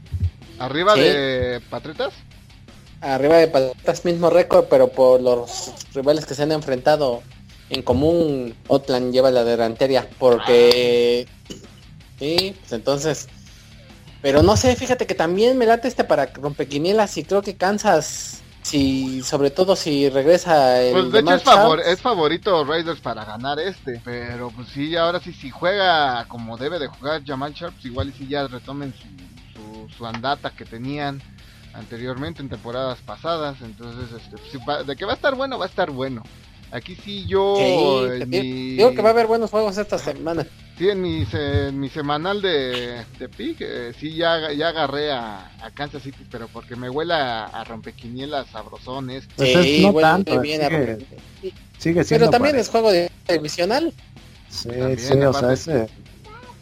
¿Arriba 0.59 0.95
de 0.95 1.61
Patriotas? 1.69 2.15
Arriba 3.01 3.37
de 3.37 3.49
Patriotas, 3.49 4.05
mismo 4.05 4.31
récord, 4.31 4.67
pero 4.71 4.89
por 4.89 5.21
los 5.21 5.75
rivales 5.95 6.25
que 6.25 6.35
se 6.35 6.43
han 6.43 6.53
enfrentado 6.53 7.23
en 7.69 7.83
común 7.83 8.55
Otland 8.69 9.13
lleva 9.13 9.31
la 9.31 9.45
delantera 9.45 10.07
porque 10.19 11.27
sí, 12.19 12.55
pues 12.61 12.73
entonces 12.73 13.29
pero 14.23 14.43
no 14.43 14.57
sé, 14.57 14.75
fíjate 14.77 15.07
que 15.07 15.15
también 15.15 15.59
me 15.59 15.67
late 15.67 15.89
este 15.89 16.05
para 16.05 16.27
rompequinielas 16.27 17.17
y 17.17 17.25
creo 17.25 17.43
que 17.43 17.57
Kansas 17.57 18.41
si 18.67 19.23
sobre 19.23 19.51
todo 19.51 19.77
si 19.77 20.09
regresa 20.09 20.83
el 20.83 20.93
pues 20.93 21.13
de 21.13 21.21
hecho 21.21 21.35
es, 21.35 21.43
favor, 21.45 21.81
es, 21.81 22.03
favorito 22.03 22.65
Raiders 22.65 23.01
para 23.01 23.25
ganar 23.25 23.61
este 23.61 24.01
pero 24.05 24.51
pues 24.51 24.67
sí 24.71 24.97
ahora 24.97 25.21
sí 25.21 25.33
si 25.33 25.51
juega 25.51 26.25
como 26.27 26.57
debe 26.57 26.81
de 26.81 26.89
jugar 26.89 27.23
Jamal 27.25 27.53
Sharps 27.53 27.85
igual 27.85 28.09
y 28.09 28.13
si 28.13 28.27
ya 28.27 28.49
retomen 28.49 28.93
su, 29.55 29.89
su, 29.97 30.05
andata 30.05 30.51
que 30.51 30.65
tenían 30.65 31.23
anteriormente 31.75 32.43
en 32.43 32.49
temporadas 32.49 32.99
pasadas 33.07 33.57
entonces 33.63 34.11
este, 34.11 34.85
de 34.85 34.97
que 34.97 35.05
va 35.05 35.13
a 35.13 35.17
estar 35.17 35.37
bueno 35.37 35.59
va 35.59 35.67
a 35.67 35.69
estar 35.69 35.93
bueno 35.93 36.25
aquí 36.71 36.97
sí 36.97 37.27
yo 37.27 37.57
digo 38.27 38.95
que 38.95 39.03
va 39.03 39.11
a 39.11 39.13
haber 39.13 39.27
buenos 39.27 39.51
juegos 39.51 39.79
esta 39.79 39.99
semana 39.99 40.47
Sí, 40.79 40.91
en 40.91 41.01
mi, 41.01 41.27
mi 41.73 41.89
semanal 41.89 42.43
de, 42.43 43.03
de 43.19 43.29
pick, 43.31 43.63
eh, 43.63 43.95
sí, 43.99 44.15
ya, 44.15 44.53
ya 44.53 44.69
agarré 44.69 45.11
a, 45.11 45.51
a, 45.63 45.71
Kansas 45.71 46.03
City, 46.03 46.27
pero 46.31 46.49
porque 46.49 46.77
me 46.77 46.91
huele 46.91 47.15
a, 47.15 47.47
a 47.47 47.65
rompequinielas 47.65 48.49
sabrosones. 48.49 49.27
Pues 49.37 49.53
sí, 49.65 49.83
no 49.83 49.95
tanto, 49.95 50.39
bien 50.39 50.61
sigue, 50.61 51.55
sigue 51.79 52.05
siendo 52.05 52.27
Pero 52.27 52.31
también 52.31 52.57
es 52.57 52.69
juego 52.69 52.93
de 52.93 53.11
divisional. 53.27 53.95
Sí, 54.51 54.69
sí, 54.99 55.15
o 55.15 55.33
sea, 55.33 55.53
ese... 55.55 55.89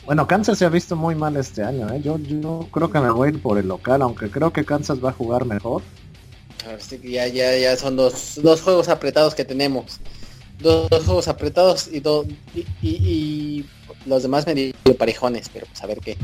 Bueno, 0.07 0.28
Kansas 0.28 0.59
se 0.59 0.64
ha 0.64 0.68
visto 0.68 0.94
muy 0.94 1.16
mal 1.16 1.36
este 1.36 1.64
año, 1.64 1.92
¿eh? 1.92 2.00
Yo, 2.00 2.16
yo 2.18 2.68
creo 2.70 2.92
que 2.92 3.00
me 3.00 3.11
voy 3.11 3.28
a 3.28 3.30
ir 3.32 3.42
por 3.42 3.59
el 3.59 3.66
local, 3.66 4.00
aunque 4.02 4.30
creo 4.30 4.52
que 4.52 4.64
Kansas 4.64 5.05
va 5.05 5.11
a 5.11 5.12
jugar 5.12 5.44
mejor. 5.44 5.82
Así 6.66 6.98
que 6.98 7.10
ya, 7.10 7.26
ya, 7.26 7.56
ya 7.56 7.76
son 7.76 7.96
dos, 7.96 8.40
dos 8.42 8.62
juegos 8.62 8.88
apretados 8.88 9.34
que 9.34 9.44
tenemos. 9.44 10.00
Dos, 10.60 10.88
juegos 11.04 11.28
apretados 11.28 11.88
y, 11.92 12.00
dos 12.00 12.26
y, 12.54 12.64
y 12.82 13.66
los 14.06 14.22
demás 14.22 14.46
medio 14.46 14.72
parejones, 14.98 15.48
pero 15.52 15.66
pues 15.66 15.82
a 15.82 15.86
ver 15.86 15.98
qué. 16.00 16.16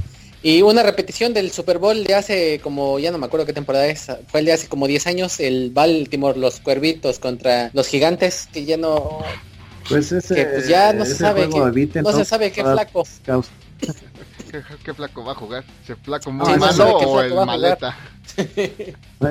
Y 0.43 0.63
una 0.63 0.83
repetición 0.83 1.35
del 1.35 1.51
Super 1.51 1.79
Bowl 1.79 2.03
de 2.03 2.15
hace 2.15 2.61
como, 2.61 2.99
ya 2.99 3.11
no 3.11 3.19
me 3.19 3.27
acuerdo 3.27 3.45
qué 3.45 3.53
temporada 3.53 3.87
es, 3.87 4.07
fue 4.29 4.41
el 4.41 4.47
de 4.47 4.55
hace 4.55 4.69
como 4.69 4.87
10 4.87 5.07
años, 5.07 5.39
el 5.39 5.71
Baltimore, 5.71 6.39
los 6.39 6.61
cuervitos 6.61 7.19
contra 7.19 7.71
los 7.75 7.87
gigantes, 7.89 8.49
que 8.51 8.65
ya 8.65 8.79
no... 8.79 9.19
Pues 9.89 10.13
ese, 10.13 10.47
pues 10.47 10.69
ya 10.69 10.93
no 10.93 11.05
se 11.05 11.17
sabe, 11.17 11.49
que, 11.49 12.01
no 12.01 12.13
se 12.13 12.25
sabe 12.25 12.53
qué 12.53 12.63
flaco. 12.63 13.05
¿Qué, 14.85 14.95
flaco 14.95 15.25
va 15.25 15.33
a 15.33 15.35
jugar? 15.35 15.65
¿Se 15.87 15.95
flaco 15.97 16.33
muy 16.33 16.57
malo 16.57 16.97
o 16.97 17.21
el 17.21 17.35
maleta? 17.35 17.97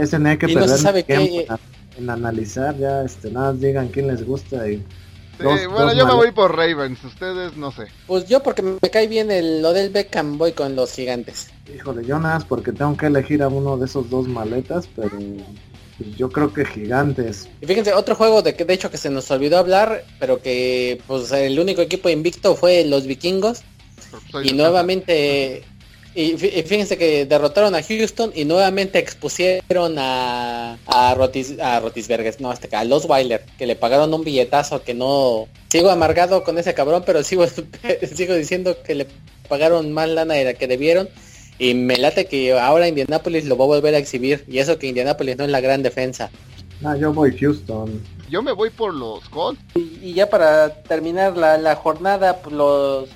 Ese 0.02 0.20
no 0.20 0.30
hay 0.30 0.38
que 0.38 0.48
perder 0.48 0.70
no 0.70 0.76
se 0.76 0.82
sabe 0.82 1.04
qué... 1.04 1.48
en 1.98 2.10
analizar 2.10 2.78
ya, 2.78 3.04
este, 3.04 3.32
nada, 3.32 3.54
digan 3.54 3.90
quién 3.90 4.08
les 4.08 4.26
gusta 4.26 4.70
y 4.70 4.84
bueno, 5.44 5.94
yo 5.94 6.06
me 6.06 6.14
voy 6.14 6.32
por 6.32 6.56
Ravens, 6.56 7.04
ustedes 7.04 7.56
no 7.56 7.72
sé. 7.72 7.86
Pues 8.08 8.28
yo 8.28 8.42
porque 8.44 8.62
me 8.62 8.90
cae 8.90 9.08
bien 9.08 9.32
el, 9.32 9.62
lo 9.62 9.74
del 9.74 9.90
Beckham, 9.90 10.38
voy 10.38 10.52
con 10.52 10.76
los 10.76 10.92
gigantes. 10.92 11.50
Híjole, 11.74 12.06
yo 12.06 12.20
nada 12.20 12.40
porque 12.48 12.72
tengo 12.72 12.98
que 12.98 13.08
elegir 13.08 13.42
a 13.42 13.48
uno 13.48 13.78
de 13.78 13.86
esos 13.86 14.10
dos 14.10 14.28
maletas, 14.28 14.88
pero 14.96 15.18
pues, 15.98 16.16
yo 16.18 16.30
creo 16.30 16.54
que 16.54 16.66
gigantes. 16.66 17.48
Y 17.62 17.66
fíjense, 17.66 17.94
otro 17.94 18.16
juego 18.16 18.42
de 18.42 18.56
que 18.56 18.66
de 18.66 18.74
hecho 18.74 18.92
que 18.92 18.98
se 18.98 19.10
nos 19.10 19.30
olvidó 19.32 19.58
hablar, 19.58 20.04
pero 20.20 20.42
que 20.42 21.02
pues 21.08 21.32
el 21.32 21.60
único 21.60 21.82
equipo 21.82 22.10
invicto 22.10 22.56
fue 22.56 22.84
los 22.86 23.06
vikingos. 23.06 23.62
y 24.44 24.54
nuevamente 24.54 25.64
y 26.20 26.38
fíjense 26.38 26.98
que 26.98 27.26
derrotaron 27.26 27.76
a 27.76 27.82
Houston 27.82 28.34
y 28.36 28.44
nuevamente 28.44 29.00
expusieron 29.00 29.96
a, 29.98 30.78
a, 30.86 31.16
Rotis, 31.16 31.58
a 31.62 31.80
Rotisberger, 31.80 32.36
no, 32.42 32.52
este, 32.52 32.76
a 32.76 32.84
Los 32.84 33.06
Weiler, 33.06 33.46
que 33.58 33.66
le 33.66 33.78
pagaron 33.78 34.14
un 34.14 34.26
billetazo 34.26 34.84
que 34.84 34.94
no... 34.94 35.48
Sigo 35.70 35.90
amargado 35.90 36.44
con 36.44 36.58
ese 36.58 36.74
cabrón, 36.74 37.04
pero 37.06 37.24
sigo, 37.24 37.46
sigo 38.14 38.34
diciendo 38.34 38.76
que 38.84 38.96
le 38.96 39.08
pagaron 39.48 39.94
más 39.94 40.10
lana 40.10 40.34
de 40.34 40.44
la 40.44 40.54
que 40.56 40.68
debieron. 40.68 41.08
Y 41.58 41.74
me 41.74 41.96
late 41.96 42.26
que 42.26 42.52
ahora 42.52 42.90
Indianapolis 42.90 43.46
lo 43.46 43.56
va 43.56 43.64
a 43.64 43.68
volver 43.68 43.96
a 43.96 44.00
exhibir. 44.00 44.44
Y 44.46 44.60
eso 44.60 44.78
que 44.78 44.88
Indianapolis 44.88 45.38
no 45.38 45.46
es 45.46 45.52
la 45.52 45.62
gran 45.62 45.84
defensa. 45.84 46.32
Ah, 46.84 46.98
yo 46.98 47.14
voy 47.14 47.38
Houston. 47.38 48.04
Yo 48.30 48.42
me 48.42 48.52
voy 48.52 48.72
por 48.72 48.94
los 48.94 49.30
Colts. 49.30 49.62
Y, 49.74 50.14
ya 50.16 50.30
para 50.30 50.84
terminar 50.84 51.38
la, 51.38 51.58
la 51.58 51.78
jornada, 51.78 52.42
pues, 52.42 52.54
los 52.54 53.10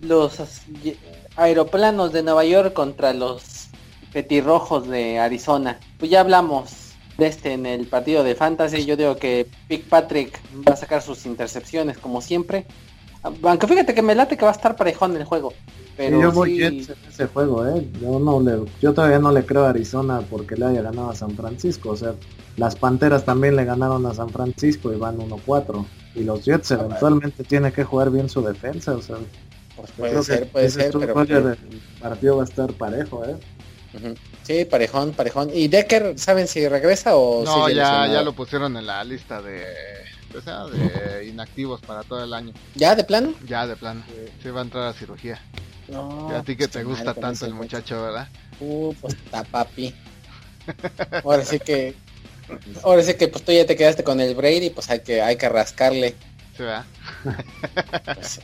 los 0.00 0.40
aeroplanos 1.38 2.12
de 2.12 2.22
Nueva 2.22 2.44
York 2.44 2.72
contra 2.72 3.14
los 3.14 3.68
petirrojos 4.12 4.88
de 4.88 5.18
Arizona. 5.18 5.78
Pues 5.98 6.10
ya 6.10 6.20
hablamos 6.20 6.94
de 7.16 7.28
este 7.28 7.52
en 7.52 7.64
el 7.64 7.86
partido 7.86 8.24
de 8.24 8.34
Fantasy. 8.34 8.84
Yo 8.84 8.96
digo 8.96 9.16
que 9.16 9.46
Pick 9.68 9.84
Patrick 9.84 10.40
va 10.68 10.74
a 10.74 10.76
sacar 10.76 11.00
sus 11.00 11.26
intercepciones 11.26 11.98
como 11.98 12.20
siempre. 12.20 12.66
Aunque 13.22 13.66
fíjate 13.66 13.94
que 13.94 14.02
me 14.02 14.14
late 14.14 14.36
que 14.36 14.44
va 14.44 14.50
a 14.50 14.54
estar 14.54 14.76
parejón 14.76 15.16
el 15.16 15.24
juego. 15.24 15.52
Pero 15.96 16.20
yo 16.20 16.30
voy 16.30 16.62
en 16.62 16.78
ese 17.08 17.26
juego, 17.26 17.66
¿eh? 17.66 17.88
Yo, 18.00 18.20
no 18.20 18.40
le, 18.40 18.64
yo 18.80 18.94
todavía 18.94 19.18
no 19.18 19.32
le 19.32 19.44
creo 19.44 19.64
a 19.64 19.70
Arizona 19.70 20.22
porque 20.30 20.54
le 20.54 20.66
haya 20.66 20.82
ganado 20.82 21.10
a 21.10 21.14
San 21.16 21.32
Francisco. 21.32 21.90
O 21.90 21.96
sea, 21.96 22.14
las 22.56 22.76
Panteras 22.76 23.24
también 23.24 23.56
le 23.56 23.64
ganaron 23.64 24.06
a 24.06 24.14
San 24.14 24.28
Francisco 24.28 24.92
y 24.92 24.96
van 24.96 25.18
1-4. 25.18 25.84
Y 26.14 26.22
los 26.22 26.44
Jets 26.44 26.70
eventualmente 26.70 27.42
tienen 27.42 27.72
que 27.72 27.82
jugar 27.82 28.10
bien 28.10 28.28
su 28.28 28.42
defensa. 28.42 28.92
O 28.94 29.02
sea, 29.02 29.16
pues 29.78 29.92
puede 29.92 30.22
ser, 30.24 30.48
puede 30.48 30.70
ser, 30.70 30.92
pero... 30.92 31.20
El 31.22 31.56
partido 32.00 32.36
va 32.36 32.42
a 32.42 32.46
estar 32.46 32.72
parejo, 32.72 33.24
¿eh? 33.24 33.36
Sí, 34.42 34.64
parejón, 34.64 35.12
parejón. 35.12 35.50
¿Y 35.54 35.68
Decker, 35.68 36.18
saben 36.18 36.48
si 36.48 36.66
regresa 36.68 37.16
o 37.16 37.44
No, 37.44 37.68
ya, 37.68 38.06
ya 38.06 38.22
lo 38.22 38.32
pusieron 38.32 38.76
en 38.76 38.86
la 38.86 39.04
lista 39.04 39.40
de, 39.40 39.64
o 40.36 40.40
sea, 40.40 40.66
de 40.66 41.26
inactivos 41.26 41.80
para 41.80 42.02
todo 42.02 42.24
el 42.24 42.34
año. 42.34 42.52
¿Ya 42.74 42.96
de 42.96 43.04
plano? 43.04 43.34
Ya 43.46 43.66
de 43.66 43.76
plano. 43.76 44.02
Se 44.42 44.50
va 44.50 44.60
a 44.60 44.64
entrar 44.64 44.88
a 44.88 44.92
cirugía. 44.92 45.40
No, 45.88 46.28
a 46.36 46.42
ti 46.42 46.56
que 46.56 46.68
te 46.68 46.82
gusta 46.82 47.14
tanto 47.14 47.46
el 47.46 47.54
muchacho, 47.54 48.02
¿verdad? 48.02 48.28
Uh, 48.60 48.92
pues 49.00 49.14
está 49.14 49.44
papi. 49.44 49.94
Ahora 51.24 51.44
sí 51.44 51.58
que 51.60 51.94
ahora 52.82 53.02
sí 53.02 53.14
que 53.14 53.28
pues 53.28 53.44
tú 53.44 53.52
ya 53.52 53.66
te 53.66 53.76
quedaste 53.76 54.02
con 54.02 54.20
el 54.20 54.34
Brady, 54.34 54.70
pues 54.70 54.88
hay 54.90 55.00
que 55.00 55.22
hay 55.22 55.36
que 55.36 55.48
rascarle. 55.48 56.14
Sí, 56.56 56.62
¿verdad? 56.62 56.84
Pues, 58.14 58.40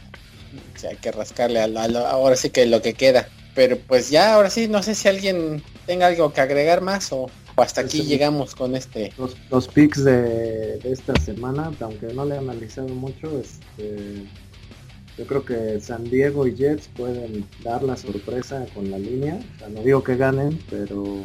hay 0.89 0.97
que 0.97 1.13
rascarle 1.13 1.61
a, 1.61 1.67
ahora 2.11 2.37
sí 2.37 2.51
que 2.51 2.67
lo 2.67 2.83
que 2.83 2.95
queda. 2.95 3.29
Pero 3.55 3.79
pues 3.79 4.11
ya, 4.11 4.35
ahora 4.35 4.51
sí, 4.51 4.67
no 4.69 4.83
sé 4.83 4.95
si 4.95 5.09
alguien 5.09 5.63
tenga 5.87 6.09
algo 6.09 6.33
que 6.33 6.41
agregar 6.41 6.81
más 6.81 7.13
o, 7.13 7.31
hasta 7.57 7.83
aquí 7.83 7.99
pues, 7.99 8.09
llegamos 8.09 8.55
con 8.55 8.75
este. 8.75 9.13
Los, 9.17 9.37
los 9.51 9.69
picks 9.69 10.05
de, 10.05 10.81
esta 10.85 11.15
semana, 11.21 11.71
aunque 11.81 12.13
no 12.13 12.25
le 12.25 12.35
he 12.35 12.39
analizado 12.39 12.89
mucho, 12.89 13.39
este, 13.39 14.25
yo 15.17 15.27
creo 15.27 15.45
que 15.45 15.81
San 15.81 16.05
Diego 16.05 16.47
y 16.47 16.57
Jets 16.57 16.89
pueden 16.97 17.47
dar 17.63 17.83
la 17.83 17.97
sorpresa 17.97 18.67
con 18.75 18.91
la 18.91 18.99
línea. 18.99 19.39
no 19.71 19.83
digo 19.83 20.03
que 20.03 20.17
ganen, 20.17 20.59
pero 20.69 21.19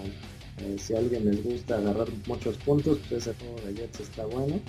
eh, 0.60 0.76
si 0.78 0.94
a 0.94 1.00
alguien 1.00 1.26
les 1.26 1.44
gusta 1.44 1.78
agarrar 1.78 2.08
muchos 2.28 2.58
puntos, 2.58 3.00
pues 3.10 3.26
ese 3.26 3.34
juego 3.40 3.60
de 3.66 3.74
Jets 3.74 4.02
está 4.02 4.26
bueno. 4.26 4.60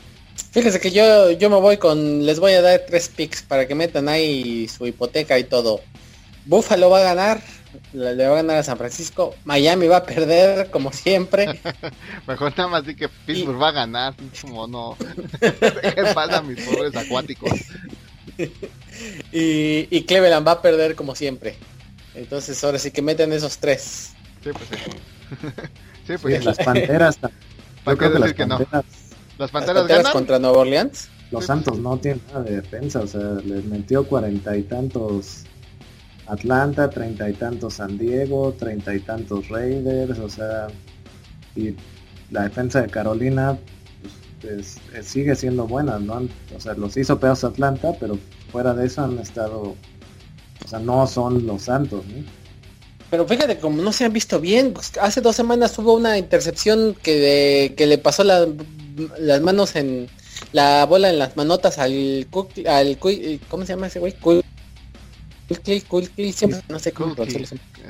Fíjense 0.53 0.81
que 0.81 0.91
yo, 0.91 1.31
yo 1.31 1.49
me 1.49 1.61
voy 1.61 1.77
con, 1.77 2.27
les 2.27 2.41
voy 2.41 2.53
a 2.53 2.63
dar 2.63 2.83
tres 2.87 3.09
picks 3.09 3.43
para 3.43 3.69
que 3.69 3.75
metan 3.75 4.09
ahí 4.09 4.67
su 4.69 4.87
hipoteca 4.87 5.39
y 5.39 5.45
todo. 5.45 5.81
Buffalo 6.45 6.91
va 6.91 7.01
a 7.01 7.15
ganar, 7.15 7.41
le 7.93 8.27
va 8.27 8.33
a 8.33 8.43
ganar 8.43 8.57
a 8.57 8.63
San 8.63 8.77
Francisco. 8.77 9.35
Miami 9.45 9.87
va 9.87 9.99
a 9.99 10.05
perder, 10.05 10.71
como 10.71 10.93
siempre. 10.93 11.61
Mejor 12.27 12.53
nada 12.57 12.69
más 12.69 12.85
di 12.85 12.97
que 12.97 13.09
Pittsburgh 13.09 13.61
va 13.61 13.69
a 13.69 13.73
ganar, 13.73 14.15
como 14.41 14.67
no. 14.67 14.97
¿Qué 15.39 16.05
pasa 16.15 16.43
mis 16.43 16.61
pobres 16.65 16.97
acuáticos? 16.97 17.53
y, 19.33 19.87
y 19.91 20.05
Cleveland 20.05 20.47
va 20.47 20.53
a 20.53 20.63
perder, 20.63 20.97
como 20.97 21.15
siempre. 21.15 21.57
Entonces 22.15 22.63
ahora 22.65 22.79
sí 22.79 22.91
que 22.91 23.03
meten 23.03 23.33
esos 23.33 23.59
tres. 23.59 24.13
Sí, 24.43 24.51
pues 24.53 24.69
sí. 24.69 24.77
sí, 26.07 26.15
pues 26.21 26.45
las 26.45 26.59
panteras. 26.59 27.19
¿Para 27.85 27.97
qué 27.97 28.09
decir 28.09 28.35
que 28.35 28.47
no? 28.47 28.59
¿Las 29.41 29.51
Panteras, 29.51 30.11
contra 30.13 30.39
Nueva 30.39 30.59
Orleans? 30.59 31.09
Los 31.31 31.47
Santos 31.47 31.79
no 31.79 31.97
tienen 31.97 32.21
nada 32.29 32.43
de 32.43 32.57
defensa, 32.57 33.01
o 33.01 33.07
sea, 33.07 33.39
les 33.43 33.65
metió 33.65 34.07
cuarenta 34.07 34.55
y 34.55 34.65
tantos 34.65 35.45
Atlanta, 36.27 36.91
treinta 36.91 37.31
y 37.31 37.33
tantos 37.33 37.75
San 37.75 37.97
Diego, 37.97 38.55
treinta 38.59 38.95
y 38.95 39.01
tantos 39.01 39.49
Raiders, 39.49 40.19
o 40.19 40.29
sea, 40.29 40.67
y 41.57 41.75
la 42.31 42.43
defensa 42.43 42.83
de 42.83 42.89
Carolina 42.91 43.59
pues, 44.43 44.77
sigue 45.03 45.35
siendo 45.35 45.67
buena, 45.67 45.99
¿no? 45.99 46.29
O 46.55 46.61
sea, 46.61 46.75
los 46.75 46.95
hizo 46.99 47.19
pedazos 47.19 47.53
Atlanta, 47.53 47.95
pero 47.99 48.19
fuera 48.53 48.75
de 48.75 48.89
eso 48.89 49.05
han 49.05 49.19
estado, 49.19 49.75
o 50.63 50.69
sea, 50.69 50.81
no 50.81 51.07
son 51.07 51.47
los 51.47 51.63
Santos, 51.63 52.05
¿no? 52.09 52.23
Pero 53.11 53.27
fíjate, 53.27 53.59
como 53.59 53.81
no 53.81 53.91
se 53.91 54.05
han 54.05 54.13
visto 54.13 54.39
bien, 54.39 54.75
pues, 54.75 54.99
hace 55.01 55.23
dos 55.23 55.35
semanas 55.35 55.79
hubo 55.79 55.95
una 55.95 56.19
intercepción 56.19 56.95
que, 57.03 57.73
que 57.75 57.87
le 57.87 57.97
pasó 57.97 58.23
la 58.23 58.47
las 59.19 59.41
manos 59.41 59.77
en 59.77 60.09
la 60.53 60.87
bola 60.87 61.11
en 61.11 61.19
las 61.19 61.37
manotas 61.37 61.79
al 61.79 62.27
al 62.67 62.99
¿cómo 63.49 63.65
se 63.65 63.73
llama 63.73 63.87
ese 63.89 63.99
güey? 63.99 64.15
no 66.69 66.79
sé 66.79 66.93
cómo 66.93 67.15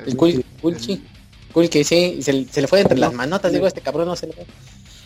el 0.05 0.17
Kulki, 1.53 1.83
sí, 1.83 2.19
se, 2.21 2.45
se, 2.45 2.61
le 2.61 2.67
fue 2.67 2.79
entre 2.79 2.97
las 2.97 3.13
manotas, 3.13 3.51
digo, 3.51 3.67
este 3.67 3.81
cabrón 3.81 4.07
no 4.07 4.15
se 4.15 4.27
le 4.27 4.33
fue. 4.33 4.45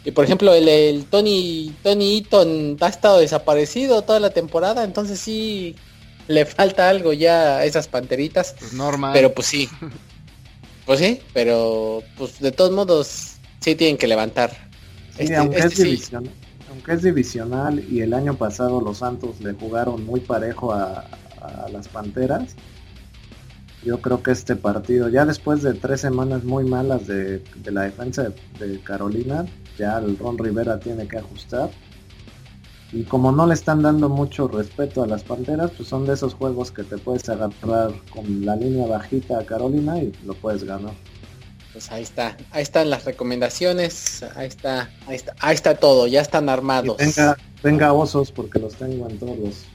Y 0.03 0.11
por 0.11 0.25
ejemplo, 0.25 0.53
el, 0.53 0.67
el 0.67 1.05
Tony 1.05 1.73
Tony 1.81 2.17
Eaton 2.17 2.77
ha 2.79 2.87
estado 2.87 3.17
desaparecido 3.17 4.03
toda 4.03 4.19
la 4.19 4.29
temporada, 4.29 4.83
entonces 4.83 5.19
sí 5.19 5.75
le 6.27 6.45
falta 6.45 6.89
algo 6.89 7.13
ya 7.13 7.57
a 7.57 7.65
esas 7.65 7.87
panteritas. 7.87 8.55
Pues 8.59 8.73
normal. 8.73 9.11
Pero 9.13 9.33
pues 9.33 9.47
sí. 9.47 9.69
Pues 10.85 10.99
sí, 10.99 11.19
pero 11.33 12.03
pues 12.15 12.39
de 12.39 12.51
todos 12.51 12.69
modos 12.69 13.37
sí 13.59 13.73
tienen 13.73 13.97
que 13.97 14.05
levantar. 14.05 14.64
Este, 15.17 15.35
aunque, 15.35 15.59
es 15.59 15.79
este 15.79 16.17
aunque 16.69 16.93
es 16.93 17.03
divisional 17.03 17.83
y 17.89 18.01
el 18.01 18.13
año 18.13 18.35
pasado 18.35 18.81
los 18.81 18.97
Santos 18.97 19.39
le 19.39 19.53
jugaron 19.53 20.05
muy 20.05 20.19
parejo 20.19 20.73
a, 20.73 21.05
las 21.71 21.87
Panteras, 21.87 22.55
yo 23.83 24.01
creo 24.01 24.23
que 24.23 24.31
este 24.31 24.55
partido, 24.55 25.09
ya 25.09 25.25
después 25.25 25.61
de 25.61 25.75
tres 25.75 26.01
semanas 26.01 26.43
muy 26.43 26.63
malas 26.63 27.05
de, 27.05 27.43
la 27.65 27.83
defensa 27.83 28.33
de, 28.59 28.79
Carolina, 28.79 29.45
ya 29.77 29.99
el 29.99 30.17
Ron 30.17 30.39
Rivera 30.39 30.79
tiene 30.79 31.07
que 31.07 31.19
ajustar. 31.19 31.69
Y 32.91 33.03
como 33.03 33.31
no 33.31 33.45
le 33.45 33.53
están 33.53 33.83
dando 33.83 34.09
mucho 34.09 34.47
respeto 34.47 35.03
a 35.03 35.07
las 35.07 35.23
Panteras, 35.23 35.69
pues 35.77 35.87
son 35.87 36.07
de 36.07 36.13
esos 36.13 36.33
juegos 36.33 36.71
que 36.71 36.83
te 36.83 36.97
puedes 36.97 37.29
agarrar 37.29 37.91
con 38.09 38.43
la 38.43 38.55
línea 38.55 38.87
bajita 38.87 39.37
a 39.37 39.45
Carolina 39.45 39.99
y 39.99 40.11
lo 40.25 40.33
puedes 40.33 40.63
ganar 40.63 40.95
pues 41.75 41.91
ahí 41.91 42.03
está, 42.03 42.37
ahí 42.51 42.63
están 42.63 42.89
las 42.89 43.03
recomendaciones, 43.03 44.23
ahí 44.37 44.47
está, 44.47 44.89
ahí 45.07 45.17
está, 45.17 45.35
ahí 45.41 45.53
está 45.53 45.75
todo, 45.75 46.07
ya 46.07 46.21
están 46.21 46.47
armados. 46.47 46.95
Venga, 46.95 47.37
venga 47.61 47.91
osos 47.91 48.31
porque 48.31 48.59
los 48.59 48.75
tengo 48.75 49.09
en 49.09 49.19
todos. 49.19 49.65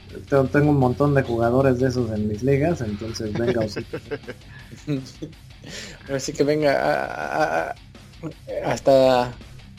Tengo 0.51 0.71
un 0.71 0.79
montón 0.79 1.13
de 1.13 1.21
jugadores 1.21 1.79
de 1.79 1.89
esos 1.89 2.09
en 2.09 2.27
mis 2.27 2.41
ligas, 2.41 2.81
entonces 2.81 3.31
venga 3.33 3.61
osos. 3.65 3.83
Así 6.11 6.33
que 6.33 6.43
venga, 6.43 7.75
hasta 8.65 9.31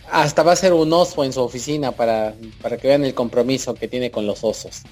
hasta 0.09 0.43
va 0.45 0.53
a 0.53 0.57
ser 0.57 0.75
un 0.75 0.93
oso 0.93 1.25
en 1.25 1.33
su 1.33 1.41
oficina 1.41 1.91
para, 1.91 2.35
para 2.61 2.77
que 2.77 2.87
vean 2.87 3.05
el 3.05 3.15
compromiso 3.15 3.75
que 3.75 3.89
tiene 3.89 4.13
con 4.13 4.29
los 4.29 4.45
osos. 4.45 4.83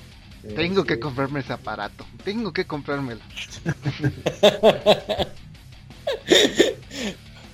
Tengo 0.56 0.82
que 0.82 0.98
comprarme 0.98 1.40
ese 1.40 1.52
aparato, 1.52 2.04
tengo 2.24 2.52
que 2.52 2.66
comprármelo. 2.66 3.20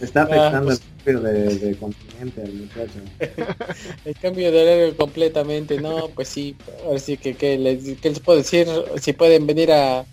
Está 0.00 0.22
ah, 0.22 0.24
afectando 0.24 0.72
el 0.72 0.78
pues. 0.78 0.82
cambio 1.04 1.20
de, 1.22 1.76
continente 1.76 2.42
al 2.42 2.52
muchacho. 2.52 3.00
el 4.04 4.16
cambio 4.16 4.52
de 4.52 4.62
horario 4.62 4.96
completamente, 4.96 5.80
no, 5.80 6.08
pues 6.14 6.28
sí, 6.28 6.54
ahora 6.84 6.98
sí 6.98 7.16
que, 7.16 7.34
que, 7.34 7.56
les, 7.56 8.02
les 8.02 8.20
puedo 8.20 8.38
decir, 8.38 8.68
si 9.00 9.14
pueden 9.14 9.46
venir 9.46 9.72
a, 9.72 10.04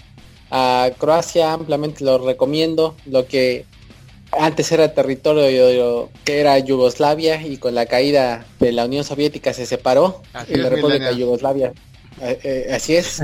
a 0.51 0.91
Croacia, 0.97 1.53
ampliamente 1.53 2.05
lo 2.05 2.17
recomiendo, 2.17 2.95
lo 3.05 3.25
que 3.27 3.65
antes 4.31 4.71
era 4.71 4.93
territorio 4.93 6.09
que 6.23 6.39
era 6.39 6.57
Yugoslavia 6.59 7.45
y 7.45 7.57
con 7.57 7.75
la 7.75 7.85
caída 7.85 8.45
de 8.59 8.71
la 8.71 8.85
Unión 8.85 9.03
Soviética 9.03 9.53
se 9.53 9.65
separó 9.65 10.23
y 10.47 10.55
la 10.55 10.69
República 10.69 11.09
de 11.09 11.17
Yugoslavia 11.17 11.73
eh, 12.23 12.39
eh, 12.43 12.73
así 12.73 12.95
es. 12.95 13.21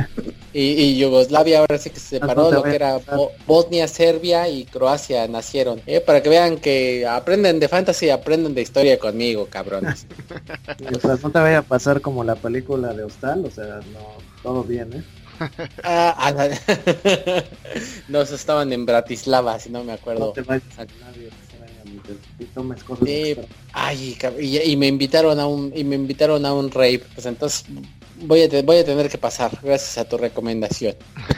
Y, 0.52 0.97
Yugoslavia 0.97 1.60
ahora 1.60 1.78
sí 1.78 1.89
que 1.89 2.00
se 2.00 2.20
separó, 2.20 2.52
lo 2.52 2.64
que 2.64 2.76
era 2.76 3.00
Bosnia, 3.45 3.88
Serbia 3.88 4.50
y 4.50 4.66
Croacia 4.66 5.28
nacieron. 5.28 5.82
Eh, 5.86 6.02
para 6.02 6.22
que 6.22 6.30
vean 6.30 6.58
que 6.58 7.06
aprenden 7.08 7.60
de 7.60 7.68
fantasy, 7.68 8.10
aprenden 8.10 8.56
de 8.56 8.62
historia 8.62 8.97
conmigo, 8.97 9.47
cabrones. 9.50 10.08
no 11.24 11.30
te 11.32 11.39
vaya 11.39 11.60
a 11.60 11.62
pasar 11.62 12.02
como 12.02 12.24
la 12.24 12.36
película 12.36 12.93
de 12.93 13.04
Hostal, 13.04 13.45
o 13.45 13.52
sea, 13.52 13.80
no, 13.93 14.18
todo 14.43 14.64
bien, 14.64 14.93
¿eh? 14.93 15.04
Ah, 15.84 16.16
ah 16.18 16.34
no, 18.10 18.22
estaban 18.22 18.74
en 18.74 18.86
Bratislava, 18.86 19.58
si 19.60 19.70
no 19.70 19.84
me 19.86 19.93
acuerdo. 19.93 20.34
ay, 23.72 24.18
y, 24.66 24.76
me 24.76 24.88
invitaron 24.88 25.39
a 25.39 25.47
un 25.47 25.72
y 25.74 25.84
me 25.86 25.95
invitaron 25.95 26.45
a 26.45 26.54
un 26.54 26.72
rave, 26.72 27.04
pues 27.16 27.26
entonces 27.26 27.66
voy 28.22 28.43
a, 28.43 28.61
voy 28.63 28.78
a 28.78 28.86
tener 28.86 29.09
que 29.09 29.17
pasar, 29.17 29.57
gracias 29.61 29.97
a 29.97 30.07
tu 30.07 30.17
recomendación. 30.17 30.95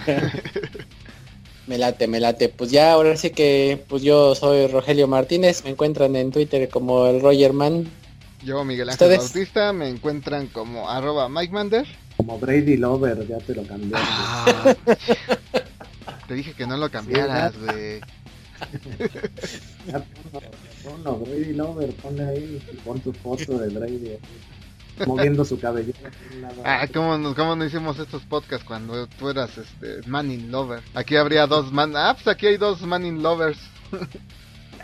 me 1.68 1.78
late, 1.78 2.08
me 2.08 2.20
late. 2.20 2.50
Pues 2.50 2.72
ya 2.72 2.94
ahora 2.94 3.16
sí 3.18 3.30
que 3.32 3.84
pues 3.88 4.04
yo 4.04 4.36
soy 4.36 4.68
Rogelio 4.68 5.08
Martínez, 5.08 5.64
me 5.64 5.72
encuentran 5.72 6.16
en 6.16 6.32
Twitter 6.32 6.70
como 6.70 7.08
el 7.08 7.22
Roger 7.22 7.54
Man. 7.54 7.90
Yo 8.44 8.64
Miguel 8.64 8.90
Ángel 8.90 9.18
Bautista, 9.18 9.72
me 9.72 9.88
encuentran 9.88 10.48
como 10.48 10.90
arroba 10.90 11.30
Mike 11.30 11.54
Mander. 11.54 11.86
Como 12.18 12.40
Brady 12.40 12.78
Lover, 12.78 13.28
ya 13.28 13.38
te 13.38 13.56
lo 13.56 13.64
cambié. 13.64 13.92
Ah, 13.96 14.76
te 16.28 16.34
dije 16.34 16.54
que 16.54 16.66
no 16.66 16.78
lo 16.78 16.90
cambiaras, 16.90 17.54
güey. 17.58 18.02
Ponlo, 20.84 21.18
Brady 21.18 21.54
Lover, 21.54 21.92
ponle 21.96 22.24
ahí, 22.24 22.62
pon 22.84 23.00
tu 23.00 23.12
foto 23.12 23.58
de 23.58 23.70
Brady 23.70 24.18
moviendo 25.08 25.46
su 25.46 25.60
cabello. 25.60 25.94
Ah, 26.64 26.88
¿cómo, 26.94 27.18
no 27.18 27.66
hicimos 27.66 28.00
estos 28.00 28.24
podcasts 28.24 28.66
cuando 28.66 29.08
tú 29.08 29.30
eras 29.30 29.58
este 29.58 30.08
Manning 30.08 30.52
Lover? 30.52 30.82
Aquí 30.94 31.16
habría 31.16 31.48
dos 31.48 31.72
man... 31.72 31.94
Ah, 31.96 32.14
pues 32.14 32.28
aquí 32.28 32.48
hay 32.48 32.58
dos 32.58 32.82
Manning 32.82 33.22
Lovers. 33.22 33.60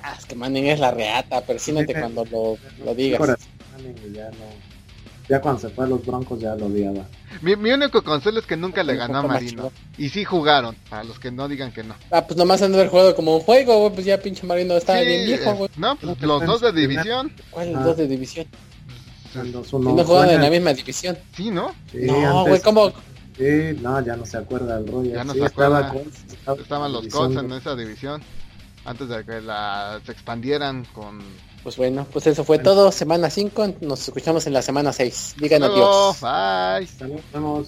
ah, 0.04 0.16
es 0.18 0.26
que 0.26 0.36
Manning 0.36 0.68
es 0.68 0.80
la 0.80 0.92
reata, 0.92 1.42
persínate 1.42 1.94
cuando 1.94 2.26
lo, 2.26 2.58
lo 2.84 2.96
digas. 2.96 3.38
ya, 4.14 4.30
no, 4.32 4.68
ya 5.30 5.42
cuando 5.42 5.60
se 5.60 5.70
fue 5.70 5.86
a 5.86 5.88
los 5.88 6.06
Broncos 6.06 6.40
ya 6.40 6.56
lo 6.56 6.68
odiaba. 6.68 7.06
Mi, 7.42 7.56
mi 7.56 7.72
único 7.72 8.02
consuelo 8.02 8.40
es 8.40 8.46
que 8.46 8.56
nunca 8.56 8.84
le 8.84 8.96
ganó 8.96 9.20
a 9.20 9.24
Marino. 9.24 9.72
Y 9.98 10.10
sí 10.10 10.24
jugaron, 10.24 10.76
para 10.90 11.04
los 11.04 11.20
que 11.20 11.32
no 11.32 11.48
digan 11.50 11.72
que 11.72 11.84
no. 11.84 11.96
Ah, 12.12 12.26
pues 12.26 12.38
nomás 12.38 12.62
han 12.62 12.72
de 12.72 12.80
haber 12.80 12.90
jugado 12.90 13.16
como 13.16 13.36
un 13.36 13.42
juego, 13.42 13.92
Pues 13.94 14.06
ya 14.06 14.20
pinche 14.20 14.46
Marino 14.48 14.76
está 14.76 15.02
bien 15.02 15.26
viejo, 15.26 15.54
güey. 15.56 15.70
No, 15.76 15.96
pues 15.98 16.22
los 16.22 16.46
dos 16.46 16.62
de 16.62 16.72
división. 16.72 17.34
¿Cuál 17.52 17.74
los 17.74 17.84
dos 17.84 17.98
de 17.98 18.08
división? 18.08 18.48
No 19.44 20.04
juegan 20.04 20.30
en 20.32 20.42
la 20.42 20.50
misma 20.50 20.74
división. 20.74 21.18
Sí, 21.36 21.52
¿no? 21.52 21.74
no, 21.94 22.46
güey, 22.46 22.62
¿cómo? 22.62 22.92
Sí, 23.38 23.78
no, 23.82 24.04
ya 24.04 24.16
no 24.16 24.26
se 24.26 24.38
acuerda 24.38 24.80
el 24.80 24.88
rollo. 24.88 25.12
Ya 25.12 25.24
no 25.24 25.34
se 25.34 25.46
acuerda. 25.46 25.94
Estaban 26.60 26.92
los 26.92 27.08
Colts 27.08 27.38
en 27.38 27.52
esa 27.52 27.76
división. 27.76 28.22
Antes 28.86 29.10
de 29.10 29.26
que 29.26 29.42
la, 29.42 30.00
se 30.06 30.12
expandieran 30.12 30.86
con... 30.94 31.20
Pues 31.62 31.76
bueno, 31.76 32.08
pues 32.12 32.26
eso 32.28 32.44
fue 32.44 32.60
todo. 32.60 32.92
Semana 32.92 33.30
5. 33.30 33.76
Nos 33.82 34.08
escuchamos 34.08 34.48
en 34.48 34.54
la 34.54 34.62
semana 34.62 34.94
6. 34.94 35.36
Digan 35.40 35.64
adiós. 35.64 36.22
Bye. 36.22 36.88
Nos 37.10 37.22
vemos. 37.34 37.68